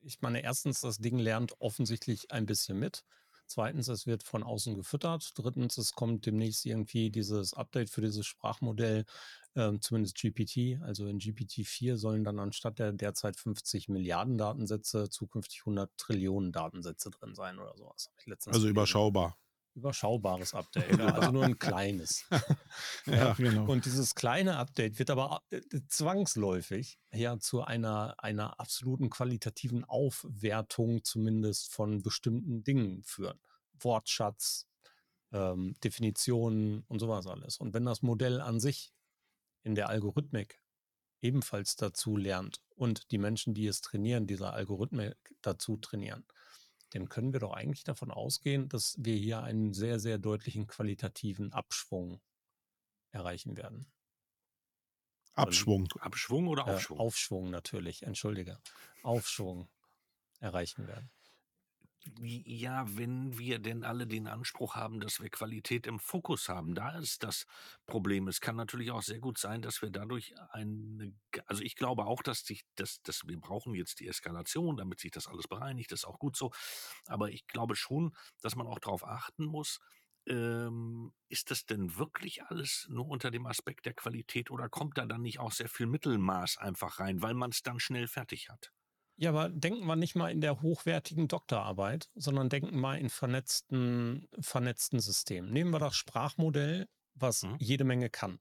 ich 0.00 0.20
meine, 0.20 0.42
erstens, 0.42 0.80
das 0.80 0.98
Ding 0.98 1.18
lernt 1.18 1.60
offensichtlich 1.60 2.30
ein 2.30 2.46
bisschen 2.46 2.78
mit. 2.78 3.04
Zweitens, 3.46 3.88
es 3.88 4.06
wird 4.06 4.22
von 4.22 4.42
außen 4.44 4.76
gefüttert. 4.76 5.32
Drittens, 5.34 5.76
es 5.76 5.92
kommt 5.92 6.24
demnächst 6.24 6.64
irgendwie 6.66 7.10
dieses 7.10 7.52
Update 7.52 7.90
für 7.90 8.00
dieses 8.00 8.24
Sprachmodell, 8.24 9.04
äh, 9.54 9.72
zumindest 9.80 10.16
GPT. 10.16 10.80
Also 10.82 11.06
in 11.08 11.18
GPT-4 11.18 11.96
sollen 11.96 12.22
dann 12.22 12.38
anstatt 12.38 12.78
der 12.78 12.92
derzeit 12.92 13.36
50 13.36 13.88
Milliarden 13.88 14.38
Datensätze 14.38 15.08
zukünftig 15.10 15.62
100 15.62 15.90
Trillionen 15.96 16.52
Datensätze 16.52 17.10
drin 17.10 17.34
sein 17.34 17.58
oder 17.58 17.76
sowas. 17.76 18.10
also 18.46 18.68
überschaubar 18.68 19.36
überschaubares 19.74 20.54
Update, 20.54 21.00
also 21.00 21.30
nur 21.30 21.44
ein 21.44 21.58
kleines. 21.58 22.26
ja, 23.06 23.32
genau. 23.34 23.70
Und 23.70 23.84
dieses 23.84 24.14
kleine 24.14 24.56
Update 24.56 24.98
wird 24.98 25.10
aber 25.10 25.42
äh, 25.50 25.60
zwangsläufig 25.88 26.98
ja 27.12 27.38
zu 27.38 27.62
einer, 27.62 28.14
einer 28.18 28.58
absoluten 28.58 29.10
qualitativen 29.10 29.84
Aufwertung 29.84 31.04
zumindest 31.04 31.72
von 31.72 32.02
bestimmten 32.02 32.64
Dingen 32.64 33.02
führen. 33.02 33.38
Wortschatz, 33.78 34.66
ähm, 35.32 35.74
Definitionen 35.84 36.84
und 36.88 36.98
sowas 36.98 37.26
alles. 37.26 37.58
Und 37.58 37.74
wenn 37.74 37.84
das 37.84 38.02
Modell 38.02 38.40
an 38.40 38.60
sich 38.60 38.92
in 39.62 39.74
der 39.74 39.88
Algorithmik 39.88 40.62
ebenfalls 41.22 41.76
dazu 41.76 42.16
lernt 42.16 42.62
und 42.76 43.10
die 43.10 43.18
Menschen, 43.18 43.54
die 43.54 43.66
es 43.66 43.80
trainieren, 43.80 44.26
dieser 44.26 44.52
Algorithmik 44.54 45.16
dazu 45.42 45.76
trainieren, 45.76 46.24
dann 46.90 47.08
können 47.08 47.32
wir 47.32 47.40
doch 47.40 47.52
eigentlich 47.52 47.84
davon 47.84 48.10
ausgehen, 48.10 48.68
dass 48.68 48.96
wir 48.98 49.16
hier 49.16 49.42
einen 49.42 49.72
sehr, 49.72 49.98
sehr 49.98 50.18
deutlichen 50.18 50.66
qualitativen 50.66 51.52
Abschwung 51.52 52.20
erreichen 53.10 53.56
werden. 53.56 53.86
Abschwung. 55.34 55.88
Abschwung 56.00 56.48
oder 56.48 56.66
Aufschwung? 56.66 56.98
Äh, 56.98 57.02
Aufschwung 57.02 57.50
natürlich, 57.50 58.02
entschuldige. 58.02 58.58
Aufschwung 59.02 59.68
erreichen 60.40 60.86
werden. 60.86 61.10
Ja, 62.18 62.86
wenn 62.96 63.36
wir 63.38 63.58
denn 63.58 63.84
alle 63.84 64.06
den 64.06 64.26
Anspruch 64.26 64.74
haben, 64.74 65.00
dass 65.00 65.20
wir 65.20 65.28
Qualität 65.28 65.86
im 65.86 65.98
Fokus 65.98 66.48
haben, 66.48 66.74
da 66.74 66.98
ist 66.98 67.22
das 67.22 67.46
Problem. 67.86 68.26
Es 68.26 68.40
kann 68.40 68.56
natürlich 68.56 68.90
auch 68.90 69.02
sehr 69.02 69.18
gut 69.18 69.36
sein, 69.36 69.60
dass 69.60 69.82
wir 69.82 69.90
dadurch 69.90 70.34
eine, 70.50 71.12
also 71.44 71.62
ich 71.62 71.76
glaube 71.76 72.06
auch, 72.06 72.22
dass 72.22 72.40
sich, 72.46 72.62
dass, 72.76 73.02
dass 73.02 73.26
wir 73.26 73.38
brauchen 73.38 73.74
jetzt 73.74 74.00
die 74.00 74.08
Eskalation, 74.08 74.78
damit 74.78 74.98
sich 75.00 75.10
das 75.10 75.26
alles 75.28 75.46
bereinigt, 75.46 75.92
das 75.92 76.00
ist 76.00 76.04
auch 76.06 76.18
gut 76.18 76.36
so. 76.36 76.52
Aber 77.06 77.30
ich 77.30 77.46
glaube 77.46 77.76
schon, 77.76 78.14
dass 78.40 78.56
man 78.56 78.66
auch 78.66 78.78
darauf 78.78 79.04
achten 79.06 79.44
muss, 79.44 79.78
ähm, 80.26 81.12
ist 81.28 81.50
das 81.50 81.66
denn 81.66 81.96
wirklich 81.98 82.44
alles 82.44 82.86
nur 82.88 83.08
unter 83.08 83.30
dem 83.30 83.44
Aspekt 83.46 83.84
der 83.84 83.94
Qualität 83.94 84.50
oder 84.50 84.70
kommt 84.70 84.96
da 84.96 85.04
dann 85.04 85.20
nicht 85.22 85.38
auch 85.38 85.52
sehr 85.52 85.68
viel 85.68 85.86
Mittelmaß 85.86 86.56
einfach 86.58 86.98
rein, 86.98 87.20
weil 87.20 87.34
man 87.34 87.50
es 87.50 87.62
dann 87.62 87.78
schnell 87.78 88.06
fertig 88.08 88.48
hat? 88.48 88.72
Ja, 89.20 89.28
aber 89.28 89.50
denken 89.50 89.84
wir 89.84 89.96
nicht 89.96 90.16
mal 90.16 90.30
in 90.30 90.40
der 90.40 90.62
hochwertigen 90.62 91.28
Doktorarbeit, 91.28 92.08
sondern 92.14 92.48
denken 92.48 92.80
mal 92.80 92.98
in 92.98 93.10
vernetzten, 93.10 94.26
vernetzten 94.40 94.98
Systemen. 94.98 95.52
Nehmen 95.52 95.72
wir 95.72 95.78
das 95.78 95.94
Sprachmodell, 95.94 96.88
was 97.12 97.42
mhm. 97.42 97.56
jede 97.58 97.84
Menge 97.84 98.08
kann, 98.08 98.40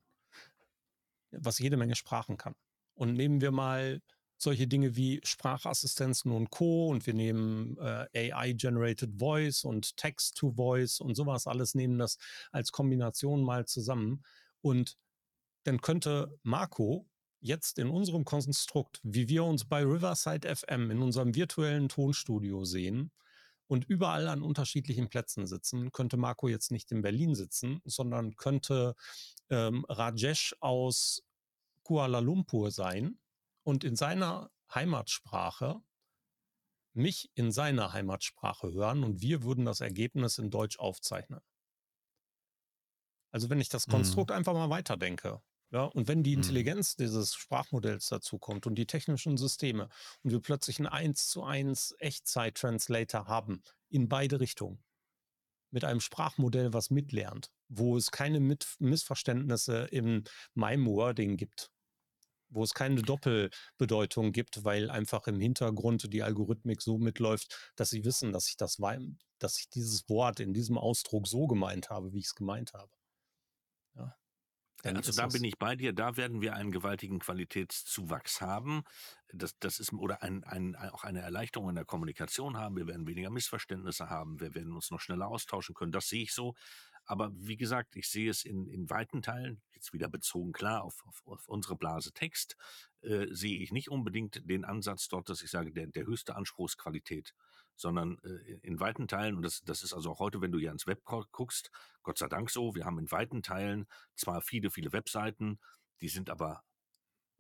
was 1.31 1.59
jede 1.59 1.75
Menge 1.75 1.95
Sprachen 1.95 2.37
kann. 2.37 2.55
Und 2.93 3.15
nehmen 3.15 3.41
wir 3.41 3.51
mal 3.51 4.01
solche 4.37 4.67
Dinge 4.67 4.95
wie 4.95 5.19
Sprachassistenzen 5.21 6.31
und 6.31 6.49
Co. 6.49 6.87
Und 6.87 7.05
wir 7.05 7.13
nehmen 7.13 7.77
äh, 7.79 8.31
AI-Generated 8.31 9.19
Voice 9.19 9.65
und 9.65 9.97
Text-to-Voice 9.97 11.01
und 11.01 11.15
sowas 11.15 11.45
alles, 11.45 11.75
nehmen 11.75 11.99
das 11.99 12.17
als 12.53 12.71
Kombination 12.71 13.43
mal 13.43 13.65
zusammen. 13.65 14.23
Und 14.61 14.95
dann 15.65 15.81
könnte 15.81 16.39
Marco 16.43 17.05
jetzt 17.41 17.79
in 17.79 17.89
unserem 17.89 18.25
Konstrukt, 18.25 18.99
wie 19.03 19.27
wir 19.29 19.43
uns 19.43 19.65
bei 19.65 19.83
Riverside 19.83 20.55
FM 20.55 20.91
in 20.91 21.01
unserem 21.01 21.35
virtuellen 21.35 21.89
Tonstudio 21.89 22.65
sehen 22.65 23.11
und 23.67 23.85
überall 23.85 24.27
an 24.27 24.41
unterschiedlichen 24.41 25.09
Plätzen 25.09 25.45
sitzen, 25.47 25.91
könnte 25.91 26.17
Marco 26.17 26.47
jetzt 26.47 26.71
nicht 26.71 26.91
in 26.91 27.01
Berlin 27.01 27.35
sitzen, 27.35 27.81
sondern 27.85 28.35
könnte 28.35 28.95
ähm, 29.49 29.85
Rajesh 29.87 30.55
aus 30.59 31.23
Kuala 31.83 32.19
Lumpur 32.19 32.71
sein 32.71 33.19
und 33.63 33.83
in 33.83 33.95
seiner 33.95 34.51
Heimatsprache 34.73 35.81
mich 36.93 37.31
in 37.35 37.51
seiner 37.51 37.93
Heimatsprache 37.93 38.71
hören 38.73 39.03
und 39.03 39.21
wir 39.21 39.43
würden 39.43 39.65
das 39.65 39.81
Ergebnis 39.81 40.37
in 40.37 40.49
Deutsch 40.49 40.79
aufzeichnen. 40.79 41.41
Also 43.31 43.49
wenn 43.49 43.61
ich 43.61 43.69
das 43.69 43.87
mhm. 43.87 43.91
Konstrukt 43.91 44.31
mhm. 44.31 44.37
einfach 44.37 44.53
mal 44.53 44.69
weiterdenke, 44.69 45.41
ja, 45.71 45.83
und 45.83 46.07
wenn 46.07 46.23
die 46.23 46.35
mhm. 46.35 46.41
Intelligenz 46.41 46.97
mhm. 46.97 47.03
dieses 47.03 47.35
Sprachmodells 47.35 48.07
dazu 48.07 48.39
kommt 48.39 48.65
und 48.65 48.75
die 48.75 48.87
technischen 48.87 49.37
Systeme 49.37 49.89
und 50.23 50.31
wir 50.31 50.39
plötzlich 50.39 50.79
einen 50.79 50.87
1 50.87 51.27
zu 51.27 51.43
1 51.43 51.95
Echtzeit-Translator 51.99 53.27
haben 53.27 53.61
in 53.89 54.09
beide 54.09 54.39
Richtungen, 54.39 54.83
mit 55.71 55.83
einem 55.83 55.99
Sprachmodell, 55.99 56.73
was 56.73 56.89
mitlernt, 56.89 57.51
wo 57.67 57.97
es 57.97 58.11
keine 58.11 58.39
Mit 58.39 58.75
Missverständnisse 58.79 59.85
in 59.91 60.23
meinem 60.53 60.87
Wording 60.87 61.37
gibt, 61.37 61.71
wo 62.49 62.63
es 62.63 62.73
keine 62.73 63.01
Doppelbedeutung 63.01 64.31
gibt, 64.31 64.63
weil 64.63 64.89
einfach 64.89 65.27
im 65.27 65.39
Hintergrund 65.39 66.11
die 66.11 66.23
Algorithmik 66.23 66.81
so 66.81 66.97
mitläuft, 66.97 67.71
dass 67.75 67.91
sie 67.91 68.03
wissen, 68.03 68.33
dass 68.33 68.47
ich 68.47 68.57
das, 68.57 68.77
dass 69.37 69.59
ich 69.59 69.69
dieses 69.69 70.09
Wort 70.09 70.39
in 70.39 70.53
diesem 70.53 70.77
Ausdruck 70.77 71.27
so 71.27 71.45
gemeint 71.47 71.89
habe, 71.89 72.13
wie 72.13 72.19
ich 72.19 72.25
es 72.25 72.35
gemeint 72.35 72.73
habe. 72.73 72.91
Ja. 73.95 74.15
Also 74.83 75.11
da 75.11 75.27
bin 75.27 75.43
ich 75.43 75.57
bei 75.57 75.75
dir, 75.75 75.93
da 75.93 76.15
werden 76.15 76.41
wir 76.41 76.55
einen 76.55 76.71
gewaltigen 76.71 77.19
Qualitätszuwachs 77.19 78.39
haben. 78.39 78.83
Das, 79.33 79.57
das 79.59 79.79
ist 79.79 79.91
oder 79.93 80.23
ein, 80.23 80.43
ein, 80.43 80.75
auch 80.75 81.03
eine 81.03 81.21
Erleichterung 81.21 81.69
in 81.69 81.75
der 81.75 81.85
Kommunikation 81.85 82.57
haben. 82.57 82.77
Wir 82.77 82.87
werden 82.87 83.05
weniger 83.05 83.29
Missverständnisse 83.29 84.09
haben. 84.09 84.39
Wir 84.39 84.55
werden 84.55 84.73
uns 84.73 84.89
noch 84.89 85.01
schneller 85.01 85.27
austauschen 85.27 85.75
können. 85.75 85.91
Das 85.91 86.07
sehe 86.07 86.23
ich 86.23 86.33
so. 86.33 86.55
Aber 87.05 87.31
wie 87.33 87.57
gesagt, 87.57 87.95
ich 87.95 88.07
sehe 88.07 88.29
es 88.29 88.45
in, 88.45 88.67
in 88.67 88.89
weiten 88.89 89.21
Teilen, 89.23 89.61
jetzt 89.73 89.93
wieder 89.93 90.07
bezogen 90.07 90.51
klar 90.51 90.83
auf, 90.83 91.03
auf, 91.07 91.23
auf 91.25 91.47
unsere 91.49 91.75
Blase 91.75 92.13
Text, 92.13 92.55
äh, 93.01 93.25
sehe 93.31 93.59
ich 93.59 93.71
nicht 93.71 93.89
unbedingt 93.89 94.47
den 94.47 94.63
Ansatz 94.63 95.07
dort, 95.07 95.27
dass 95.27 95.41
ich 95.41 95.49
sage, 95.49 95.71
der, 95.71 95.87
der 95.87 96.05
höchste 96.05 96.35
Anspruchsqualität 96.35 97.33
sondern 97.79 98.17
äh, 98.23 98.59
in 98.61 98.79
weiten 98.79 99.07
Teilen, 99.07 99.35
und 99.35 99.41
das, 99.41 99.61
das 99.61 99.83
ist 99.83 99.93
also 99.93 100.11
auch 100.11 100.19
heute, 100.19 100.41
wenn 100.41 100.51
du 100.51 100.59
hier 100.59 100.69
ans 100.69 100.85
Web 100.85 101.03
guckst, 101.05 101.71
Gott 102.03 102.17
sei 102.17 102.27
Dank 102.27 102.49
so, 102.49 102.75
wir 102.75 102.85
haben 102.85 102.99
in 102.99 103.09
weiten 103.09 103.41
Teilen 103.41 103.87
zwar 104.15 104.41
viele, 104.41 104.69
viele 104.69 104.91
Webseiten, 104.91 105.59
die 106.01 106.09
sind 106.09 106.29
aber 106.29 106.63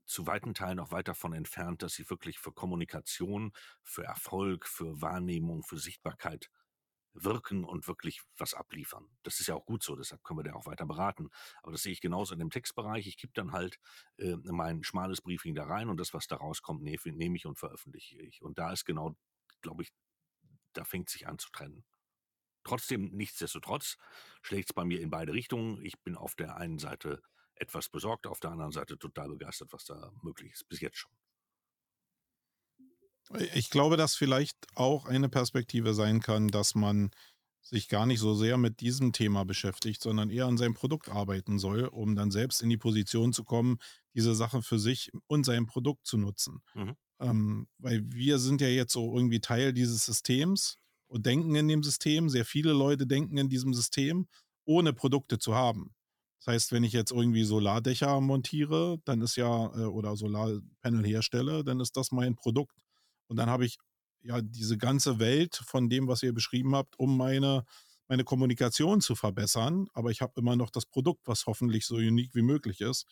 zu 0.05 0.25
weiten 0.25 0.53
Teilen 0.53 0.79
auch 0.79 0.91
weit 0.91 1.07
davon 1.07 1.33
entfernt, 1.33 1.83
dass 1.83 1.93
sie 1.93 2.09
wirklich 2.09 2.39
für 2.39 2.51
Kommunikation, 2.51 3.51
für 3.83 4.03
Erfolg, 4.03 4.65
für 4.65 5.01
Wahrnehmung, 5.01 5.63
für 5.63 5.77
Sichtbarkeit 5.77 6.49
wirken 7.13 7.65
und 7.65 7.87
wirklich 7.87 8.21
was 8.37 8.53
abliefern. 8.53 9.09
Das 9.23 9.39
ist 9.39 9.47
ja 9.47 9.55
auch 9.55 9.65
gut 9.65 9.83
so, 9.83 9.95
deshalb 9.95 10.23
können 10.23 10.39
wir 10.39 10.43
da 10.43 10.53
auch 10.53 10.65
weiter 10.65 10.85
beraten. 10.85 11.29
Aber 11.61 11.73
das 11.73 11.83
sehe 11.83 11.91
ich 11.91 12.01
genauso 12.01 12.33
in 12.33 12.39
dem 12.39 12.49
Textbereich. 12.49 13.07
Ich 13.07 13.17
gebe 13.17 13.33
dann 13.33 13.51
halt 13.51 13.77
äh, 14.17 14.35
mein 14.43 14.83
schmales 14.83 15.21
Briefing 15.21 15.53
da 15.53 15.65
rein 15.65 15.89
und 15.89 15.97
das, 15.97 16.13
was 16.13 16.27
da 16.27 16.37
rauskommt, 16.37 16.81
nehme 16.81 16.97
nehm 17.05 17.35
ich 17.35 17.45
und 17.45 17.59
veröffentliche 17.59 18.21
ich. 18.21 18.41
Und 18.41 18.57
da 18.57 18.71
ist 18.71 18.85
genau, 18.85 19.15
glaube 19.61 19.83
ich, 19.83 19.91
da 20.73 20.83
fängt 20.85 21.09
sich 21.09 21.27
an 21.27 21.39
zu 21.39 21.49
trennen. 21.51 21.85
Trotzdem, 22.63 23.11
nichtsdestotrotz, 23.11 23.97
schlägt 24.41 24.69
es 24.71 24.73
bei 24.73 24.85
mir 24.85 25.01
in 25.01 25.09
beide 25.09 25.33
Richtungen. 25.33 25.83
Ich 25.85 25.99
bin 26.01 26.15
auf 26.15 26.35
der 26.35 26.57
einen 26.57 26.79
Seite 26.79 27.21
etwas 27.55 27.89
besorgt, 27.89 28.27
auf 28.27 28.39
der 28.39 28.51
anderen 28.51 28.71
Seite 28.71 28.97
total 28.97 29.29
begeistert, 29.29 29.73
was 29.73 29.85
da 29.85 30.11
möglich 30.21 30.53
ist, 30.53 30.67
bis 30.69 30.81
jetzt 30.81 30.97
schon. 30.97 31.11
Ich 33.53 33.69
glaube, 33.69 33.95
dass 33.97 34.15
vielleicht 34.15 34.55
auch 34.75 35.05
eine 35.05 35.29
Perspektive 35.29 35.93
sein 35.93 36.19
kann, 36.19 36.47
dass 36.47 36.73
man 36.73 37.11
sich 37.61 37.87
gar 37.89 38.05
nicht 38.05 38.19
so 38.19 38.33
sehr 38.33 38.57
mit 38.57 38.79
diesem 38.79 39.13
Thema 39.13 39.45
beschäftigt, 39.45 40.01
sondern 40.01 40.29
eher 40.31 40.45
an 40.47 40.57
seinem 40.57 40.73
Produkt 40.73 41.09
arbeiten 41.09 41.59
soll, 41.59 41.83
um 41.85 42.15
dann 42.15 42.31
selbst 42.31 42.61
in 42.61 42.69
die 42.69 42.77
Position 42.77 43.33
zu 43.33 43.43
kommen, 43.43 43.77
diese 44.15 44.33
Sache 44.33 44.61
für 44.63 44.79
sich 44.79 45.11
und 45.27 45.43
sein 45.45 45.67
Produkt 45.67 46.07
zu 46.07 46.17
nutzen. 46.17 46.63
Mhm. 46.75 46.95
Ähm, 47.19 47.67
weil 47.77 48.03
wir 48.11 48.39
sind 48.39 48.61
ja 48.61 48.67
jetzt 48.67 48.93
so 48.93 49.13
irgendwie 49.15 49.41
Teil 49.41 49.73
dieses 49.73 50.05
Systems 50.05 50.77
und 51.07 51.25
denken 51.25 51.55
in 51.55 51.67
dem 51.67 51.83
System. 51.83 52.29
Sehr 52.29 52.45
viele 52.45 52.71
Leute 52.73 53.07
denken 53.07 53.37
in 53.37 53.49
diesem 53.49 53.73
System, 53.73 54.27
ohne 54.65 54.93
Produkte 54.93 55.39
zu 55.39 55.55
haben. 55.55 55.93
Das 56.39 56.53
heißt, 56.53 56.71
wenn 56.71 56.83
ich 56.83 56.93
jetzt 56.93 57.11
irgendwie 57.11 57.43
Solardächer 57.43 58.21
montiere, 58.21 58.99
dann 59.03 59.21
ist 59.21 59.35
ja, 59.35 59.65
äh, 59.75 59.85
oder 59.85 60.15
Solarpanel 60.15 61.05
herstelle, 61.05 61.63
dann 61.63 61.79
ist 61.81 61.97
das 61.97 62.11
mein 62.11 62.35
Produkt. 62.35 62.79
Und 63.27 63.37
dann 63.37 63.49
habe 63.49 63.65
ich 63.65 63.77
ja 64.21 64.41
diese 64.41 64.77
ganze 64.77 65.19
Welt 65.19 65.55
von 65.65 65.89
dem, 65.89 66.07
was 66.07 66.23
ihr 66.23 66.33
beschrieben 66.33 66.75
habt, 66.75 66.97
um 66.97 67.17
meine, 67.17 67.65
meine 68.07 68.23
Kommunikation 68.23 69.01
zu 69.01 69.15
verbessern. 69.15 69.87
Aber 69.93 70.11
ich 70.11 70.21
habe 70.21 70.33
immer 70.37 70.55
noch 70.55 70.69
das 70.69 70.85
Produkt, 70.85 71.27
was 71.27 71.45
hoffentlich 71.45 71.85
so 71.85 71.95
unique 71.95 72.33
wie 72.35 72.41
möglich 72.41 72.79
ist. 72.81 73.05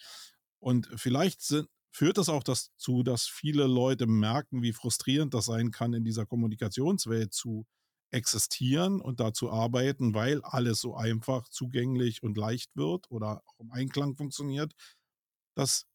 Und 0.60 0.90
vielleicht 0.96 1.42
sind, 1.42 1.68
führt 1.92 2.18
das 2.18 2.30
auch 2.30 2.44
dazu, 2.44 3.04
dass 3.04 3.28
viele 3.28 3.66
Leute 3.66 4.08
merken, 4.08 4.62
wie 4.62 4.74
frustrierend 4.74 5.34
das 5.34 5.46
sein 5.46 5.72
kann, 5.72 5.94
in 5.94 6.04
dieser 6.04 6.26
Kommunikationswelt 6.26 7.34
zu 7.34 7.66
existieren 8.12 9.02
und 9.02 9.20
dazu 9.20 9.52
arbeiten, 9.52 10.14
weil 10.14 10.42
alles 10.44 10.80
so 10.80 10.96
einfach 10.96 11.50
zugänglich 11.50 12.24
und 12.24 12.38
leicht 12.38 12.76
wird 12.76 13.10
oder 13.12 13.42
auch 13.46 13.60
im 13.60 13.72
Einklang 13.72 14.16
funktioniert, 14.16 14.74
dass 15.56 15.86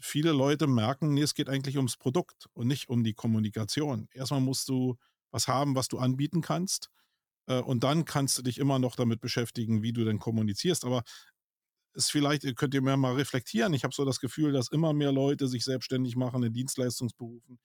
viele 0.00 0.32
Leute 0.32 0.66
merken, 0.66 1.14
nee, 1.14 1.22
es 1.22 1.34
geht 1.34 1.48
eigentlich 1.48 1.76
ums 1.76 1.96
Produkt 1.96 2.48
und 2.52 2.66
nicht 2.66 2.88
um 2.88 3.04
die 3.04 3.14
Kommunikation. 3.14 4.08
Erstmal 4.12 4.40
musst 4.40 4.68
du 4.68 4.96
was 5.30 5.48
haben, 5.48 5.74
was 5.74 5.88
du 5.88 5.98
anbieten 5.98 6.42
kannst. 6.42 6.90
Äh, 7.46 7.60
und 7.60 7.84
dann 7.84 8.04
kannst 8.04 8.38
du 8.38 8.42
dich 8.42 8.58
immer 8.58 8.78
noch 8.78 8.96
damit 8.96 9.20
beschäftigen, 9.20 9.82
wie 9.82 9.92
du 9.92 10.04
denn 10.04 10.18
kommunizierst. 10.18 10.84
Aber 10.84 11.02
ist 11.94 12.10
vielleicht, 12.10 12.56
könnt 12.56 12.74
ihr 12.74 12.82
mir 12.82 12.96
mal 12.96 13.14
reflektieren. 13.14 13.72
Ich 13.74 13.84
habe 13.84 13.94
so 13.94 14.04
das 14.04 14.20
Gefühl, 14.20 14.52
dass 14.52 14.68
immer 14.68 14.92
mehr 14.92 15.12
Leute 15.12 15.48
sich 15.48 15.64
selbstständig 15.64 16.16
machen 16.16 16.42
in 16.42 16.52
Dienstleistungsberufen, 16.52 17.58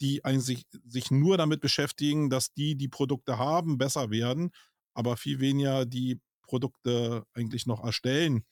die 0.00 0.24
eigentlich 0.24 0.66
sich 0.84 1.10
nur 1.10 1.36
damit 1.36 1.60
beschäftigen, 1.60 2.30
dass 2.30 2.52
die, 2.54 2.76
die 2.76 2.88
Produkte 2.88 3.38
haben, 3.38 3.78
besser 3.78 4.10
werden, 4.10 4.50
aber 4.94 5.16
viel 5.16 5.40
weniger 5.40 5.86
die 5.86 6.20
Produkte 6.42 7.24
eigentlich 7.34 7.66
noch 7.66 7.82
erstellen, 7.84 8.44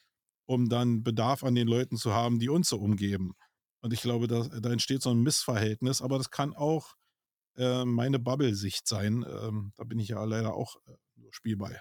um 0.46 0.68
dann 0.68 1.02
Bedarf 1.02 1.44
an 1.44 1.54
den 1.54 1.68
Leuten 1.68 1.96
zu 1.96 2.12
haben, 2.12 2.38
die 2.38 2.48
uns 2.48 2.68
so 2.68 2.78
umgeben. 2.78 3.34
Und 3.82 3.92
ich 3.92 4.02
glaube, 4.02 4.26
da, 4.26 4.48
da 4.48 4.70
entsteht 4.70 5.02
so 5.02 5.10
ein 5.10 5.22
Missverhältnis, 5.22 6.02
aber 6.02 6.18
das 6.18 6.30
kann 6.30 6.54
auch 6.54 6.94
äh, 7.56 7.84
meine 7.84 8.18
Bubble-Sicht 8.18 8.86
sein. 8.86 9.24
Ähm, 9.28 9.72
da 9.76 9.84
bin 9.84 9.98
ich 9.98 10.08
ja 10.08 10.22
leider 10.24 10.54
auch 10.54 10.76
äh, 10.86 10.92
nur 11.16 11.32
spielbei. 11.32 11.80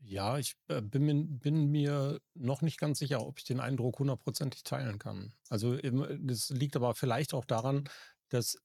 Ja, 0.00 0.38
ich 0.38 0.54
äh, 0.68 0.80
bin, 0.80 1.04
mir, 1.04 1.24
bin 1.24 1.70
mir 1.70 2.20
noch 2.34 2.62
nicht 2.62 2.78
ganz 2.78 2.98
sicher, 2.98 3.26
ob 3.26 3.38
ich 3.38 3.44
den 3.44 3.60
Eindruck 3.60 3.98
hundertprozentig 3.98 4.62
teilen 4.62 4.98
kann. 4.98 5.32
Also 5.48 5.76
das 5.76 6.50
liegt 6.50 6.76
aber 6.76 6.94
vielleicht 6.94 7.34
auch 7.34 7.44
daran, 7.44 7.88
dass 8.28 8.58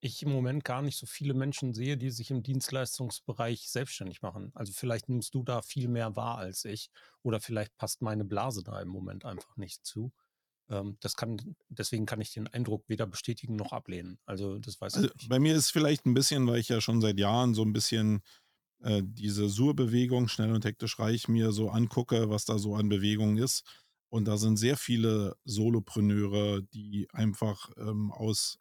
ich 0.00 0.22
im 0.22 0.32
Moment 0.32 0.64
gar 0.64 0.82
nicht 0.82 0.98
so 0.98 1.06
viele 1.06 1.34
Menschen 1.34 1.74
sehe, 1.74 1.96
die 1.96 2.10
sich 2.10 2.30
im 2.30 2.42
Dienstleistungsbereich 2.42 3.68
selbstständig 3.68 4.22
machen. 4.22 4.50
Also 4.54 4.72
vielleicht 4.72 5.08
nimmst 5.08 5.34
du 5.34 5.42
da 5.42 5.62
viel 5.62 5.88
mehr 5.88 6.16
wahr 6.16 6.38
als 6.38 6.64
ich 6.64 6.90
oder 7.22 7.40
vielleicht 7.40 7.76
passt 7.76 8.00
meine 8.00 8.24
Blase 8.24 8.62
da 8.62 8.80
im 8.80 8.88
Moment 8.88 9.24
einfach 9.24 9.56
nicht 9.56 9.84
zu. 9.84 10.12
Ähm, 10.70 10.96
das 11.00 11.16
kann, 11.16 11.56
deswegen 11.68 12.06
kann 12.06 12.20
ich 12.20 12.32
den 12.32 12.48
Eindruck 12.48 12.84
weder 12.88 13.06
bestätigen 13.06 13.56
noch 13.56 13.72
ablehnen. 13.72 14.18
Also 14.24 14.58
das 14.58 14.80
weiß 14.80 14.94
also 14.94 15.08
ich 15.08 15.14
nicht. 15.14 15.28
Bei 15.28 15.38
mir 15.38 15.54
ist 15.54 15.70
vielleicht 15.70 16.06
ein 16.06 16.14
bisschen, 16.14 16.46
weil 16.46 16.60
ich 16.60 16.68
ja 16.68 16.80
schon 16.80 17.00
seit 17.00 17.18
Jahren 17.18 17.54
so 17.54 17.62
ein 17.62 17.72
bisschen 17.72 18.22
äh, 18.82 19.02
diese 19.04 19.48
Sur-Bewegung, 19.48 20.28
schnell 20.28 20.52
und 20.52 20.64
hektisch 20.64 20.98
reich, 20.98 21.28
mir 21.28 21.52
so 21.52 21.70
angucke, 21.70 22.30
was 22.30 22.44
da 22.44 22.58
so 22.58 22.74
an 22.74 22.88
Bewegung 22.88 23.36
ist. 23.36 23.64
Und 24.08 24.26
da 24.26 24.36
sind 24.36 24.56
sehr 24.56 24.76
viele 24.76 25.36
Solopreneure, 25.44 26.62
die 26.62 27.08
einfach 27.12 27.70
ähm, 27.76 28.10
aus 28.10 28.58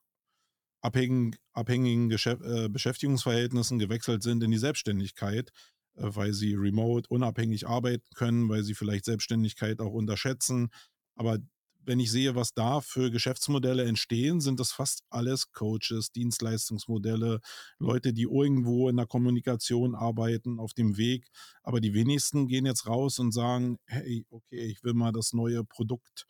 abhängigen, 0.82 1.36
abhängigen 1.54 2.12
äh, 2.12 2.70
Beschäftigungsverhältnissen 2.70 3.80
gewechselt 3.80 4.24
sind 4.24 4.44
in 4.44 4.52
die 4.52 4.58
Selbstständigkeit, 4.58 5.52
äh, 5.96 6.04
weil 6.04 6.34
sie 6.34 6.54
remote 6.54 7.08
unabhängig 7.10 7.68
arbeiten 7.68 8.08
können, 8.16 8.50
weil 8.50 8.64
sie 8.64 8.76
vielleicht 8.76 9.06
Selbstständigkeit 9.06 9.80
auch 9.80 9.94
unterschätzen. 9.94 10.70
Aber 11.16 11.40
wenn 11.86 12.00
ich 12.00 12.12
sehe, 12.12 12.36
was 12.36 12.54
da 12.54 12.82
für 12.82 13.10
Geschäftsmodelle 13.10 13.86
entstehen, 13.86 14.42
sind 14.42 14.60
das 14.60 14.72
fast 14.72 15.04
alles 15.10 15.52
Coaches, 15.52 16.12
Dienstleistungsmodelle, 16.12 17.40
Leute, 17.80 18.14
die 18.14 18.24
irgendwo 18.24 18.90
in 18.90 18.98
der 18.98 19.08
Kommunikation 19.08 19.96
arbeiten, 19.96 20.60
auf 20.60 20.74
dem 20.74 20.98
Weg. 20.98 21.28
Aber 21.64 21.80
die 21.80 21.94
wenigsten 21.94 22.48
gehen 22.48 22.66
jetzt 22.66 22.88
raus 22.88 23.20
und 23.20 23.32
sagen, 23.32 23.78
hey, 23.86 24.26
okay, 24.30 24.60
ich 24.60 24.84
will 24.84 24.94
mal 24.94 25.12
das 25.12 25.34
neue 25.34 25.64
Produkt 25.64 26.28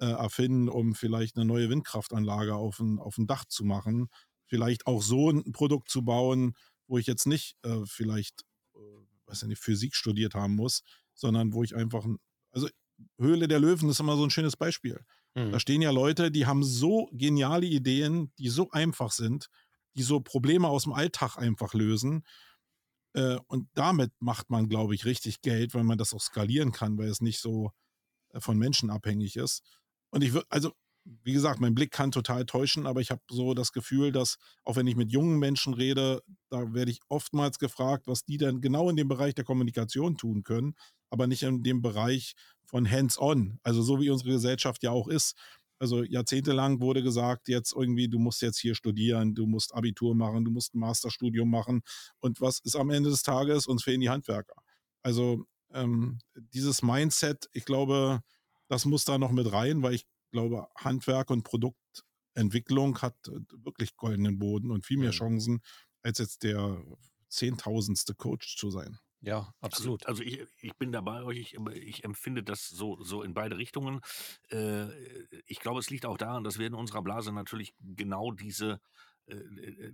äh, 0.00 0.06
erfinden, 0.06 0.68
um 0.68 0.94
vielleicht 0.94 1.36
eine 1.36 1.44
neue 1.44 1.68
Windkraftanlage 1.68 2.54
auf 2.54 2.80
ein, 2.80 2.98
auf 2.98 3.16
Dach 3.18 3.44
zu 3.44 3.64
machen. 3.64 4.08
Vielleicht 4.46 4.86
auch 4.86 5.02
so 5.02 5.30
ein 5.30 5.52
Produkt 5.52 5.90
zu 5.90 6.02
bauen, 6.04 6.54
wo 6.86 6.98
ich 6.98 7.06
jetzt 7.06 7.26
nicht 7.26 7.56
äh, 7.62 7.80
vielleicht, 7.84 8.42
äh, 8.74 8.78
weiß 9.26 9.44
nicht, 9.44 9.60
Physik 9.60 9.94
studiert 9.94 10.34
haben 10.34 10.56
muss, 10.56 10.82
sondern 11.14 11.52
wo 11.52 11.62
ich 11.62 11.76
einfach, 11.76 12.06
also 12.52 12.68
Höhle 13.18 13.48
der 13.48 13.60
Löwen 13.60 13.88
ist 13.88 14.00
immer 14.00 14.16
so 14.16 14.24
ein 14.24 14.30
schönes 14.30 14.56
Beispiel. 14.56 15.04
Mhm. 15.34 15.52
Da 15.52 15.60
stehen 15.60 15.82
ja 15.82 15.90
Leute, 15.90 16.30
die 16.30 16.46
haben 16.46 16.64
so 16.64 17.08
geniale 17.12 17.66
Ideen, 17.66 18.32
die 18.38 18.48
so 18.48 18.70
einfach 18.70 19.12
sind, 19.12 19.48
die 19.96 20.02
so 20.02 20.20
Probleme 20.20 20.68
aus 20.68 20.84
dem 20.84 20.92
Alltag 20.92 21.36
einfach 21.36 21.74
lösen. 21.74 22.24
Äh, 23.14 23.38
und 23.46 23.68
damit 23.74 24.12
macht 24.20 24.50
man, 24.50 24.68
glaube 24.68 24.94
ich, 24.94 25.04
richtig 25.04 25.40
Geld, 25.40 25.74
weil 25.74 25.84
man 25.84 25.98
das 25.98 26.14
auch 26.14 26.20
skalieren 26.20 26.72
kann, 26.72 26.98
weil 26.98 27.08
es 27.08 27.20
nicht 27.20 27.40
so 27.40 27.72
äh, 28.30 28.40
von 28.40 28.58
Menschen 28.58 28.90
abhängig 28.90 29.36
ist. 29.36 29.62
Und 30.10 30.22
ich 30.22 30.32
würde, 30.32 30.46
also, 30.48 30.72
wie 31.04 31.32
gesagt, 31.32 31.60
mein 31.60 31.74
Blick 31.74 31.90
kann 31.90 32.10
total 32.10 32.44
täuschen, 32.46 32.86
aber 32.86 33.00
ich 33.00 33.10
habe 33.10 33.22
so 33.30 33.54
das 33.54 33.72
Gefühl, 33.72 34.12
dass, 34.12 34.36
auch 34.64 34.76
wenn 34.76 34.86
ich 34.86 34.96
mit 34.96 35.10
jungen 35.10 35.38
Menschen 35.38 35.74
rede, 35.74 36.22
da 36.50 36.72
werde 36.74 36.90
ich 36.90 37.00
oftmals 37.08 37.58
gefragt, 37.58 38.06
was 38.06 38.24
die 38.24 38.36
denn 38.36 38.60
genau 38.60 38.88
in 38.90 38.96
dem 38.96 39.08
Bereich 39.08 39.34
der 39.34 39.44
Kommunikation 39.44 40.16
tun 40.16 40.42
können, 40.42 40.74
aber 41.10 41.26
nicht 41.26 41.42
in 41.42 41.62
dem 41.62 41.82
Bereich 41.82 42.34
von 42.64 42.88
hands-on, 42.88 43.58
also 43.62 43.82
so 43.82 44.00
wie 44.00 44.10
unsere 44.10 44.30
Gesellschaft 44.30 44.82
ja 44.82 44.90
auch 44.90 45.08
ist. 45.08 45.34
Also 45.80 46.04
jahrzehntelang 46.04 46.80
wurde 46.80 47.02
gesagt, 47.02 47.48
jetzt 47.48 47.72
irgendwie, 47.74 48.08
du 48.08 48.18
musst 48.18 48.42
jetzt 48.42 48.58
hier 48.58 48.74
studieren, 48.74 49.34
du 49.34 49.46
musst 49.46 49.74
Abitur 49.74 50.14
machen, 50.14 50.44
du 50.44 50.50
musst 50.50 50.74
ein 50.74 50.78
Masterstudium 50.78 51.50
machen. 51.50 51.80
Und 52.18 52.42
was 52.42 52.60
ist 52.60 52.76
am 52.76 52.90
Ende 52.90 53.08
des 53.08 53.22
Tages? 53.22 53.66
Uns 53.66 53.82
fehlen 53.82 54.02
die 54.02 54.10
Handwerker. 54.10 54.56
Also 55.02 55.46
ähm, 55.72 56.18
dieses 56.34 56.82
Mindset, 56.82 57.48
ich 57.54 57.64
glaube, 57.64 58.20
das 58.68 58.84
muss 58.84 59.06
da 59.06 59.16
noch 59.16 59.32
mit 59.32 59.50
rein, 59.52 59.82
weil 59.82 59.94
ich 59.94 60.06
glaube, 60.30 60.68
Handwerk 60.76 61.30
und 61.30 61.44
Produktentwicklung 61.44 62.98
hat 63.02 63.16
äh, 63.28 63.40
wirklich 63.64 63.96
goldenen 63.96 64.38
Boden 64.38 64.70
und 64.70 64.86
viel 64.86 64.98
mehr 64.98 65.10
Chancen, 65.10 65.60
als 66.02 66.18
jetzt 66.18 66.42
der 66.42 66.82
zehntausendste 67.28 68.14
Coach 68.14 68.56
zu 68.56 68.70
sein. 68.70 68.98
Ja, 69.22 69.38
also, 69.38 69.52
absolut. 69.60 70.06
Also, 70.06 70.22
also 70.22 70.32
ich, 70.32 70.46
ich 70.60 70.76
bin 70.76 70.92
dabei 70.92 71.22
euch, 71.22 71.38
ich, 71.38 71.56
ich 71.74 72.04
empfinde 72.04 72.42
das 72.42 72.68
so, 72.68 73.02
so 73.02 73.22
in 73.22 73.34
beide 73.34 73.58
Richtungen. 73.58 74.00
Äh, 74.50 74.86
ich 75.46 75.60
glaube, 75.60 75.78
es 75.78 75.90
liegt 75.90 76.06
auch 76.06 76.16
daran, 76.16 76.42
dass 76.42 76.58
wir 76.58 76.66
in 76.66 76.74
unserer 76.74 77.02
Blase 77.02 77.32
natürlich 77.32 77.74
genau 77.80 78.32
diese 78.32 78.80
äh, 79.30 79.86
äh, 79.86 79.92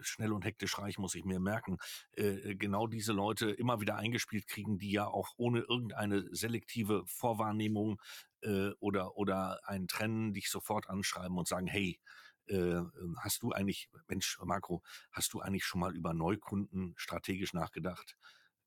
schnell 0.00 0.32
und 0.32 0.44
hektisch 0.44 0.78
reich, 0.78 0.98
muss 0.98 1.14
ich 1.14 1.24
mir 1.24 1.40
merken, 1.40 1.78
äh, 2.12 2.54
genau 2.54 2.86
diese 2.86 3.12
Leute 3.12 3.50
immer 3.50 3.80
wieder 3.80 3.96
eingespielt 3.96 4.46
kriegen, 4.46 4.78
die 4.78 4.90
ja 4.92 5.06
auch 5.06 5.34
ohne 5.36 5.60
irgendeine 5.60 6.24
selektive 6.34 7.04
Vorwahrnehmung 7.06 8.00
äh, 8.42 8.70
oder, 8.80 9.16
oder 9.16 9.60
ein 9.64 9.88
Trennen 9.88 10.32
dich 10.32 10.50
sofort 10.50 10.88
anschreiben 10.88 11.36
und 11.38 11.48
sagen, 11.48 11.66
hey, 11.66 12.00
äh, 12.46 12.80
hast 13.18 13.42
du 13.42 13.52
eigentlich, 13.52 13.90
Mensch, 14.08 14.38
Marco, 14.42 14.82
hast 15.12 15.32
du 15.32 15.40
eigentlich 15.40 15.64
schon 15.64 15.80
mal 15.80 15.94
über 15.94 16.14
Neukunden 16.14 16.94
strategisch 16.96 17.52
nachgedacht? 17.52 18.16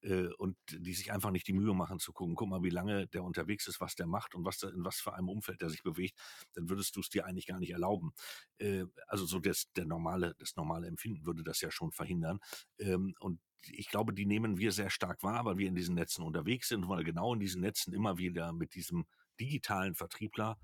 Äh, 0.02 0.28
und 0.38 0.58
die 0.70 0.94
sich 0.94 1.12
einfach 1.12 1.32
nicht 1.32 1.48
die 1.48 1.54
Mühe 1.54 1.74
machen 1.74 2.00
zu 2.00 2.14
gucken, 2.14 2.36
guck 2.36 2.50
mal, 2.50 2.64
wie 2.64 2.70
lange 2.70 3.08
der 3.08 3.24
unterwegs 3.24 3.68
ist, 3.68 3.80
was 3.82 3.96
der 3.96 4.08
macht 4.08 4.36
und 4.36 4.46
was 4.46 4.60
der, 4.60 4.74
in 4.74 4.84
was 4.84 5.00
für 5.00 5.14
einem 5.14 5.30
Umfeld 5.30 5.62
der 5.62 5.70
sich 5.70 5.84
bewegt, 5.84 6.20
dann 6.54 6.70
würdest 6.70 6.96
du 6.96 7.02
es 7.02 7.10
dir 7.10 7.26
eigentlich 7.26 7.48
gar 7.48 7.60
nicht 7.60 7.72
erlauben. 7.72 8.14
Äh, 8.58 8.86
also 9.08 9.26
so 9.26 9.40
das, 9.40 9.72
der 9.76 9.86
normale, 9.86 10.36
das 10.40 10.56
normale 10.56 10.88
Empfinden 10.88 11.26
würde 11.26 11.44
das 11.44 11.62
ja 11.62 11.72
schon 11.72 11.92
verhindern. 11.92 12.40
Ähm, 12.80 13.16
und 13.20 13.40
ich 13.70 13.90
glaube, 13.90 14.14
die 14.14 14.26
nehmen 14.26 14.58
wir 14.58 14.72
sehr 14.72 14.90
stark 14.90 15.24
wahr, 15.24 15.46
weil 15.46 15.58
wir 15.58 15.68
in 15.68 15.76
diesen 15.76 15.96
Netzen 15.96 16.24
unterwegs 16.24 16.70
sind, 16.70 16.88
weil 16.90 17.04
genau 17.04 17.34
in 17.34 17.40
diesen 17.40 17.62
Netzen 17.62 17.94
immer 17.94 18.18
wieder 18.18 18.54
mit 18.54 18.74
diesem 18.74 19.06
digitalen 19.40 19.96
Vertriebler 19.96 20.58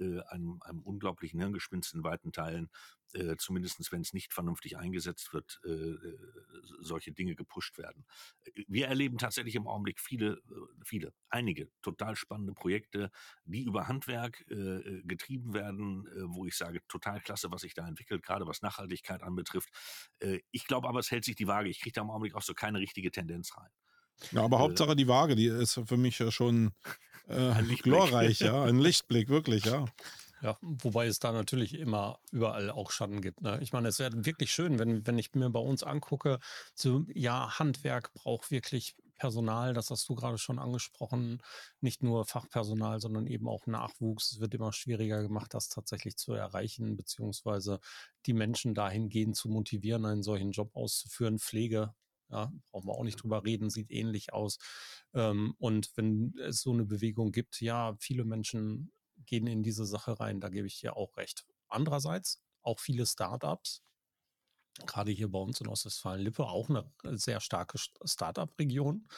äh, 0.00 0.20
einem, 0.28 0.60
einem 0.62 0.80
unglaublichen 0.80 1.40
Hirngespinst 1.40 1.94
in 1.94 2.02
weiten 2.02 2.32
Teilen, 2.32 2.70
äh, 3.12 3.36
zumindest 3.36 3.92
wenn 3.92 4.00
es 4.00 4.12
nicht 4.12 4.32
vernünftig 4.32 4.76
eingesetzt 4.76 5.32
wird, 5.32 5.60
äh, 5.64 5.70
äh 5.70 6.18
solche 6.80 7.12
Dinge 7.12 7.34
gepusht 7.34 7.78
werden. 7.78 8.04
Äh, 8.44 8.64
wir 8.68 8.88
erleben 8.88 9.18
tatsächlich 9.18 9.54
im 9.54 9.66
Augenblick 9.66 10.00
viele, 10.00 10.34
äh, 10.34 10.84
viele, 10.84 11.12
einige 11.28 11.68
total 11.82 12.16
spannende 12.16 12.52
Projekte, 12.52 13.10
die 13.44 13.64
über 13.64 13.88
Handwerk 13.88 14.44
äh, 14.48 15.02
getrieben 15.04 15.54
werden, 15.54 16.06
äh, 16.06 16.22
wo 16.26 16.46
ich 16.46 16.56
sage, 16.56 16.80
total 16.88 17.20
klasse, 17.20 17.50
was 17.50 17.62
sich 17.62 17.74
da 17.74 17.86
entwickelt, 17.86 18.22
gerade 18.22 18.46
was 18.46 18.62
Nachhaltigkeit 18.62 19.22
anbetrifft. 19.22 19.70
Äh, 20.20 20.40
ich 20.50 20.66
glaube 20.66 20.88
aber, 20.88 21.00
es 21.00 21.10
hält 21.10 21.24
sich 21.24 21.36
die 21.36 21.46
Waage. 21.46 21.68
Ich 21.68 21.80
kriege 21.80 21.94
da 21.94 22.02
im 22.02 22.10
Augenblick 22.10 22.34
auch 22.34 22.42
so 22.42 22.54
keine 22.54 22.78
richtige 22.78 23.10
Tendenz 23.10 23.56
rein. 23.56 23.70
Ja, 24.32 24.42
aber 24.42 24.58
Hauptsache 24.58 24.94
die 24.94 25.08
Waage, 25.08 25.34
die 25.34 25.46
ist 25.46 25.80
für 25.86 25.96
mich 25.96 26.18
ja 26.18 26.30
schon 26.30 26.72
äh, 27.28 27.62
glorreich, 27.76 28.40
ja. 28.40 28.62
Ein 28.64 28.78
Lichtblick, 28.78 29.28
wirklich, 29.28 29.64
ja. 29.64 29.84
Ja, 30.42 30.56
wobei 30.62 31.06
es 31.06 31.18
da 31.18 31.32
natürlich 31.32 31.74
immer 31.74 32.18
überall 32.32 32.70
auch 32.70 32.90
Schatten 32.90 33.20
gibt. 33.20 33.42
Ne? 33.42 33.58
Ich 33.60 33.72
meine, 33.72 33.88
es 33.88 33.98
wäre 33.98 34.24
wirklich 34.24 34.52
schön, 34.52 34.78
wenn, 34.78 35.06
wenn 35.06 35.18
ich 35.18 35.34
mir 35.34 35.50
bei 35.50 35.60
uns 35.60 35.82
angucke, 35.82 36.38
so, 36.74 37.04
ja, 37.12 37.58
Handwerk 37.58 38.14
braucht 38.14 38.50
wirklich 38.50 38.96
Personal, 39.20 39.74
das 39.74 39.90
hast 39.90 40.08
du 40.08 40.14
gerade 40.14 40.38
schon 40.38 40.58
angesprochen, 40.58 41.42
nicht 41.82 42.02
nur 42.02 42.24
Fachpersonal, 42.24 43.00
sondern 43.00 43.26
eben 43.26 43.48
auch 43.48 43.66
Nachwuchs. 43.66 44.32
Es 44.32 44.40
wird 44.40 44.54
immer 44.54 44.72
schwieriger 44.72 45.22
gemacht, 45.22 45.52
das 45.52 45.68
tatsächlich 45.68 46.16
zu 46.16 46.32
erreichen, 46.32 46.96
beziehungsweise 46.96 47.80
die 48.24 48.32
Menschen 48.32 48.74
dahingehend 48.74 49.36
zu 49.36 49.50
motivieren, 49.50 50.06
einen 50.06 50.22
solchen 50.22 50.52
Job 50.52 50.74
auszuführen. 50.74 51.38
Pflege 51.38 51.92
ja, 52.30 52.52
brauchen 52.70 52.88
wir 52.88 52.94
auch 52.94 53.04
nicht 53.04 53.22
drüber 53.22 53.44
reden, 53.44 53.70
sieht 53.70 53.90
ähnlich 53.90 54.32
aus. 54.32 54.58
Ähm, 55.14 55.54
und 55.58 55.90
wenn 55.96 56.34
es 56.38 56.60
so 56.60 56.72
eine 56.72 56.84
Bewegung 56.84 57.32
gibt, 57.32 57.60
ja, 57.60 57.96
viele 57.98 58.24
Menschen 58.24 58.92
gehen 59.26 59.46
in 59.46 59.62
diese 59.62 59.84
Sache 59.84 60.18
rein, 60.18 60.40
da 60.40 60.48
gebe 60.48 60.66
ich 60.66 60.80
dir 60.80 60.96
auch 60.96 61.16
recht. 61.16 61.46
Andererseits 61.68 62.42
auch 62.62 62.80
viele 62.80 63.06
Startups, 63.06 63.82
gerade 64.86 65.10
hier 65.10 65.28
bei 65.28 65.38
uns 65.38 65.60
in 65.60 65.68
Ostwestfalen-Lippe, 65.68 66.44
auch 66.44 66.68
eine 66.70 67.18
sehr 67.18 67.40
starke 67.40 67.78
Startup-Region. 68.04 69.08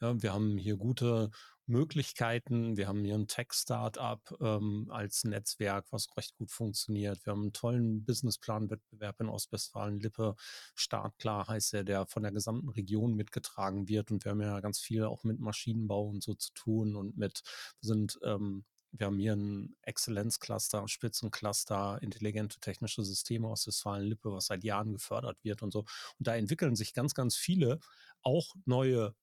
Ja, 0.00 0.20
wir 0.22 0.32
haben 0.32 0.58
hier 0.58 0.76
gute 0.76 1.30
Möglichkeiten. 1.66 2.76
Wir 2.76 2.88
haben 2.88 3.04
hier 3.04 3.14
ein 3.14 3.28
Tech-Startup 3.28 4.20
ähm, 4.40 4.88
als 4.90 5.24
Netzwerk, 5.24 5.86
was 5.90 6.08
recht 6.16 6.36
gut 6.36 6.50
funktioniert. 6.50 7.24
Wir 7.26 7.32
haben 7.32 7.42
einen 7.42 7.52
tollen 7.52 8.04
Businessplan-Wettbewerb 8.04 9.20
in 9.20 9.28
Ostwestfalen-Lippe. 9.28 10.36
Startklar 10.74 11.48
heißt 11.48 11.74
er, 11.74 11.84
der 11.84 12.06
von 12.06 12.22
der 12.22 12.32
gesamten 12.32 12.68
Region 12.68 13.14
mitgetragen 13.14 13.88
wird. 13.88 14.10
Und 14.10 14.24
wir 14.24 14.32
haben 14.32 14.40
ja 14.40 14.60
ganz 14.60 14.78
viel 14.78 15.04
auch 15.04 15.24
mit 15.24 15.40
Maschinenbau 15.40 16.08
und 16.08 16.22
so 16.22 16.34
zu 16.34 16.52
tun 16.54 16.96
und 16.96 17.16
mit, 17.16 17.42
sind 17.80 18.18
ähm, 18.22 18.64
wir 18.92 19.06
haben 19.06 19.18
hier 19.18 19.34
ein 19.34 19.76
Exzellenzcluster, 19.82 20.88
Spitzencluster, 20.88 21.98
intelligente 22.02 22.60
technische 22.60 23.04
Systeme 23.04 23.48
aus 23.48 23.66
Westfalen-Lippe, 23.66 24.32
was 24.32 24.46
seit 24.46 24.64
Jahren 24.64 24.92
gefördert 24.92 25.36
wird 25.42 25.62
und 25.62 25.72
so. 25.72 25.80
Und 25.80 26.26
da 26.26 26.34
entwickeln 26.34 26.76
sich 26.76 26.94
ganz, 26.94 27.14
ganz 27.14 27.36
viele 27.36 27.80
auch 28.22 28.54
neue 28.64 29.14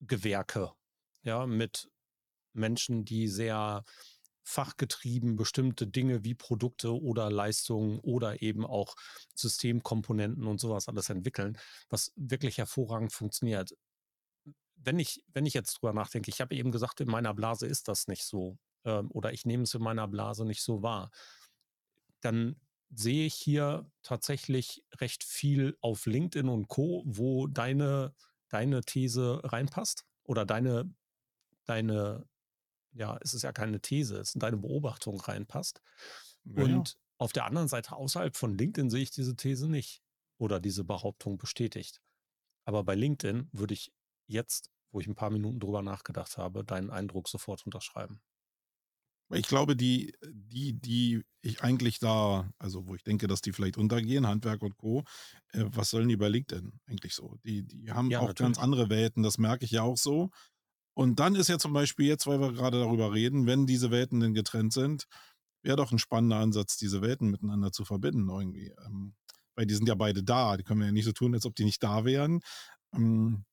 Gewerke, 0.00 0.72
ja, 1.26 1.46
mit 1.46 1.90
Menschen, 2.54 3.04
die 3.04 3.28
sehr 3.28 3.84
fachgetrieben 4.42 5.36
bestimmte 5.36 5.88
Dinge 5.88 6.22
wie 6.22 6.34
Produkte 6.34 6.98
oder 6.98 7.30
Leistungen 7.30 7.98
oder 7.98 8.42
eben 8.42 8.64
auch 8.64 8.94
Systemkomponenten 9.34 10.46
und 10.46 10.60
sowas 10.60 10.88
alles 10.88 11.10
entwickeln, 11.10 11.58
was 11.88 12.12
wirklich 12.14 12.58
hervorragend 12.58 13.12
funktioniert. 13.12 13.76
Wenn 14.76 15.00
ich, 15.00 15.24
wenn 15.32 15.46
ich 15.46 15.54
jetzt 15.54 15.74
drüber 15.74 15.92
nachdenke, 15.92 16.30
ich 16.30 16.40
habe 16.40 16.54
eben 16.54 16.70
gesagt, 16.70 17.00
in 17.00 17.08
meiner 17.08 17.34
Blase 17.34 17.66
ist 17.66 17.88
das 17.88 18.06
nicht 18.06 18.24
so 18.24 18.56
ähm, 18.84 19.10
oder 19.10 19.32
ich 19.32 19.44
nehme 19.44 19.64
es 19.64 19.74
in 19.74 19.82
meiner 19.82 20.06
Blase 20.06 20.44
nicht 20.44 20.62
so 20.62 20.80
wahr, 20.80 21.10
dann 22.20 22.54
sehe 22.94 23.26
ich 23.26 23.34
hier 23.34 23.90
tatsächlich 24.02 24.84
recht 25.00 25.24
viel 25.24 25.76
auf 25.80 26.06
LinkedIn 26.06 26.48
und 26.48 26.68
Co., 26.68 27.02
wo 27.04 27.46
deine, 27.48 28.14
deine 28.48 28.82
These 28.82 29.40
reinpasst 29.42 30.04
oder 30.22 30.46
deine, 30.46 30.94
deine, 31.66 32.26
ja, 32.92 33.18
es 33.20 33.34
ist 33.34 33.42
ja 33.42 33.52
keine 33.52 33.80
These, 33.80 34.18
es 34.18 34.34
ist 34.34 34.42
deine 34.42 34.56
Beobachtung 34.56 35.20
reinpasst. 35.20 35.82
Ja, 36.44 36.64
und 36.64 36.96
auf 37.18 37.32
der 37.32 37.44
anderen 37.44 37.68
Seite 37.68 37.96
außerhalb 37.96 38.36
von 38.36 38.56
LinkedIn 38.56 38.90
sehe 38.90 39.02
ich 39.02 39.10
diese 39.10 39.36
These 39.36 39.68
nicht 39.68 40.02
oder 40.38 40.60
diese 40.60 40.84
Behauptung 40.84 41.38
bestätigt. 41.38 42.00
Aber 42.64 42.84
bei 42.84 42.94
LinkedIn 42.94 43.48
würde 43.52 43.74
ich 43.74 43.92
jetzt, 44.26 44.70
wo 44.90 45.00
ich 45.00 45.06
ein 45.06 45.14
paar 45.14 45.30
Minuten 45.30 45.60
drüber 45.60 45.82
nachgedacht 45.82 46.36
habe, 46.36 46.64
deinen 46.64 46.90
Eindruck 46.90 47.28
sofort 47.28 47.64
unterschreiben. 47.64 48.20
Ich 49.30 49.48
glaube, 49.48 49.74
die, 49.74 50.14
die, 50.22 50.74
die 50.74 51.24
ich 51.40 51.62
eigentlich 51.62 51.98
da, 51.98 52.48
also 52.58 52.86
wo 52.86 52.94
ich 52.94 53.02
denke, 53.02 53.26
dass 53.26 53.40
die 53.40 53.52
vielleicht 53.52 53.76
untergehen, 53.76 54.26
Handwerk 54.26 54.62
und 54.62 54.76
Co., 54.76 55.04
äh, 55.52 55.64
was 55.66 55.90
sollen 55.90 56.08
die 56.08 56.16
bei 56.16 56.28
LinkedIn 56.28 56.72
eigentlich 56.86 57.14
so? 57.14 57.36
Die, 57.44 57.64
die 57.64 57.90
haben 57.90 58.10
ja, 58.10 58.20
auch 58.20 58.28
natürlich. 58.28 58.54
ganz 58.54 58.58
andere 58.58 58.88
Welten, 58.88 59.24
das 59.24 59.38
merke 59.38 59.64
ich 59.64 59.72
ja 59.72 59.82
auch 59.82 59.96
so. 59.96 60.30
Und 60.96 61.20
dann 61.20 61.34
ist 61.34 61.48
ja 61.48 61.58
zum 61.58 61.74
Beispiel 61.74 62.06
jetzt, 62.06 62.26
weil 62.26 62.40
wir 62.40 62.54
gerade 62.54 62.80
darüber 62.80 63.12
reden, 63.12 63.46
wenn 63.46 63.66
diese 63.66 63.90
Welten 63.90 64.18
denn 64.20 64.32
getrennt 64.32 64.72
sind, 64.72 65.06
wäre 65.62 65.76
doch 65.76 65.92
ein 65.92 65.98
spannender 65.98 66.38
Ansatz, 66.38 66.78
diese 66.78 67.02
Welten 67.02 67.30
miteinander 67.30 67.70
zu 67.70 67.84
verbinden 67.84 68.30
irgendwie. 68.30 68.72
Ähm, 68.86 69.14
weil 69.56 69.66
die 69.66 69.74
sind 69.74 69.88
ja 69.88 69.94
beide 69.94 70.22
da, 70.22 70.56
die 70.56 70.64
können 70.64 70.80
wir 70.80 70.86
ja 70.86 70.92
nicht 70.92 71.04
so 71.04 71.12
tun, 71.12 71.34
als 71.34 71.44
ob 71.44 71.54
die 71.54 71.64
nicht 71.64 71.82
da 71.82 72.06
wären. 72.06 72.40
Ähm, 72.94 73.44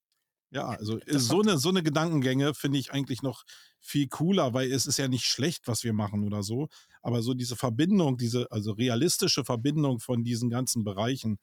ja, 0.52 0.68
also 0.68 1.00
so 1.08 1.42
eine, 1.42 1.58
so 1.58 1.68
eine 1.68 1.84
Gedankengänge 1.84 2.54
finde 2.54 2.78
ich 2.80 2.94
eigentlich 2.94 3.24
noch 3.24 3.44
viel 3.82 4.08
cooler, 4.08 4.54
weil 4.54 4.72
es 4.72 4.86
ist 4.86 4.98
ja 4.98 5.10
nicht 5.10 5.26
schlecht, 5.26 5.68
was 5.68 5.84
wir 5.84 5.94
machen 5.94 6.24
oder 6.24 6.44
so. 6.44 6.70
Aber 7.02 7.22
so 7.24 7.34
diese 7.34 7.58
Verbindung, 7.58 8.18
diese, 8.18 8.50
also 8.52 8.72
realistische 8.72 9.44
Verbindung 9.44 10.00
von 10.00 10.24
diesen 10.24 10.50
ganzen 10.50 10.86
Bereichen, 10.86 11.40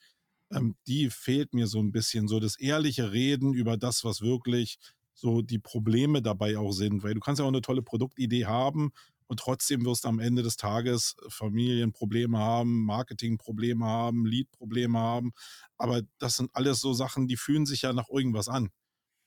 ähm, 0.50 0.76
die 0.86 1.10
fehlt 1.10 1.52
mir 1.52 1.66
so 1.66 1.80
ein 1.80 1.92
bisschen. 1.92 2.26
So 2.26 2.40
das 2.40 2.58
ehrliche 2.58 3.12
Reden 3.12 3.52
über 3.52 3.76
das, 3.76 4.04
was 4.04 4.22
wirklich 4.22 4.78
so 5.20 5.42
die 5.42 5.58
Probleme 5.58 6.22
dabei 6.22 6.58
auch 6.58 6.72
sind. 6.72 7.02
Weil 7.02 7.14
du 7.14 7.20
kannst 7.20 7.38
ja 7.38 7.44
auch 7.44 7.50
eine 7.50 7.60
tolle 7.60 7.82
Produktidee 7.82 8.46
haben 8.46 8.92
und 9.26 9.38
trotzdem 9.38 9.84
wirst 9.84 10.04
du 10.04 10.08
am 10.08 10.18
Ende 10.18 10.42
des 10.42 10.56
Tages 10.56 11.14
Familienprobleme 11.28 12.38
haben, 12.38 12.84
Marketingprobleme 12.84 13.84
haben, 13.84 14.26
Leadprobleme 14.26 14.98
haben. 14.98 15.32
Aber 15.76 16.02
das 16.18 16.36
sind 16.36 16.50
alles 16.54 16.80
so 16.80 16.92
Sachen, 16.94 17.28
die 17.28 17.36
fühlen 17.36 17.66
sich 17.66 17.82
ja 17.82 17.92
nach 17.92 18.08
irgendwas 18.08 18.48
an. 18.48 18.70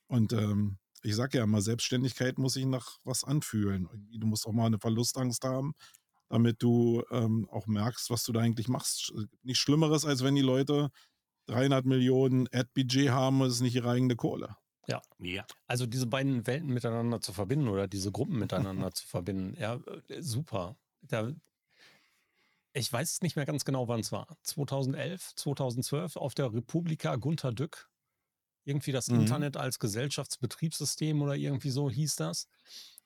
Und 0.08 0.34
ähm, 0.34 0.78
ich 1.04 1.16
sage 1.16 1.38
ja 1.38 1.44
immer, 1.44 1.62
Selbstständigkeit 1.62 2.38
muss 2.38 2.54
sich 2.54 2.66
nach 2.66 2.98
was 3.04 3.24
anfühlen. 3.24 3.88
Du 4.12 4.28
musst 4.28 4.46
auch 4.48 4.52
mal 4.52 4.66
eine 4.66 4.80
Verlustangst 4.80 5.44
haben, 5.46 5.74
damit 6.30 6.62
du 6.64 7.04
ähm, 7.12 7.48
auch 7.52 7.68
merkst, 7.68 8.10
was 8.10 8.24
du 8.24 8.32
da 8.34 8.42
eigentlich 8.42 8.68
machst. 8.68 9.14
Nichts 9.44 9.62
Schlimmeres, 9.62 10.06
als 10.06 10.24
wenn 10.24 10.36
die 10.36 10.42
Leute 10.42 10.90
300 11.48 11.86
Millionen 11.86 12.48
Ad-Budget 12.52 13.10
haben 13.10 13.42
und 13.42 13.48
es 13.48 13.56
ist 13.56 13.62
nicht 13.62 13.76
ihre 13.76 13.90
eigene 13.90 14.16
Kohle. 14.16 14.56
Ja. 14.88 15.02
ja. 15.20 15.46
Also 15.68 15.86
diese 15.86 16.08
beiden 16.08 16.46
Welten 16.46 16.74
miteinander 16.74 17.22
zu 17.22 17.34
verbinden 17.34 17.68
oder 17.68 17.88
diese 17.88 18.12
Gruppen 18.12 18.38
miteinander 18.38 18.92
zu 18.94 19.08
verbinden, 19.08 19.56
ja, 19.60 19.80
äh, 20.10 20.22
super. 20.22 20.76
Da, 21.02 21.32
ich 22.74 22.92
weiß 22.92 23.22
nicht 23.22 23.36
mehr 23.36 23.46
ganz 23.46 23.66
genau, 23.66 23.88
wann 23.88 24.02
es 24.02 24.12
war. 24.12 24.28
2011, 24.44 25.36
2012 25.36 26.16
auf 26.18 26.34
der 26.34 26.54
Republika 26.54 27.16
Gunter 27.16 27.52
Dück 27.52 27.90
irgendwie 28.66 28.92
das 28.92 29.10
mhm. 29.10 29.22
Internet 29.22 29.58
als 29.58 29.80
Gesellschaftsbetriebssystem 29.80 31.22
oder 31.22 31.36
irgendwie 31.36 31.70
so 31.70 31.90
hieß 31.90 32.16
das. 32.16 32.48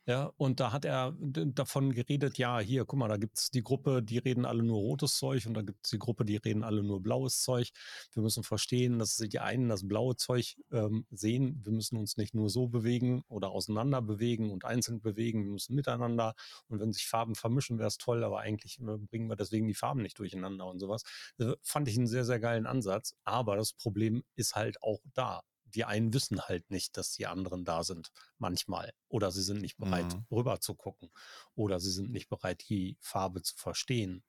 Ja, 0.10 0.32
und 0.38 0.62
da 0.62 0.72
hat 0.72 0.86
er 0.86 1.14
davon 1.20 1.92
geredet, 1.92 2.38
ja, 2.38 2.60
hier, 2.60 2.86
guck 2.86 2.98
mal, 2.98 3.10
da 3.10 3.18
gibt 3.18 3.38
es 3.38 3.52
die 3.52 3.62
Gruppe, 3.62 4.02
die 4.02 4.18
reden 4.20 4.46
alle 4.46 4.64
nur 4.64 4.78
rotes 4.78 5.18
Zeug 5.18 5.46
und 5.46 5.54
da 5.54 5.62
gibt 5.62 5.80
es 5.84 5.92
die 5.92 6.00
Gruppe, 6.00 6.24
die 6.24 6.38
reden 6.38 6.64
alle 6.64 6.82
nur 6.82 7.04
blaues 7.04 7.42
Zeug. 7.42 7.72
Wir 8.14 8.24
müssen 8.24 8.44
verstehen, 8.44 9.00
dass 9.00 9.18
die 9.18 9.40
einen 9.40 9.68
das 9.68 9.86
blaue 9.86 10.16
Zeug 10.16 10.56
ähm, 10.72 11.06
sehen. 11.12 11.60
Wir 11.66 11.74
müssen 11.74 11.98
uns 11.98 12.16
nicht 12.16 12.34
nur 12.34 12.50
so 12.50 12.70
bewegen 12.70 13.24
oder 13.28 13.50
auseinander 13.52 14.02
bewegen 14.02 14.50
und 14.50 14.64
einzeln 14.64 15.02
bewegen, 15.02 15.44
wir 15.44 15.52
müssen 15.52 15.76
miteinander. 15.76 16.36
Und 16.70 16.80
wenn 16.80 16.94
sich 16.94 17.06
Farben 17.06 17.36
vermischen, 17.36 17.78
wäre 17.78 17.90
es 17.90 17.98
toll, 17.98 18.24
aber 18.24 18.40
eigentlich 18.40 18.80
äh, 18.80 18.98
bringen 18.98 19.28
wir 19.30 19.36
deswegen 19.36 19.68
die 19.68 19.74
Farben 19.74 20.02
nicht 20.02 20.20
durcheinander 20.20 20.68
und 20.68 20.80
sowas. 20.80 21.04
Das 21.38 21.56
fand 21.62 21.90
ich 21.90 21.98
einen 21.98 22.08
sehr, 22.08 22.24
sehr 22.24 22.40
geilen 22.40 22.66
Ansatz. 22.66 23.14
Aber 23.26 23.58
das 23.58 23.74
Problem 23.74 24.24
ist 24.36 24.56
halt 24.56 24.82
auch 24.82 25.02
da 25.14 25.44
die 25.78 25.86
einen 25.86 26.12
wissen 26.12 26.42
halt 26.42 26.72
nicht, 26.72 26.98
dass 26.98 27.12
die 27.12 27.28
anderen 27.28 27.64
da 27.64 27.84
sind, 27.84 28.12
manchmal. 28.40 28.94
Oder 29.10 29.30
sie 29.30 29.44
sind 29.44 29.62
nicht 29.62 29.78
bereit, 29.78 30.12
mhm. 30.12 30.26
rüber 30.32 30.60
zu 30.60 30.74
gucken. 30.74 31.12
Oder 31.54 31.80
sie 31.80 31.92
sind 31.92 32.12
nicht 32.12 32.30
bereit, 32.30 32.64
die 32.68 32.98
Farbe 33.00 33.44
zu 33.44 33.56
verstehen. 33.56 34.24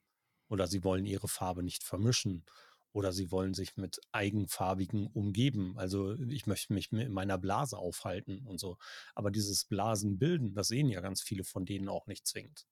Oder 0.49 0.67
sie 0.67 0.85
wollen 0.85 1.07
ihre 1.07 1.27
Farbe 1.27 1.63
nicht 1.63 1.85
vermischen. 1.85 2.45
Oder 2.93 3.15
sie 3.15 3.31
wollen 3.33 3.55
sich 3.55 3.79
mit 3.79 3.99
eigenfarbigen 4.13 5.07
umgeben. 5.07 5.79
Also 5.79 6.13
ich 6.13 6.47
möchte 6.47 6.75
mich 6.75 6.93
in 6.93 7.13
meiner 7.13 7.39
Blase 7.39 7.79
aufhalten 7.79 8.47
und 8.47 8.61
so. 8.61 8.77
Aber 9.15 9.31
dieses 9.31 9.65
Blasenbilden, 9.65 10.53
das 10.53 10.69
sehen 10.69 10.91
ja 10.91 11.01
ganz 11.01 11.23
viele 11.23 11.45
von 11.45 11.65
denen 11.65 11.89
auch 11.89 12.07
nicht 12.07 12.27
zwingend. 12.27 12.67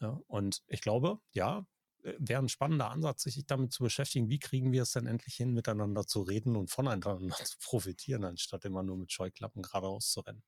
Ja, 0.00 0.20
und 0.26 0.62
ich 0.66 0.82
glaube, 0.82 1.20
ja, 1.32 1.66
wäre 2.18 2.42
ein 2.42 2.48
spannender 2.48 2.90
Ansatz, 2.90 3.22
sich 3.22 3.44
damit 3.46 3.72
zu 3.72 3.82
beschäftigen, 3.82 4.28
wie 4.28 4.38
kriegen 4.38 4.72
wir 4.72 4.82
es 4.82 4.92
denn 4.92 5.06
endlich 5.06 5.34
hin, 5.34 5.52
miteinander 5.52 6.06
zu 6.06 6.22
reden 6.22 6.56
und 6.56 6.70
voneinander 6.70 7.18
zu 7.44 7.58
profitieren, 7.62 8.24
anstatt 8.24 8.64
immer 8.64 8.82
nur 8.82 8.96
mit 8.96 9.12
Scheuklappen 9.12 9.62
geradeaus 9.62 10.10
zu 10.10 10.20
rennen. 10.20 10.42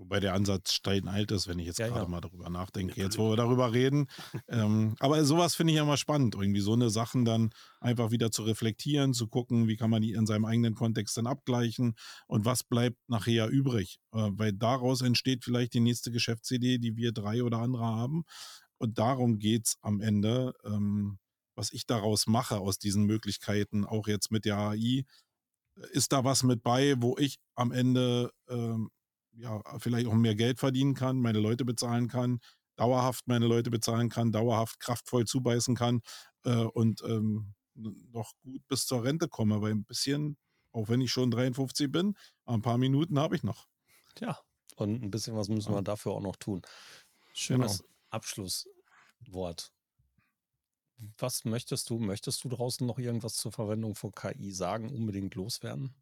Wobei 0.00 0.18
der 0.18 0.32
Ansatz 0.32 0.72
steinalt 0.72 1.30
ist, 1.30 1.46
wenn 1.46 1.58
ich 1.58 1.66
jetzt 1.66 1.78
ja, 1.78 1.88
gerade 1.88 2.04
ja. 2.04 2.08
mal 2.08 2.22
darüber 2.22 2.48
nachdenke, 2.48 2.98
jetzt 2.98 3.18
wo 3.18 3.28
wir 3.28 3.36
darüber 3.36 3.74
reden. 3.74 4.06
ähm, 4.48 4.94
aber 4.98 5.22
sowas 5.26 5.54
finde 5.54 5.72
ich 5.72 5.76
ja 5.76 5.82
immer 5.82 5.98
spannend, 5.98 6.36
irgendwie 6.36 6.60
so 6.60 6.72
eine 6.72 6.88
Sachen 6.88 7.26
dann 7.26 7.50
einfach 7.80 8.10
wieder 8.10 8.30
zu 8.30 8.42
reflektieren, 8.44 9.12
zu 9.12 9.28
gucken, 9.28 9.68
wie 9.68 9.76
kann 9.76 9.90
man 9.90 10.00
die 10.00 10.12
in 10.12 10.24
seinem 10.24 10.46
eigenen 10.46 10.74
Kontext 10.74 11.18
dann 11.18 11.26
abgleichen 11.26 11.96
und 12.26 12.46
was 12.46 12.64
bleibt 12.64 12.96
nachher 13.08 13.48
übrig. 13.48 13.98
Äh, 14.12 14.30
weil 14.32 14.54
daraus 14.54 15.02
entsteht 15.02 15.44
vielleicht 15.44 15.74
die 15.74 15.80
nächste 15.80 16.10
Geschäftsidee, 16.10 16.78
die 16.78 16.96
wir 16.96 17.12
drei 17.12 17.42
oder 17.42 17.58
andere 17.58 17.84
haben. 17.84 18.24
Und 18.80 18.98
darum 18.98 19.38
geht 19.38 19.66
es 19.66 19.76
am 19.82 20.00
Ende, 20.00 20.54
ähm, 20.64 21.18
was 21.54 21.72
ich 21.72 21.86
daraus 21.86 22.26
mache 22.26 22.58
aus 22.58 22.78
diesen 22.78 23.04
Möglichkeiten, 23.04 23.84
auch 23.84 24.08
jetzt 24.08 24.30
mit 24.30 24.46
der 24.46 24.56
AI. 24.56 25.04
Ist 25.92 26.12
da 26.12 26.24
was 26.24 26.42
mit 26.42 26.62
bei, 26.62 26.94
wo 26.98 27.16
ich 27.18 27.38
am 27.54 27.72
Ende 27.72 28.32
ähm, 28.48 28.90
ja 29.32 29.62
vielleicht 29.78 30.06
auch 30.06 30.14
mehr 30.14 30.34
Geld 30.34 30.58
verdienen 30.58 30.94
kann, 30.94 31.18
meine 31.20 31.40
Leute 31.40 31.64
bezahlen 31.66 32.08
kann, 32.08 32.40
dauerhaft 32.76 33.28
meine 33.28 33.46
Leute 33.46 33.70
bezahlen 33.70 34.08
kann, 34.08 34.32
dauerhaft 34.32 34.80
kraftvoll 34.80 35.26
zubeißen 35.26 35.76
kann 35.76 36.00
äh, 36.44 36.64
und 36.64 37.02
ähm, 37.04 37.54
noch 37.74 38.32
gut 38.42 38.66
bis 38.66 38.86
zur 38.86 39.04
Rente 39.04 39.28
komme, 39.28 39.60
weil 39.60 39.72
ein 39.72 39.84
bisschen, 39.84 40.38
auch 40.72 40.88
wenn 40.88 41.02
ich 41.02 41.12
schon 41.12 41.30
53 41.30 41.92
bin, 41.92 42.14
ein 42.46 42.62
paar 42.62 42.78
Minuten 42.78 43.18
habe 43.18 43.36
ich 43.36 43.42
noch. 43.42 43.66
Ja, 44.18 44.38
und 44.76 45.02
ein 45.02 45.10
bisschen 45.10 45.36
was 45.36 45.48
müssen 45.50 45.74
wir 45.74 45.82
dafür 45.82 46.12
auch 46.12 46.22
noch 46.22 46.36
tun. 46.36 46.62
Schönes, 47.32 47.78
genau. 47.78 47.89
Abschlusswort. 48.10 49.72
Was 51.18 51.44
möchtest 51.44 51.88
du? 51.90 51.98
Möchtest 51.98 52.44
du 52.44 52.48
draußen 52.48 52.86
noch 52.86 52.98
irgendwas 52.98 53.34
zur 53.34 53.52
Verwendung 53.52 53.94
von 53.94 54.12
KI 54.12 54.52
sagen, 54.52 54.90
unbedingt 54.90 55.34
loswerden? 55.34 55.94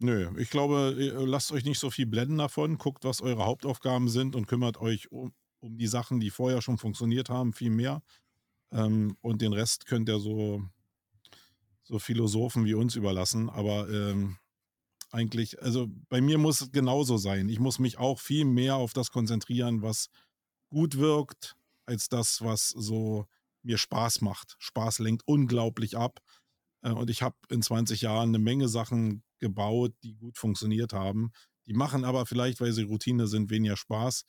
Nö, 0.00 0.30
ich 0.38 0.50
glaube, 0.50 0.94
lasst 1.26 1.50
euch 1.50 1.64
nicht 1.64 1.80
so 1.80 1.90
viel 1.90 2.06
blenden 2.06 2.38
davon, 2.38 2.78
guckt, 2.78 3.04
was 3.04 3.20
eure 3.20 3.44
Hauptaufgaben 3.44 4.08
sind 4.08 4.36
und 4.36 4.46
kümmert 4.46 4.80
euch 4.80 5.10
um, 5.10 5.32
um 5.58 5.76
die 5.76 5.88
Sachen, 5.88 6.20
die 6.20 6.30
vorher 6.30 6.62
schon 6.62 6.78
funktioniert 6.78 7.30
haben, 7.30 7.52
viel 7.52 7.70
mehr. 7.70 8.02
Ähm, 8.72 9.16
und 9.22 9.42
den 9.42 9.52
Rest 9.52 9.86
könnt 9.86 10.08
ihr 10.08 10.20
so, 10.20 10.62
so 11.82 11.98
Philosophen 11.98 12.64
wie 12.64 12.74
uns 12.74 12.94
überlassen. 12.94 13.50
Aber 13.50 13.88
ähm, 13.90 14.38
eigentlich, 15.10 15.60
also 15.62 15.88
bei 16.08 16.20
mir 16.20 16.38
muss 16.38 16.60
es 16.60 16.72
genauso 16.72 17.16
sein. 17.16 17.48
Ich 17.48 17.60
muss 17.60 17.78
mich 17.78 17.98
auch 17.98 18.18
viel 18.18 18.44
mehr 18.44 18.76
auf 18.76 18.92
das 18.92 19.10
konzentrieren, 19.10 19.82
was 19.82 20.08
gut 20.70 20.98
wirkt, 20.98 21.56
als 21.86 22.08
das, 22.08 22.42
was 22.42 22.68
so 22.68 23.26
mir 23.62 23.78
Spaß 23.78 24.20
macht. 24.20 24.56
Spaß 24.58 24.98
lenkt 24.98 25.22
unglaublich 25.26 25.96
ab. 25.96 26.20
Äh, 26.82 26.90
und 26.92 27.10
ich 27.10 27.22
habe 27.22 27.36
in 27.50 27.62
20 27.62 28.02
Jahren 28.02 28.30
eine 28.30 28.38
Menge 28.38 28.68
Sachen 28.68 29.22
gebaut, 29.38 29.92
die 30.02 30.14
gut 30.14 30.36
funktioniert 30.36 30.92
haben. 30.92 31.32
Die 31.66 31.74
machen 31.74 32.04
aber 32.04 32.26
vielleicht, 32.26 32.60
weil 32.60 32.72
sie 32.72 32.82
Routine 32.82 33.26
sind, 33.26 33.50
weniger 33.50 33.76
Spaß. 33.76 34.24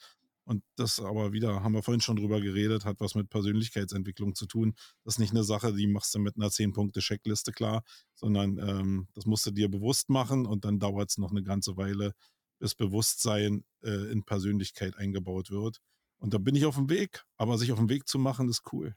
Und 0.49 0.63
das 0.77 0.99
aber 0.99 1.31
wieder, 1.31 1.61
haben 1.61 1.75
wir 1.75 1.83
vorhin 1.83 2.01
schon 2.01 2.15
drüber 2.15 2.41
geredet, 2.41 2.83
hat 2.83 2.99
was 2.99 3.13
mit 3.13 3.29
Persönlichkeitsentwicklung 3.29 4.33
zu 4.33 4.47
tun. 4.47 4.73
Das 5.03 5.13
ist 5.13 5.19
nicht 5.19 5.29
eine 5.29 5.43
Sache, 5.43 5.75
die 5.75 5.85
machst 5.85 6.15
du 6.15 6.17
mit 6.17 6.37
einer 6.37 6.47
10-Punkte-Checkliste 6.47 7.51
klar, 7.51 7.83
sondern 8.15 8.57
ähm, 8.57 9.07
das 9.13 9.27
musst 9.27 9.45
du 9.45 9.51
dir 9.51 9.69
bewusst 9.69 10.09
machen 10.09 10.47
und 10.47 10.65
dann 10.65 10.79
dauert 10.79 11.11
es 11.11 11.19
noch 11.19 11.29
eine 11.29 11.43
ganze 11.43 11.77
Weile, 11.77 12.13
bis 12.57 12.73
Bewusstsein 12.73 13.63
äh, 13.83 14.11
in 14.11 14.23
Persönlichkeit 14.23 14.97
eingebaut 14.97 15.51
wird. 15.51 15.81
Und 16.17 16.33
da 16.33 16.39
bin 16.39 16.55
ich 16.55 16.65
auf 16.65 16.77
dem 16.77 16.89
Weg, 16.89 17.25
aber 17.37 17.59
sich 17.59 17.71
auf 17.71 17.77
den 17.77 17.89
Weg 17.89 18.07
zu 18.07 18.17
machen, 18.17 18.49
ist 18.49 18.63
cool. 18.73 18.95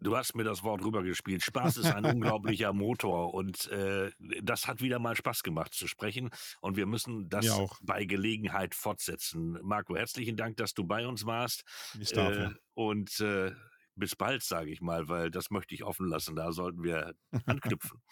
Du 0.00 0.16
hast 0.16 0.34
mir 0.34 0.44
das 0.44 0.62
Wort 0.62 0.84
rübergespielt. 0.84 1.42
Spaß 1.42 1.78
ist 1.78 1.92
ein 1.92 2.04
unglaublicher 2.04 2.72
Motor 2.72 3.34
und 3.34 3.66
äh, 3.68 4.10
das 4.42 4.66
hat 4.66 4.80
wieder 4.80 4.98
mal 4.98 5.16
Spaß 5.16 5.42
gemacht 5.42 5.74
zu 5.74 5.86
sprechen 5.86 6.30
und 6.60 6.76
wir 6.76 6.86
müssen 6.86 7.28
das 7.28 7.46
ja 7.46 7.66
bei 7.82 8.04
Gelegenheit 8.04 8.74
fortsetzen. 8.74 9.58
Marco, 9.62 9.96
herzlichen 9.96 10.36
Dank, 10.36 10.56
dass 10.56 10.74
du 10.74 10.84
bei 10.84 11.06
uns 11.06 11.26
warst. 11.26 11.64
Ich 11.98 12.12
darf. 12.12 12.36
Äh, 12.36 12.50
und 12.74 13.18
äh, 13.20 13.52
bis 13.96 14.14
bald, 14.14 14.44
sage 14.44 14.70
ich 14.70 14.80
mal, 14.80 15.08
weil 15.08 15.30
das 15.30 15.50
möchte 15.50 15.74
ich 15.74 15.82
offen 15.82 16.08
lassen. 16.08 16.36
Da 16.36 16.52
sollten 16.52 16.82
wir 16.84 17.14
anknüpfen. 17.46 18.00